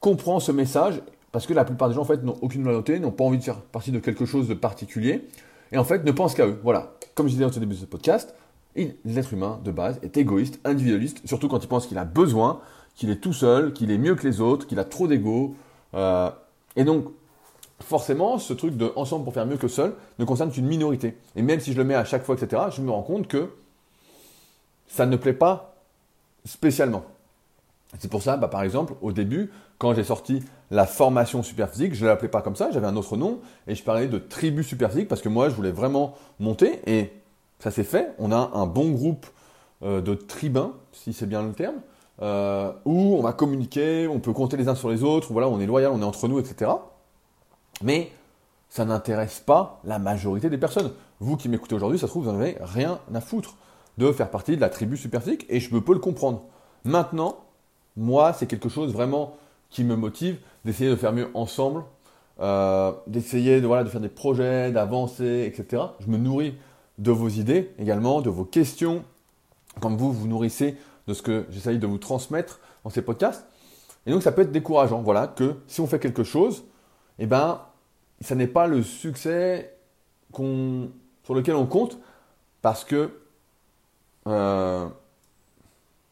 comprend 0.00 0.38
ce 0.38 0.52
message, 0.52 1.00
parce 1.32 1.46
que 1.46 1.54
la 1.54 1.64
plupart 1.64 1.88
des 1.88 1.94
gens 1.94 2.02
en 2.02 2.06
fait 2.06 2.22
n'ont 2.22 2.38
aucune 2.42 2.62
loyauté, 2.62 3.00
n'ont 3.00 3.10
pas 3.10 3.24
envie 3.24 3.38
de 3.38 3.42
faire 3.42 3.60
partie 3.60 3.90
de 3.90 3.98
quelque 3.98 4.24
chose 4.24 4.46
de 4.46 4.54
particulier, 4.54 5.28
et 5.72 5.78
en 5.78 5.84
fait 5.84 6.04
ne 6.04 6.12
pensent 6.12 6.34
qu'à 6.34 6.46
eux. 6.46 6.60
Voilà. 6.62 6.92
Comme 7.14 7.26
je 7.26 7.32
disais 7.32 7.44
au 7.44 7.50
début 7.50 7.74
de 7.74 7.80
ce 7.80 7.86
podcast, 7.86 8.34
l'être 8.76 9.32
humain 9.32 9.60
de 9.64 9.70
base 9.70 9.98
est 10.02 10.16
égoïste, 10.16 10.60
individualiste, 10.64 11.20
surtout 11.24 11.48
quand 11.48 11.62
il 11.62 11.68
pense 11.68 11.86
qu'il 11.86 11.98
a 11.98 12.04
besoin, 12.04 12.60
qu'il 12.94 13.10
est 13.10 13.16
tout 13.16 13.32
seul, 13.32 13.72
qu'il 13.72 13.90
est 13.90 13.98
mieux 13.98 14.14
que 14.14 14.26
les 14.26 14.40
autres, 14.40 14.66
qu'il 14.66 14.78
a 14.78 14.84
trop 14.84 15.06
d'ego. 15.06 15.54
Euh, 15.94 16.30
et 16.76 16.84
donc, 16.84 17.06
forcément, 17.80 18.38
ce 18.38 18.52
truc 18.52 18.76
de 18.76 18.92
ensemble 18.96 19.24
pour 19.24 19.34
faire 19.34 19.46
mieux 19.46 19.56
que 19.56 19.68
seul 19.68 19.94
ne 20.18 20.24
concerne 20.24 20.50
qu'une 20.50 20.66
minorité. 20.66 21.16
Et 21.36 21.42
même 21.42 21.60
si 21.60 21.72
je 21.72 21.78
le 21.78 21.84
mets 21.84 21.94
à 21.94 22.04
chaque 22.04 22.24
fois, 22.24 22.34
etc., 22.34 22.62
je 22.70 22.82
me 22.82 22.90
rends 22.90 23.02
compte 23.02 23.28
que 23.28 23.50
ça 24.86 25.06
ne 25.06 25.16
plaît 25.16 25.32
pas 25.32 25.76
spécialement. 26.44 27.04
C'est 27.98 28.10
pour 28.10 28.22
ça, 28.22 28.36
bah, 28.36 28.48
par 28.48 28.62
exemple, 28.62 28.94
au 29.02 29.12
début, 29.12 29.50
quand 29.78 29.94
j'ai 29.94 30.04
sorti 30.04 30.42
la 30.70 30.86
formation 30.86 31.42
superphysique, 31.42 31.94
je 31.94 32.04
ne 32.04 32.08
l'appelais 32.10 32.28
pas 32.28 32.42
comme 32.42 32.56
ça, 32.56 32.70
j'avais 32.72 32.86
un 32.86 32.96
autre 32.96 33.16
nom, 33.16 33.40
et 33.66 33.74
je 33.74 33.82
parlais 33.82 34.08
de 34.08 34.18
tribu 34.18 34.64
superphysique 34.64 35.08
parce 35.08 35.20
que 35.20 35.28
moi, 35.28 35.48
je 35.48 35.54
voulais 35.54 35.70
vraiment 35.70 36.14
monter, 36.40 36.80
et 36.86 37.12
ça 37.64 37.70
s'est 37.70 37.84
fait. 37.84 38.12
On 38.18 38.30
a 38.30 38.50
un 38.52 38.66
bon 38.66 38.90
groupe 38.90 39.26
euh, 39.82 40.02
de 40.02 40.12
tribuns, 40.14 40.74
si 40.92 41.14
c'est 41.14 41.26
bien 41.26 41.42
le 41.42 41.54
terme, 41.54 41.76
euh, 42.20 42.70
où 42.84 43.16
on 43.16 43.22
va 43.22 43.32
communiquer, 43.32 44.06
on 44.06 44.20
peut 44.20 44.34
compter 44.34 44.58
les 44.58 44.68
uns 44.68 44.74
sur 44.74 44.90
les 44.90 45.02
autres, 45.02 45.32
voilà, 45.32 45.48
on 45.48 45.58
est 45.58 45.66
loyal, 45.66 45.90
on 45.92 46.02
est 46.02 46.04
entre 46.04 46.28
nous, 46.28 46.38
etc. 46.38 46.70
Mais 47.82 48.10
ça 48.68 48.84
n'intéresse 48.84 49.40
pas 49.40 49.80
la 49.84 49.98
majorité 49.98 50.50
des 50.50 50.58
personnes. 50.58 50.92
Vous 51.20 51.38
qui 51.38 51.48
m'écoutez 51.48 51.74
aujourd'hui, 51.74 51.98
ça 51.98 52.06
se 52.06 52.12
trouve, 52.12 52.24
vous 52.24 52.32
n'en 52.32 52.38
avez 52.38 52.58
rien 52.60 53.00
à 53.14 53.20
foutre 53.22 53.56
de 53.96 54.12
faire 54.12 54.28
partie 54.28 54.56
de 54.56 54.60
la 54.60 54.68
tribu 54.68 54.98
superphysique, 54.98 55.46
et 55.48 55.58
je 55.58 55.74
peux 55.74 55.94
le 55.94 56.00
comprendre. 56.00 56.42
Maintenant, 56.84 57.38
moi, 57.96 58.34
c'est 58.34 58.46
quelque 58.46 58.68
chose 58.68 58.92
vraiment 58.92 59.38
qui 59.70 59.84
me 59.84 59.96
motive 59.96 60.36
d'essayer 60.66 60.90
de 60.90 60.96
faire 60.96 61.14
mieux 61.14 61.30
ensemble, 61.32 61.84
euh, 62.40 62.92
d'essayer 63.06 63.62
de, 63.62 63.66
voilà, 63.66 63.84
de 63.84 63.88
faire 63.88 64.02
des 64.02 64.10
projets, 64.10 64.70
d'avancer, 64.70 65.50
etc. 65.50 65.82
Je 66.00 66.10
me 66.10 66.18
nourris 66.18 66.54
de 66.98 67.10
vos 67.10 67.28
idées 67.28 67.72
également, 67.78 68.20
de 68.20 68.30
vos 68.30 68.44
questions, 68.44 69.04
comme 69.80 69.96
vous 69.96 70.12
vous 70.12 70.28
nourrissez 70.28 70.76
de 71.06 71.14
ce 71.14 71.22
que 71.22 71.46
j'essaye 71.50 71.78
de 71.78 71.86
vous 71.86 71.98
transmettre 71.98 72.60
dans 72.84 72.90
ces 72.90 73.02
podcasts. 73.02 73.46
Et 74.06 74.10
donc 74.10 74.22
ça 74.22 74.32
peut 74.32 74.42
être 74.42 74.52
décourageant, 74.52 75.02
voilà, 75.02 75.26
que 75.26 75.56
si 75.66 75.80
on 75.80 75.86
fait 75.86 75.98
quelque 75.98 76.24
chose, 76.24 76.64
eh 77.18 77.26
ben, 77.26 77.60
ça 78.20 78.34
n'est 78.34 78.46
pas 78.46 78.66
le 78.66 78.82
succès 78.82 79.76
sur 80.32 81.34
lequel 81.34 81.54
on 81.54 81.66
compte, 81.66 81.98
parce 82.60 82.84
que 82.84 83.10
euh, 84.26 84.88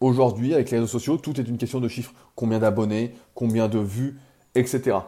aujourd'hui, 0.00 0.54
avec 0.54 0.70
les 0.70 0.78
réseaux 0.78 0.86
sociaux, 0.86 1.16
tout 1.16 1.40
est 1.40 1.48
une 1.48 1.58
question 1.58 1.80
de 1.80 1.88
chiffres. 1.88 2.12
Combien 2.34 2.58
d'abonnés, 2.58 3.14
combien 3.34 3.68
de 3.68 3.78
vues, 3.78 4.18
etc. 4.54 4.98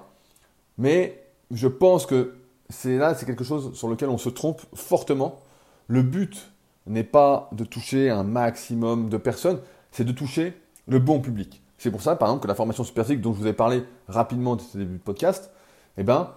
Mais 0.78 1.22
je 1.50 1.68
pense 1.68 2.06
que 2.06 2.34
c'est 2.70 2.96
là, 2.96 3.14
c'est 3.14 3.26
quelque 3.26 3.44
chose 3.44 3.74
sur 3.74 3.88
lequel 3.88 4.08
on 4.08 4.18
se 4.18 4.28
trompe 4.28 4.62
fortement. 4.74 5.40
Le 5.88 6.02
but 6.02 6.50
n'est 6.86 7.04
pas 7.04 7.48
de 7.52 7.64
toucher 7.64 8.10
un 8.10 8.24
maximum 8.24 9.08
de 9.08 9.16
personnes, 9.16 9.60
c'est 9.90 10.04
de 10.04 10.12
toucher 10.12 10.54
le 10.86 10.98
bon 10.98 11.20
public. 11.20 11.62
C'est 11.78 11.90
pour 11.90 12.02
ça, 12.02 12.16
par 12.16 12.28
exemple, 12.28 12.42
que 12.42 12.48
la 12.48 12.54
formation 12.54 12.84
superphysique 12.84 13.20
dont 13.20 13.32
je 13.32 13.40
vous 13.40 13.46
ai 13.46 13.52
parlé 13.52 13.84
rapidement 14.08 14.56
de 14.56 14.62
ce 14.62 14.78
début 14.78 14.96
de 14.96 15.02
podcast, 15.02 15.50
eh 15.98 16.02
ben, 16.02 16.30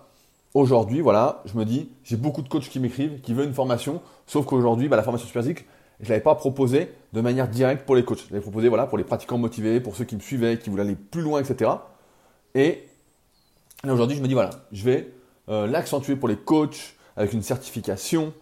aujourd'hui, 0.54 1.02
voilà, 1.02 1.42
je 1.46 1.58
me 1.58 1.66
dis, 1.66 1.90
j'ai 2.04 2.18
beaucoup 2.18 2.42
de 2.42 2.50
coachs 2.50 2.70
qui 2.70 2.80
m'écrivent, 2.80 3.22
qui 3.22 3.34
veulent 3.34 3.48
une 3.48 3.54
formation, 3.54 4.02
sauf 4.26 4.46
qu'aujourd'hui, 4.46 4.90
bah, 4.90 4.98
la 4.98 5.04
formation 5.04 5.28
superphysique, 5.28 5.66
je 6.00 6.06
ne 6.06 6.10
l'avais 6.10 6.22
pas 6.22 6.36
proposé 6.36 6.92
de 7.14 7.22
manière 7.22 7.48
directe 7.48 7.86
pour 7.86 7.96
les 7.96 8.04
coachs. 8.04 8.26
Je 8.28 8.34
l'avais 8.34 8.42
proposé 8.42 8.70
voilà, 8.70 8.86
pour 8.86 8.98
les 8.98 9.04
pratiquants 9.04 9.38
motivés, 9.38 9.80
pour 9.80 9.96
ceux 9.96 10.06
qui 10.06 10.16
me 10.16 10.22
suivaient, 10.22 10.60
qui 10.60 10.70
voulaient 10.70 10.84
aller 10.84 10.96
plus 10.96 11.22
loin, 11.22 11.42
etc. 11.42 11.72
Et, 12.54 12.84
aujourd'hui, 13.84 14.16
je 14.18 14.22
me 14.22 14.28
dis, 14.28 14.34
voilà, 14.34 14.52
je 14.72 14.84
vais 14.84 15.14
euh, 15.50 15.66
l'accentuer 15.66 16.16
pour 16.16 16.28
les 16.28 16.38
coachs 16.38 16.96
avec 17.16 17.34
une 17.34 17.42
certification, 17.42 18.34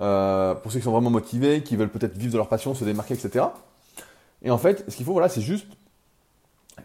euh, 0.00 0.54
pour 0.54 0.72
ceux 0.72 0.78
qui 0.78 0.84
sont 0.84 0.92
vraiment 0.92 1.10
motivés, 1.10 1.62
qui 1.62 1.76
veulent 1.76 1.90
peut-être 1.90 2.16
vivre 2.16 2.32
de 2.32 2.38
leur 2.38 2.48
passion, 2.48 2.74
se 2.74 2.84
démarquer, 2.84 3.14
etc. 3.14 3.46
Et 4.42 4.50
en 4.50 4.58
fait, 4.58 4.84
ce 4.88 4.96
qu'il 4.96 5.06
faut, 5.06 5.12
voilà, 5.12 5.28
c'est 5.28 5.40
juste, 5.40 5.68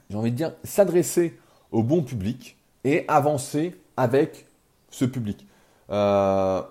j'ai 0.09 0.17
envie 0.17 0.31
de 0.31 0.35
dire, 0.35 0.53
s'adresser 0.63 1.37
au 1.71 1.83
bon 1.83 2.03
public 2.03 2.57
et 2.83 3.05
avancer 3.07 3.75
avec 3.97 4.45
ce 4.91 5.05
public. 5.05 5.45
Euh, 5.89 6.61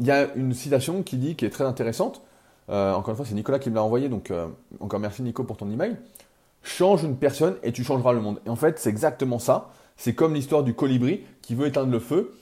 il 0.00 0.06
y 0.06 0.10
a 0.10 0.34
une 0.34 0.52
citation 0.52 1.02
qui 1.02 1.16
dit, 1.16 1.36
qui 1.36 1.44
est 1.44 1.50
très 1.50 1.64
intéressante, 1.64 2.22
euh, 2.68 2.92
encore 2.92 3.10
une 3.10 3.16
fois, 3.16 3.24
c'est 3.24 3.34
Nicolas 3.34 3.60
qui 3.60 3.70
me 3.70 3.76
l'a 3.76 3.82
envoyé, 3.82 4.08
donc 4.08 4.32
encore 4.80 4.98
merci 4.98 5.22
Nico 5.22 5.44
pour 5.44 5.56
ton 5.56 5.70
email. 5.70 5.96
Change 6.64 7.04
une 7.04 7.16
personne 7.16 7.56
et 7.62 7.70
tu 7.70 7.84
changeras 7.84 8.12
le 8.12 8.20
monde. 8.20 8.40
Et 8.44 8.50
en 8.50 8.56
fait, 8.56 8.80
c'est 8.80 8.90
exactement 8.90 9.38
ça. 9.38 9.70
C'est 9.96 10.14
comme 10.14 10.34
l'histoire 10.34 10.64
du 10.64 10.74
colibri 10.74 11.22
qui 11.40 11.54
veut 11.54 11.68
éteindre 11.68 11.92
le 11.92 12.00
feu, 12.00 12.34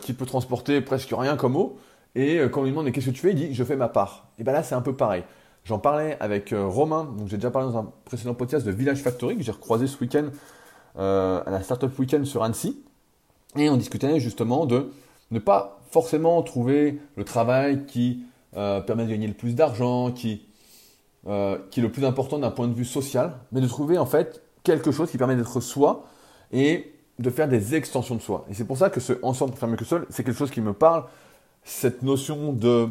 qui 0.00 0.12
peut 0.12 0.26
transporter 0.26 0.80
presque 0.80 1.14
rien 1.16 1.36
comme 1.36 1.54
eau. 1.54 1.78
Et 2.14 2.38
quand 2.50 2.60
on 2.60 2.64
lui 2.64 2.70
demande 2.70 2.90
qu'est-ce 2.92 3.06
que 3.06 3.10
tu 3.10 3.20
fais, 3.20 3.30
il 3.30 3.36
dit 3.36 3.54
je 3.54 3.64
fais 3.64 3.76
ma 3.76 3.88
part. 3.88 4.28
Et 4.38 4.44
bien 4.44 4.52
là, 4.52 4.62
c'est 4.62 4.74
un 4.74 4.82
peu 4.82 4.94
pareil. 4.94 5.24
J'en 5.64 5.78
parlais 5.78 6.16
avec 6.20 6.54
Romain, 6.56 7.04
donc 7.04 7.28
j'ai 7.28 7.36
déjà 7.36 7.50
parlé 7.50 7.70
dans 7.70 7.78
un 7.78 7.92
précédent 8.04 8.34
podcast 8.34 8.66
de 8.66 8.72
Village 8.72 8.98
Factory 8.98 9.36
que 9.36 9.42
j'ai 9.42 9.52
recroisé 9.52 9.86
ce 9.86 9.98
week-end 10.00 10.26
à 10.96 11.50
la 11.50 11.62
Startup 11.62 11.96
Weekend 11.98 12.26
sur 12.26 12.42
Annecy. 12.42 12.82
Et 13.56 13.68
on 13.68 13.76
discutait 13.76 14.18
justement 14.18 14.66
de 14.66 14.90
ne 15.30 15.38
pas 15.38 15.80
forcément 15.90 16.42
trouver 16.42 17.00
le 17.16 17.24
travail 17.24 17.84
qui 17.86 18.24
euh, 18.56 18.80
permet 18.80 19.04
de 19.04 19.10
gagner 19.10 19.26
le 19.26 19.34
plus 19.34 19.54
d'argent, 19.54 20.10
qui, 20.10 20.46
euh, 21.26 21.58
qui 21.70 21.80
est 21.80 21.82
le 21.82 21.90
plus 21.90 22.04
important 22.04 22.38
d'un 22.38 22.50
point 22.50 22.68
de 22.68 22.74
vue 22.74 22.84
social, 22.84 23.36
mais 23.50 23.60
de 23.60 23.66
trouver 23.66 23.98
en 23.98 24.06
fait 24.06 24.42
quelque 24.62 24.90
chose 24.90 25.10
qui 25.10 25.18
permet 25.18 25.36
d'être 25.36 25.60
soi 25.60 26.06
et 26.52 26.94
de 27.18 27.30
faire 27.30 27.48
des 27.48 27.74
extensions 27.74 28.14
de 28.14 28.20
soi. 28.20 28.46
Et 28.50 28.54
c'est 28.54 28.66
pour 28.66 28.78
ça 28.78 28.90
que 28.90 29.00
ce 29.00 29.14
ensemble 29.22 29.52
pour 29.52 29.60
faire 29.60 29.68
mieux 29.68 29.76
que 29.76 29.84
seul, 29.84 30.06
c'est 30.08 30.24
quelque 30.24 30.36
chose 30.36 30.50
qui 30.50 30.60
me 30.60 30.72
parle. 30.72 31.04
Cette 31.64 32.02
notion 32.02 32.52
de 32.52 32.88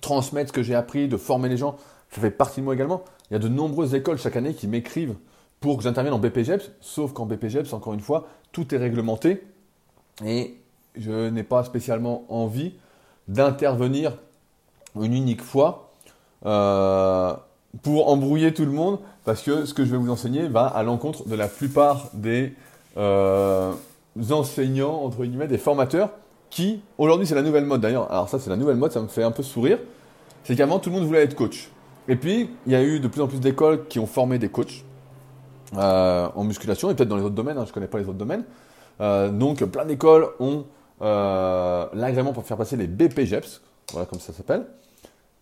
transmettre 0.00 0.48
ce 0.48 0.52
que 0.52 0.62
j'ai 0.62 0.74
appris, 0.74 1.08
de 1.08 1.16
former 1.16 1.48
les 1.48 1.56
gens, 1.56 1.76
ça 2.10 2.20
fait 2.20 2.30
partie 2.30 2.60
de 2.60 2.64
moi 2.64 2.74
également. 2.74 3.02
Il 3.30 3.34
y 3.34 3.36
a 3.36 3.40
de 3.40 3.48
nombreuses 3.48 3.94
écoles 3.94 4.18
chaque 4.18 4.36
année 4.36 4.54
qui 4.54 4.66
m'écrivent 4.66 5.16
pour 5.60 5.76
que 5.76 5.82
j'intervienne 5.82 6.14
en 6.14 6.18
BPGEPS, 6.18 6.70
sauf 6.80 7.12
qu'en 7.12 7.26
BPGEPS, 7.26 7.72
encore 7.72 7.94
une 7.94 8.00
fois, 8.00 8.28
tout 8.52 8.74
est 8.74 8.78
réglementé 8.78 9.42
et 10.24 10.56
je 10.96 11.28
n'ai 11.28 11.42
pas 11.42 11.64
spécialement 11.64 12.24
envie 12.28 12.74
d'intervenir 13.28 14.18
une 14.96 15.12
unique 15.12 15.42
fois 15.42 15.90
euh, 16.46 17.34
pour 17.82 18.08
embrouiller 18.08 18.54
tout 18.54 18.64
le 18.64 18.70
monde 18.70 18.98
parce 19.24 19.42
que 19.42 19.64
ce 19.64 19.74
que 19.74 19.84
je 19.84 19.90
vais 19.90 19.98
vous 19.98 20.10
enseigner 20.10 20.48
va 20.48 20.66
à 20.66 20.82
l'encontre 20.82 21.28
de 21.28 21.34
la 21.34 21.48
plupart 21.48 22.10
des 22.14 22.54
euh, 22.96 23.72
enseignants, 24.30 25.02
entre 25.02 25.24
guillemets, 25.24 25.48
des 25.48 25.58
formateurs 25.58 26.10
qui, 26.50 26.82
aujourd'hui 26.96 27.26
c'est 27.26 27.34
la 27.34 27.42
nouvelle 27.42 27.64
mode 27.64 27.80
d'ailleurs, 27.80 28.10
alors 28.10 28.28
ça 28.28 28.38
c'est 28.38 28.50
la 28.50 28.56
nouvelle 28.56 28.76
mode, 28.76 28.92
ça 28.92 29.00
me 29.00 29.08
fait 29.08 29.22
un 29.22 29.30
peu 29.30 29.42
sourire, 29.42 29.78
c'est 30.44 30.56
qu'avant 30.56 30.78
tout 30.78 30.90
le 30.90 30.96
monde 30.96 31.04
voulait 31.06 31.22
être 31.22 31.34
coach. 31.34 31.70
Et 32.08 32.16
puis 32.16 32.50
il 32.66 32.72
y 32.72 32.74
a 32.74 32.82
eu 32.82 33.00
de 33.00 33.08
plus 33.08 33.20
en 33.20 33.28
plus 33.28 33.40
d'écoles 33.40 33.86
qui 33.88 33.98
ont 33.98 34.06
formé 34.06 34.38
des 34.38 34.48
coachs 34.48 34.84
euh, 35.76 36.28
en 36.34 36.44
musculation 36.44 36.90
et 36.90 36.94
peut-être 36.94 37.08
dans 37.08 37.16
les 37.16 37.24
autres 37.24 37.34
domaines, 37.34 37.58
hein, 37.58 37.64
je 37.64 37.70
ne 37.70 37.74
connais 37.74 37.88
pas 37.88 37.98
les 37.98 38.08
autres 38.08 38.18
domaines. 38.18 38.44
donc 39.38 39.64
plein 39.64 39.84
d'écoles 39.84 40.28
ont 40.40 40.64
l'agrément 41.00 42.32
pour 42.32 42.44
faire 42.44 42.56
passer 42.56 42.76
les 42.76 42.86
BPGEPS, 42.86 43.60
voilà 43.92 44.06
comme 44.06 44.20
ça 44.20 44.32
s'appelle. 44.32 44.66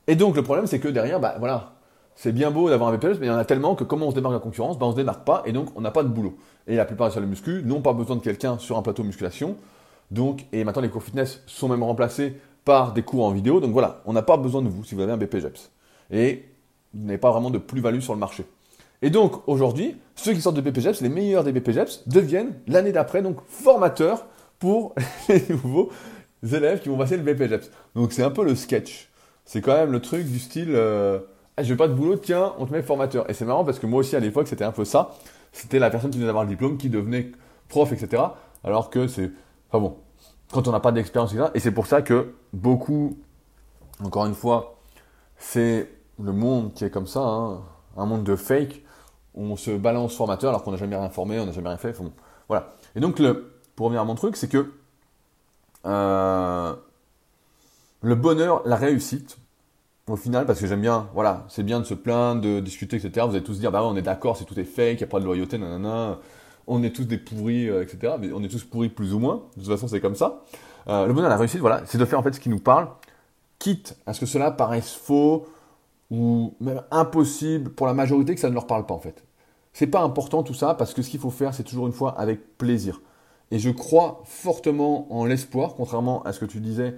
Et 0.06 0.16
donc 0.16 0.36
le 0.36 0.42
problème 0.42 0.66
c'est 0.66 0.80
que 0.80 0.88
derrière, 0.88 1.20
bah 1.20 1.36
voilà, 1.38 1.72
c'est 2.16 2.32
bien 2.32 2.50
beau 2.50 2.70
d'avoir 2.70 2.90
un 2.90 2.96
BPS, 2.96 3.18
mais 3.20 3.26
il 3.26 3.28
y 3.28 3.30
en 3.30 3.36
a 3.36 3.44
tellement 3.44 3.74
que 3.74 3.84
comment 3.84 4.06
on 4.06 4.10
se 4.10 4.14
démarque 4.14 4.32
de 4.32 4.38
la 4.38 4.42
concurrence, 4.42 4.78
bah 4.78 4.86
on 4.86 4.92
se 4.92 4.96
démarque 4.96 5.24
pas 5.24 5.42
et 5.44 5.52
donc 5.52 5.68
on 5.76 5.82
n'a 5.82 5.90
pas 5.90 6.02
de 6.02 6.08
boulot. 6.08 6.36
Et 6.66 6.74
la 6.76 6.86
plupart 6.86 7.08
des 7.08 7.14
salles 7.14 7.24
de 7.24 7.28
muscu 7.28 7.62
n'ont 7.62 7.82
pas 7.82 7.92
besoin 7.92 8.16
de 8.16 8.22
quelqu'un 8.22 8.58
sur 8.58 8.78
un 8.78 8.82
plateau 8.82 9.04
musculation. 9.04 9.56
Donc, 10.10 10.46
et 10.52 10.64
maintenant 10.64 10.82
les 10.82 10.88
cours 10.88 11.02
fitness 11.02 11.42
sont 11.46 11.68
même 11.68 11.82
remplacés 11.82 12.36
par 12.64 12.92
des 12.92 13.02
cours 13.02 13.24
en 13.24 13.30
vidéo. 13.30 13.60
Donc 13.60 13.72
voilà, 13.72 14.02
on 14.06 14.12
n'a 14.12 14.22
pas 14.22 14.36
besoin 14.36 14.62
de 14.62 14.68
vous 14.68 14.84
si 14.84 14.94
vous 14.94 15.00
avez 15.00 15.12
un 15.12 15.16
BPGEPS. 15.16 15.70
Et 16.10 16.44
vous 16.94 17.06
n'avez 17.06 17.18
pas 17.18 17.30
vraiment 17.30 17.50
de 17.50 17.58
plus-value 17.58 18.00
sur 18.00 18.14
le 18.14 18.20
marché. 18.20 18.44
Et 19.02 19.10
donc 19.10 19.46
aujourd'hui, 19.48 19.96
ceux 20.14 20.32
qui 20.32 20.40
sortent 20.40 20.56
de 20.56 20.60
BPGEPS, 20.60 21.00
les 21.00 21.08
meilleurs 21.08 21.44
des 21.44 21.52
BPGEPS, 21.52 22.08
deviennent 22.08 22.54
l'année 22.66 22.92
d'après 22.92 23.22
donc 23.22 23.38
formateurs 23.46 24.26
pour 24.58 24.94
les 25.28 25.44
nouveaux 25.50 25.90
élèves 26.42 26.80
qui 26.80 26.88
vont 26.88 26.96
passer 26.96 27.16
le 27.16 27.22
BPGEPS. 27.22 27.70
Donc 27.94 28.12
c'est 28.12 28.22
un 28.22 28.30
peu 28.30 28.44
le 28.44 28.54
sketch. 28.54 29.10
C'est 29.44 29.60
quand 29.60 29.74
même 29.74 29.92
le 29.92 30.00
truc 30.00 30.26
du 30.26 30.38
style 30.38 30.72
euh, 30.74 31.18
ah, 31.58 31.62
je 31.62 31.70
veux 31.70 31.76
pas 31.76 31.88
de 31.88 31.94
boulot, 31.94 32.16
tiens, 32.16 32.52
on 32.58 32.66
te 32.66 32.72
met 32.72 32.82
formateur. 32.82 33.28
Et 33.30 33.32
c'est 33.34 33.46
marrant 33.46 33.64
parce 33.64 33.78
que 33.78 33.86
moi 33.86 34.00
aussi 34.00 34.14
à 34.14 34.20
l'époque 34.20 34.46
c'était 34.46 34.64
un 34.64 34.72
peu 34.72 34.84
ça. 34.84 35.14
C'était 35.52 35.78
la 35.78 35.88
personne 35.88 36.10
qui 36.10 36.18
venait 36.18 36.26
d'avoir 36.26 36.44
le 36.44 36.50
diplôme 36.50 36.76
qui 36.76 36.90
devenait 36.90 37.32
prof, 37.68 37.92
etc. 37.92 38.22
Alors 38.62 38.90
que 38.90 39.06
c'est. 39.06 39.30
Enfin 39.68 39.80
bon, 39.80 39.96
quand 40.52 40.68
on 40.68 40.72
n'a 40.72 40.80
pas 40.80 40.92
d'expérience, 40.92 41.32
etc. 41.32 41.50
Et 41.54 41.60
c'est 41.60 41.72
pour 41.72 41.86
ça 41.86 42.02
que 42.02 42.34
beaucoup, 42.52 43.18
encore 44.02 44.26
une 44.26 44.34
fois, 44.34 44.78
c'est 45.36 45.90
le 46.22 46.32
monde 46.32 46.72
qui 46.74 46.84
est 46.84 46.90
comme 46.90 47.06
ça, 47.06 47.20
hein, 47.20 47.60
un 47.96 48.06
monde 48.06 48.24
de 48.24 48.36
fake. 48.36 48.82
On 49.34 49.56
se 49.56 49.70
balance 49.70 50.16
formateur 50.16 50.50
alors 50.50 50.62
qu'on 50.62 50.70
n'a 50.70 50.76
jamais 50.78 50.96
rien 50.96 51.10
formé, 51.10 51.38
on 51.38 51.46
n'a 51.46 51.52
jamais 51.52 51.68
rien 51.68 51.76
fait. 51.76 51.94
voilà. 52.48 52.74
Et 52.94 53.00
donc, 53.00 53.18
le, 53.18 53.52
pour 53.74 53.86
revenir 53.86 54.00
à 54.00 54.04
mon 54.04 54.14
truc, 54.14 54.36
c'est 54.36 54.48
que 54.48 54.72
euh, 55.84 56.74
le 58.00 58.14
bonheur, 58.14 58.62
la 58.64 58.76
réussite, 58.76 59.38
au 60.08 60.16
final, 60.16 60.46
parce 60.46 60.60
que 60.60 60.66
j'aime 60.66 60.80
bien, 60.80 61.08
voilà, 61.14 61.44
c'est 61.48 61.64
bien 61.64 61.80
de 61.80 61.84
se 61.84 61.94
plaindre, 61.94 62.40
de 62.40 62.60
discuter, 62.60 62.96
etc. 62.96 63.26
Vous 63.26 63.34
allez 63.34 63.42
tous 63.42 63.58
dire, 63.58 63.72
bah 63.72 63.82
ouais, 63.82 63.88
on 63.90 63.96
est 63.96 64.02
d'accord, 64.02 64.36
c'est 64.36 64.44
tout 64.44 64.58
est 64.58 64.64
fake, 64.64 64.94
il 64.94 64.98
n'y 64.98 65.04
a 65.04 65.08
pas 65.08 65.20
de 65.20 65.24
loyauté, 65.24 65.58
nanana, 65.58 66.18
on 66.66 66.82
est 66.82 66.90
tous 66.94 67.04
des 67.04 67.18
pourris, 67.18 67.68
euh, 67.68 67.82
etc. 67.82 68.14
On 68.34 68.42
est 68.42 68.48
tous 68.48 68.64
pourris 68.64 68.88
plus 68.88 69.14
ou 69.14 69.18
moins. 69.18 69.42
De 69.56 69.62
toute 69.62 69.70
façon, 69.70 69.88
c'est 69.88 70.00
comme 70.00 70.14
ça. 70.16 70.44
Euh, 70.88 71.06
le 71.06 71.12
bonheur, 71.12 71.30
la 71.30 71.36
réussite, 71.36 71.60
voilà, 71.60 71.82
c'est 71.86 71.98
de 71.98 72.04
faire 72.04 72.18
en 72.18 72.22
fait 72.22 72.32
ce 72.32 72.40
qui 72.40 72.48
nous 72.48 72.58
parle, 72.58 72.88
quitte 73.58 73.96
à 74.06 74.12
ce 74.12 74.20
que 74.20 74.26
cela 74.26 74.50
paraisse 74.50 74.92
faux 74.92 75.46
ou 76.10 76.54
même 76.60 76.82
impossible 76.90 77.70
pour 77.70 77.86
la 77.86 77.94
majorité 77.94 78.34
que 78.34 78.40
ça 78.40 78.48
ne 78.48 78.54
leur 78.54 78.66
parle 78.66 78.86
pas 78.86 78.94
en 78.94 79.00
fait. 79.00 79.24
C'est 79.72 79.88
pas 79.88 80.00
important 80.00 80.42
tout 80.42 80.54
ça 80.54 80.74
parce 80.74 80.94
que 80.94 81.02
ce 81.02 81.10
qu'il 81.10 81.20
faut 81.20 81.30
faire, 81.30 81.52
c'est 81.54 81.64
toujours 81.64 81.86
une 81.86 81.92
fois 81.92 82.18
avec 82.18 82.56
plaisir. 82.56 83.00
Et 83.50 83.58
je 83.58 83.70
crois 83.70 84.22
fortement 84.24 85.12
en 85.12 85.24
l'espoir, 85.24 85.74
contrairement 85.76 86.22
à 86.22 86.32
ce 86.32 86.40
que 86.40 86.44
tu 86.46 86.60
disais, 86.60 86.96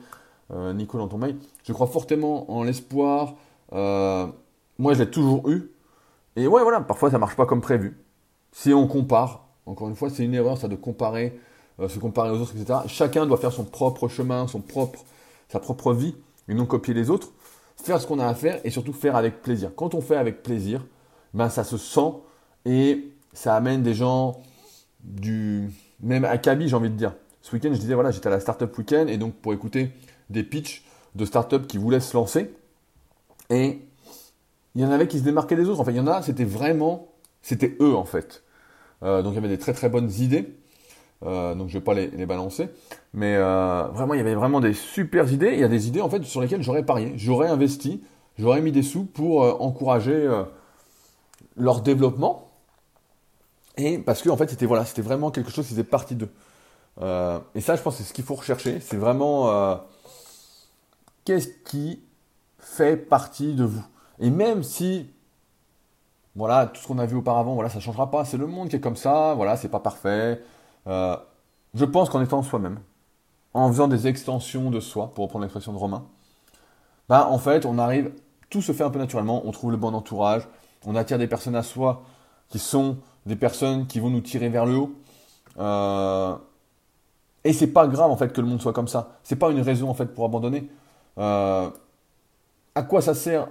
euh, 0.52 0.72
Nico, 0.72 0.96
dans 0.98 1.08
ton 1.08 1.18
mail. 1.18 1.36
Je 1.64 1.72
crois 1.72 1.86
fortement 1.86 2.50
en 2.50 2.62
l'espoir. 2.62 3.34
Euh, 3.72 4.26
moi, 4.78 4.94
je 4.94 5.00
l'ai 5.00 5.10
toujours 5.10 5.48
eu. 5.50 5.70
Et 6.36 6.46
ouais, 6.46 6.62
voilà, 6.62 6.80
parfois 6.80 7.10
ça 7.10 7.18
marche 7.18 7.36
pas 7.36 7.46
comme 7.46 7.60
prévu. 7.60 7.98
Si 8.52 8.72
on 8.72 8.86
compare, 8.86 9.47
encore 9.68 9.88
une 9.88 9.96
fois, 9.96 10.08
c'est 10.10 10.24
une 10.24 10.34
erreur, 10.34 10.56
ça 10.56 10.66
de 10.66 10.76
comparer, 10.76 11.38
euh, 11.78 11.88
se 11.88 11.98
comparer 11.98 12.30
aux 12.30 12.40
autres, 12.40 12.54
etc. 12.56 12.80
Chacun 12.86 13.26
doit 13.26 13.36
faire 13.36 13.52
son 13.52 13.64
propre 13.64 14.08
chemin, 14.08 14.46
son 14.48 14.60
propre, 14.60 15.04
sa 15.48 15.60
propre 15.60 15.92
vie, 15.92 16.14
et 16.48 16.54
non 16.54 16.66
copier 16.66 16.94
les 16.94 17.10
autres. 17.10 17.32
Faire 17.76 18.00
ce 18.00 18.06
qu'on 18.06 18.18
a 18.18 18.26
à 18.26 18.34
faire 18.34 18.60
et 18.64 18.70
surtout 18.70 18.92
faire 18.92 19.14
avec 19.14 19.42
plaisir. 19.42 19.70
Quand 19.76 19.94
on 19.94 20.00
fait 20.00 20.16
avec 20.16 20.42
plaisir, 20.42 20.84
ben 21.34 21.48
ça 21.48 21.64
se 21.64 21.76
sent 21.76 22.14
et 22.64 23.12
ça 23.32 23.54
amène 23.54 23.82
des 23.82 23.94
gens 23.94 24.40
du 25.00 25.70
même 26.00 26.24
acabit, 26.24 26.68
j'ai 26.68 26.76
envie 26.76 26.90
de 26.90 26.96
dire. 26.96 27.14
Ce 27.42 27.54
week-end, 27.54 27.70
je 27.72 27.78
disais 27.78 27.94
voilà, 27.94 28.10
j'étais 28.10 28.26
à 28.26 28.30
la 28.30 28.40
Startup 28.40 28.76
Weekend 28.76 29.08
et 29.08 29.16
donc 29.16 29.34
pour 29.34 29.52
écouter 29.52 29.92
des 30.30 30.42
pitchs 30.42 30.84
de 31.14 31.24
startups 31.24 31.66
qui 31.66 31.78
voulaient 31.78 32.00
se 32.00 32.16
lancer. 32.16 32.52
Et 33.50 33.80
il 34.74 34.82
y 34.82 34.84
en 34.84 34.90
avait 34.90 35.06
qui 35.06 35.18
se 35.18 35.24
démarquaient 35.24 35.56
des 35.56 35.68
autres. 35.68 35.80
Enfin, 35.80 35.92
il 35.92 35.96
y 35.96 36.00
en 36.00 36.06
a, 36.06 36.22
c'était 36.22 36.44
vraiment, 36.44 37.08
c'était 37.42 37.76
eux 37.80 37.94
en 37.94 38.04
fait. 38.04 38.42
Euh, 39.02 39.22
donc 39.22 39.32
il 39.32 39.36
y 39.36 39.38
avait 39.38 39.48
des 39.48 39.58
très 39.58 39.72
très 39.72 39.88
bonnes 39.88 40.10
idées. 40.18 40.54
Euh, 41.24 41.54
donc 41.54 41.68
je 41.68 41.74
vais 41.74 41.84
pas 41.84 41.94
les, 41.94 42.26
balancer. 42.26 42.68
Mais 43.12 43.34
euh, 43.36 43.84
vraiment, 43.92 44.14
il 44.14 44.18
y 44.18 44.20
avait 44.20 44.34
vraiment 44.34 44.60
des 44.60 44.74
super 44.74 45.32
idées. 45.32 45.52
Il 45.52 45.60
y 45.60 45.64
a 45.64 45.68
des 45.68 45.88
idées 45.88 46.00
en 46.00 46.10
fait 46.10 46.22
sur 46.24 46.40
lesquelles 46.40 46.62
j'aurais 46.62 46.84
parié. 46.84 47.12
J'aurais 47.16 47.48
investi, 47.48 48.02
j'aurais 48.38 48.60
mis 48.60 48.72
des 48.72 48.82
sous 48.82 49.04
pour 49.04 49.62
encourager 49.62 50.28
leur 51.56 51.80
développement. 51.80 52.50
Et 53.76 53.98
parce 53.98 54.22
que 54.22 54.28
en 54.28 54.36
fait, 54.36 54.50
c'était 54.50 54.66
voilà, 54.66 54.84
c'était 54.84 55.02
vraiment 55.02 55.30
quelque 55.30 55.50
chose 55.50 55.66
qui 55.66 55.72
faisait 55.72 55.84
partie 55.84 56.14
d'eux. 56.14 56.30
et 57.54 57.60
ça, 57.60 57.76
je 57.76 57.82
pense, 57.82 57.96
c'est 57.96 58.04
ce 58.04 58.12
qu'il 58.12 58.24
faut 58.24 58.34
rechercher. 58.34 58.80
C'est 58.80 58.96
vraiment 58.96 59.80
qu'est-ce 61.24 61.48
qui 61.64 62.00
fait 62.58 62.96
partie 62.96 63.54
de 63.54 63.64
vous? 63.64 63.84
Et 64.20 64.30
même 64.30 64.62
si, 64.62 65.10
voilà, 66.38 66.66
tout 66.66 66.80
ce 66.80 66.86
qu'on 66.86 66.98
a 66.98 67.06
vu 67.06 67.16
auparavant, 67.16 67.54
voilà, 67.54 67.68
ça 67.68 67.80
changera 67.80 68.10
pas. 68.10 68.24
C'est 68.24 68.36
le 68.36 68.46
monde 68.46 68.68
qui 68.68 68.76
est 68.76 68.80
comme 68.80 68.96
ça. 68.96 69.34
Voilà, 69.34 69.56
c'est 69.56 69.68
pas 69.68 69.80
parfait. 69.80 70.40
Euh, 70.86 71.16
je 71.74 71.84
pense 71.84 72.08
qu'en 72.08 72.22
étant 72.22 72.42
soi-même, 72.42 72.78
en 73.54 73.68
faisant 73.68 73.88
des 73.88 74.06
extensions 74.06 74.70
de 74.70 74.78
soi, 74.78 75.12
pour 75.14 75.24
reprendre 75.24 75.42
l'expression 75.42 75.72
de 75.72 75.78
Romain, 75.78 76.06
ben, 77.08 77.26
en 77.28 77.38
fait, 77.38 77.66
on 77.66 77.76
arrive, 77.76 78.12
tout 78.50 78.62
se 78.62 78.72
fait 78.72 78.84
un 78.84 78.90
peu 78.90 79.00
naturellement. 79.00 79.42
On 79.46 79.50
trouve 79.50 79.72
le 79.72 79.76
bon 79.76 79.92
entourage. 79.94 80.46
On 80.86 80.94
attire 80.94 81.18
des 81.18 81.26
personnes 81.26 81.56
à 81.56 81.64
soi 81.64 82.02
qui 82.48 82.60
sont 82.60 82.98
des 83.26 83.36
personnes 83.36 83.86
qui 83.88 83.98
vont 83.98 84.10
nous 84.10 84.20
tirer 84.20 84.48
vers 84.48 84.64
le 84.64 84.76
haut. 84.76 84.92
Euh, 85.58 86.36
et 87.42 87.52
c'est 87.52 87.72
pas 87.72 87.88
grave 87.88 88.10
en 88.10 88.16
fait 88.16 88.32
que 88.32 88.40
le 88.40 88.46
monde 88.46 88.60
soit 88.60 88.72
comme 88.72 88.88
ça. 88.88 89.18
C'est 89.24 89.36
pas 89.36 89.50
une 89.50 89.60
raison 89.60 89.90
en 89.90 89.94
fait 89.94 90.06
pour 90.06 90.24
abandonner. 90.24 90.70
Euh, 91.18 91.68
à 92.76 92.82
quoi 92.82 93.02
ça 93.02 93.14
sert, 93.14 93.48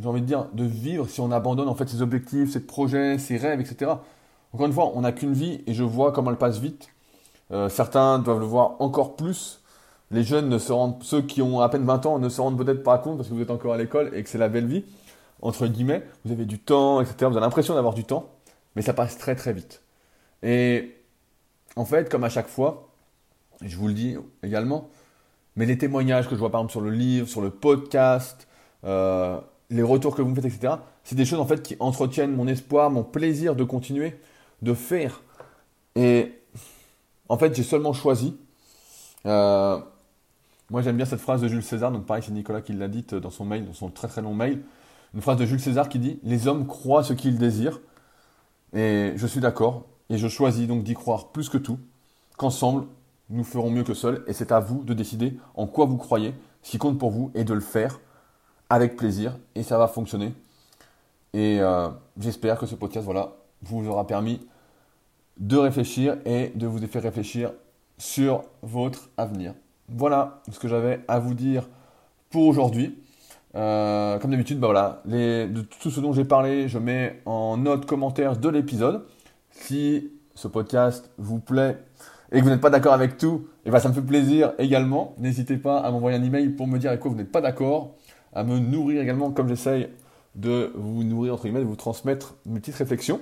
j'ai 0.00 0.08
envie 0.08 0.20
de 0.20 0.26
dire, 0.26 0.46
de 0.52 0.64
vivre 0.64 1.08
si 1.08 1.20
on 1.20 1.30
abandonne 1.30 1.68
en 1.68 1.74
fait 1.74 1.88
ses 1.88 2.02
objectifs, 2.02 2.52
ses 2.52 2.60
projets, 2.60 3.18
ses 3.18 3.36
rêves, 3.36 3.60
etc. 3.60 3.92
Encore 4.52 4.66
une 4.66 4.72
fois, 4.72 4.92
on 4.94 5.02
n'a 5.02 5.12
qu'une 5.12 5.32
vie 5.32 5.62
et 5.66 5.74
je 5.74 5.84
vois 5.84 6.12
comment 6.12 6.30
elle 6.30 6.38
passe 6.38 6.58
vite. 6.58 6.88
Euh, 7.52 7.68
certains 7.68 8.18
doivent 8.18 8.40
le 8.40 8.46
voir 8.46 8.76
encore 8.80 9.16
plus. 9.16 9.60
Les 10.10 10.24
jeunes 10.24 10.48
ne 10.48 10.58
se 10.58 10.72
rendent, 10.72 11.02
ceux 11.02 11.22
qui 11.22 11.42
ont 11.42 11.60
à 11.60 11.68
peine 11.68 11.84
20 11.84 12.06
ans 12.06 12.18
ne 12.18 12.28
se 12.28 12.40
rendent 12.40 12.58
peut-être 12.58 12.82
pas 12.82 12.98
compte 12.98 13.16
parce 13.16 13.28
que 13.28 13.34
vous 13.34 13.42
êtes 13.42 13.50
encore 13.50 13.74
à 13.74 13.76
l'école 13.76 14.10
et 14.14 14.22
que 14.22 14.28
c'est 14.28 14.38
la 14.38 14.48
belle 14.48 14.66
vie, 14.66 14.84
entre 15.42 15.66
guillemets. 15.66 16.04
Vous 16.24 16.32
avez 16.32 16.46
du 16.46 16.58
temps, 16.58 17.00
etc. 17.00 17.16
Vous 17.20 17.36
avez 17.36 17.40
l'impression 17.40 17.74
d'avoir 17.74 17.94
du 17.94 18.04
temps, 18.04 18.30
mais 18.74 18.82
ça 18.82 18.92
passe 18.92 19.18
très 19.18 19.36
très 19.36 19.52
vite. 19.52 19.82
Et 20.42 20.96
en 21.76 21.84
fait, 21.84 22.08
comme 22.08 22.24
à 22.24 22.28
chaque 22.28 22.48
fois, 22.48 22.88
je 23.62 23.76
vous 23.76 23.86
le 23.86 23.94
dis 23.94 24.16
également, 24.42 24.88
mais 25.54 25.66
les 25.66 25.78
témoignages 25.78 26.28
que 26.28 26.34
je 26.34 26.40
vois 26.40 26.50
par 26.50 26.60
exemple 26.60 26.72
sur 26.72 26.80
le 26.80 26.90
livre, 26.90 27.28
sur 27.28 27.40
le 27.40 27.50
podcast, 27.50 28.48
euh, 28.84 29.38
les 29.70 29.82
retours 29.82 30.14
que 30.14 30.22
vous 30.22 30.28
me 30.28 30.34
faites, 30.34 30.44
etc., 30.46 30.74
c'est 31.04 31.14
des 31.14 31.24
choses 31.24 31.40
en 31.40 31.46
fait 31.46 31.62
qui 31.62 31.76
entretiennent 31.80 32.34
mon 32.34 32.46
espoir, 32.46 32.90
mon 32.90 33.04
plaisir 33.04 33.54
de 33.54 33.64
continuer, 33.64 34.18
de 34.62 34.74
faire. 34.74 35.22
Et 35.94 36.32
en 37.28 37.38
fait, 37.38 37.54
j'ai 37.54 37.62
seulement 37.62 37.92
choisi. 37.92 38.36
Euh, 39.26 39.78
moi, 40.70 40.82
j'aime 40.82 40.96
bien 40.96 41.06
cette 41.06 41.20
phrase 41.20 41.40
de 41.40 41.48
Jules 41.48 41.62
César. 41.62 41.92
Donc, 41.92 42.06
pareil, 42.06 42.22
c'est 42.24 42.32
Nicolas 42.32 42.60
qui 42.60 42.72
l'a 42.72 42.88
dite 42.88 43.14
dans 43.14 43.30
son 43.30 43.44
mail, 43.44 43.64
dans 43.64 43.72
son 43.72 43.90
très 43.90 44.08
très 44.08 44.22
long 44.22 44.34
mail. 44.34 44.62
Une 45.14 45.20
phrase 45.20 45.36
de 45.36 45.46
Jules 45.46 45.60
César 45.60 45.88
qui 45.88 45.98
dit 45.98 46.18
Les 46.22 46.48
hommes 46.48 46.66
croient 46.66 47.04
ce 47.04 47.12
qu'ils 47.12 47.38
désirent. 47.38 47.80
Et 48.72 49.12
je 49.16 49.26
suis 49.26 49.40
d'accord. 49.40 49.86
Et 50.10 50.18
je 50.18 50.28
choisis 50.28 50.66
donc 50.66 50.82
d'y 50.82 50.94
croire 50.94 51.28
plus 51.28 51.48
que 51.48 51.58
tout. 51.58 51.78
Qu'ensemble, 52.36 52.86
nous 53.28 53.44
ferons 53.44 53.70
mieux 53.70 53.84
que 53.84 53.94
seuls. 53.94 54.24
Et 54.26 54.32
c'est 54.32 54.52
à 54.52 54.60
vous 54.60 54.82
de 54.82 54.94
décider 54.94 55.38
en 55.54 55.66
quoi 55.66 55.86
vous 55.86 55.96
croyez. 55.96 56.34
Ce 56.62 56.72
qui 56.72 56.78
compte 56.78 56.98
pour 56.98 57.10
vous 57.10 57.30
est 57.34 57.44
de 57.44 57.54
le 57.54 57.60
faire 57.60 58.00
avec 58.70 58.96
plaisir. 58.96 59.36
Et 59.54 59.62
ça 59.62 59.76
va 59.76 59.88
fonctionner. 59.88 60.32
Et 61.34 61.58
euh, 61.60 61.88
j'espère 62.18 62.58
que 62.58 62.66
ce 62.66 62.74
podcast 62.74 63.04
voilà, 63.04 63.32
vous 63.62 63.86
aura 63.86 64.06
permis 64.06 64.40
de 65.38 65.56
réfléchir 65.56 66.16
et 66.24 66.52
de 66.54 66.66
vous 66.66 66.78
faire 66.86 67.02
réfléchir 67.02 67.52
sur 67.98 68.44
votre 68.62 69.10
avenir. 69.16 69.54
Voilà 69.88 70.40
ce 70.50 70.58
que 70.58 70.68
j'avais 70.68 71.00
à 71.08 71.18
vous 71.18 71.34
dire 71.34 71.68
pour 72.30 72.46
aujourd'hui. 72.46 72.98
Euh, 73.56 74.18
comme 74.18 74.30
d'habitude, 74.30 74.60
bah 74.60 74.68
voilà, 74.68 75.02
de 75.04 75.60
tout 75.62 75.90
ce 75.90 76.00
dont 76.00 76.12
j'ai 76.12 76.24
parlé, 76.24 76.68
je 76.68 76.78
mets 76.78 77.20
en 77.26 77.56
note 77.56 77.84
commentaire 77.84 78.36
de 78.36 78.48
l'épisode. 78.48 79.06
Si 79.50 80.10
ce 80.34 80.46
podcast 80.46 81.10
vous 81.18 81.40
plaît, 81.40 81.76
et 82.32 82.38
que 82.38 82.44
vous 82.44 82.50
n'êtes 82.50 82.60
pas 82.60 82.70
d'accord 82.70 82.92
avec 82.92 83.18
tout, 83.18 83.48
et 83.64 83.70
ben 83.70 83.80
ça 83.80 83.88
me 83.88 83.94
fait 83.94 84.02
plaisir 84.02 84.52
également. 84.58 85.14
N'hésitez 85.18 85.56
pas 85.56 85.80
à 85.80 85.90
m'envoyer 85.90 86.16
un 86.16 86.22
email 86.22 86.50
pour 86.50 86.68
me 86.68 86.78
dire 86.78 86.90
avec 86.90 87.00
quoi 87.00 87.10
vous 87.10 87.16
n'êtes 87.16 87.32
pas 87.32 87.40
d'accord, 87.40 87.96
à 88.32 88.44
me 88.44 88.58
nourrir 88.58 89.02
également 89.02 89.30
comme 89.30 89.48
j'essaye 89.48 89.88
de 90.34 90.72
vous 90.76 91.02
nourrir 91.04 91.34
entre 91.34 91.44
guillemets, 91.44 91.60
de 91.60 91.64
vous 91.64 91.76
transmettre 91.76 92.34
mes 92.46 92.60
petites 92.60 92.76
réflexions. 92.76 93.20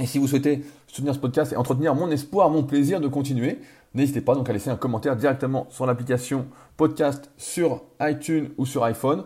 Et 0.00 0.06
si 0.06 0.18
vous 0.18 0.28
souhaitez 0.28 0.64
soutenir 0.86 1.14
ce 1.14 1.18
podcast 1.18 1.52
et 1.52 1.56
entretenir 1.56 1.94
mon 1.94 2.10
espoir, 2.10 2.50
mon 2.50 2.62
plaisir 2.62 3.00
de 3.00 3.08
continuer, 3.08 3.58
n'hésitez 3.94 4.20
pas 4.20 4.34
donc 4.34 4.48
à 4.48 4.52
laisser 4.52 4.70
un 4.70 4.76
commentaire 4.76 5.16
directement 5.16 5.66
sur 5.70 5.86
l'application 5.86 6.46
podcast 6.76 7.30
sur 7.36 7.82
iTunes 8.00 8.50
ou 8.58 8.66
sur 8.66 8.84
iPhone. 8.84 9.24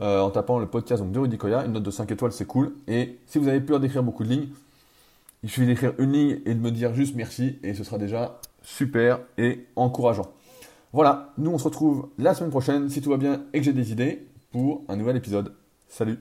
Euh, 0.00 0.20
en 0.20 0.30
tapant 0.30 0.58
le 0.58 0.66
podcast 0.66 1.02
donc, 1.02 1.12
de 1.12 1.18
Rudy 1.18 1.38
Koya, 1.38 1.64
une 1.64 1.72
note 1.72 1.82
de 1.82 1.90
5 1.90 2.10
étoiles, 2.10 2.32
c'est 2.32 2.46
cool. 2.46 2.74
Et 2.86 3.18
si 3.26 3.38
vous 3.38 3.48
avez 3.48 3.60
peur 3.60 3.80
d'écrire 3.80 4.02
beaucoup 4.02 4.24
de 4.24 4.28
lignes, 4.28 4.48
il 5.42 5.48
suffit 5.48 5.66
d'écrire 5.66 5.92
une 5.98 6.12
ligne 6.12 6.40
et 6.44 6.54
de 6.54 6.60
me 6.60 6.70
dire 6.70 6.94
juste 6.94 7.14
merci 7.14 7.58
et 7.62 7.72
ce 7.74 7.84
sera 7.84 7.98
déjà 7.98 8.40
super 8.62 9.20
et 9.38 9.66
encourageant. 9.76 10.26
Voilà, 10.92 11.32
nous 11.38 11.50
on 11.50 11.58
se 11.58 11.64
retrouve 11.64 12.08
la 12.18 12.34
semaine 12.34 12.50
prochaine 12.50 12.88
si 12.88 13.00
tout 13.00 13.10
va 13.10 13.16
bien 13.16 13.42
et 13.52 13.58
que 13.58 13.64
j'ai 13.64 13.72
des 13.72 13.92
idées 13.92 14.26
un 14.88 14.96
nouvel 14.96 15.16
épisode. 15.16 15.54
Salut 15.86 16.18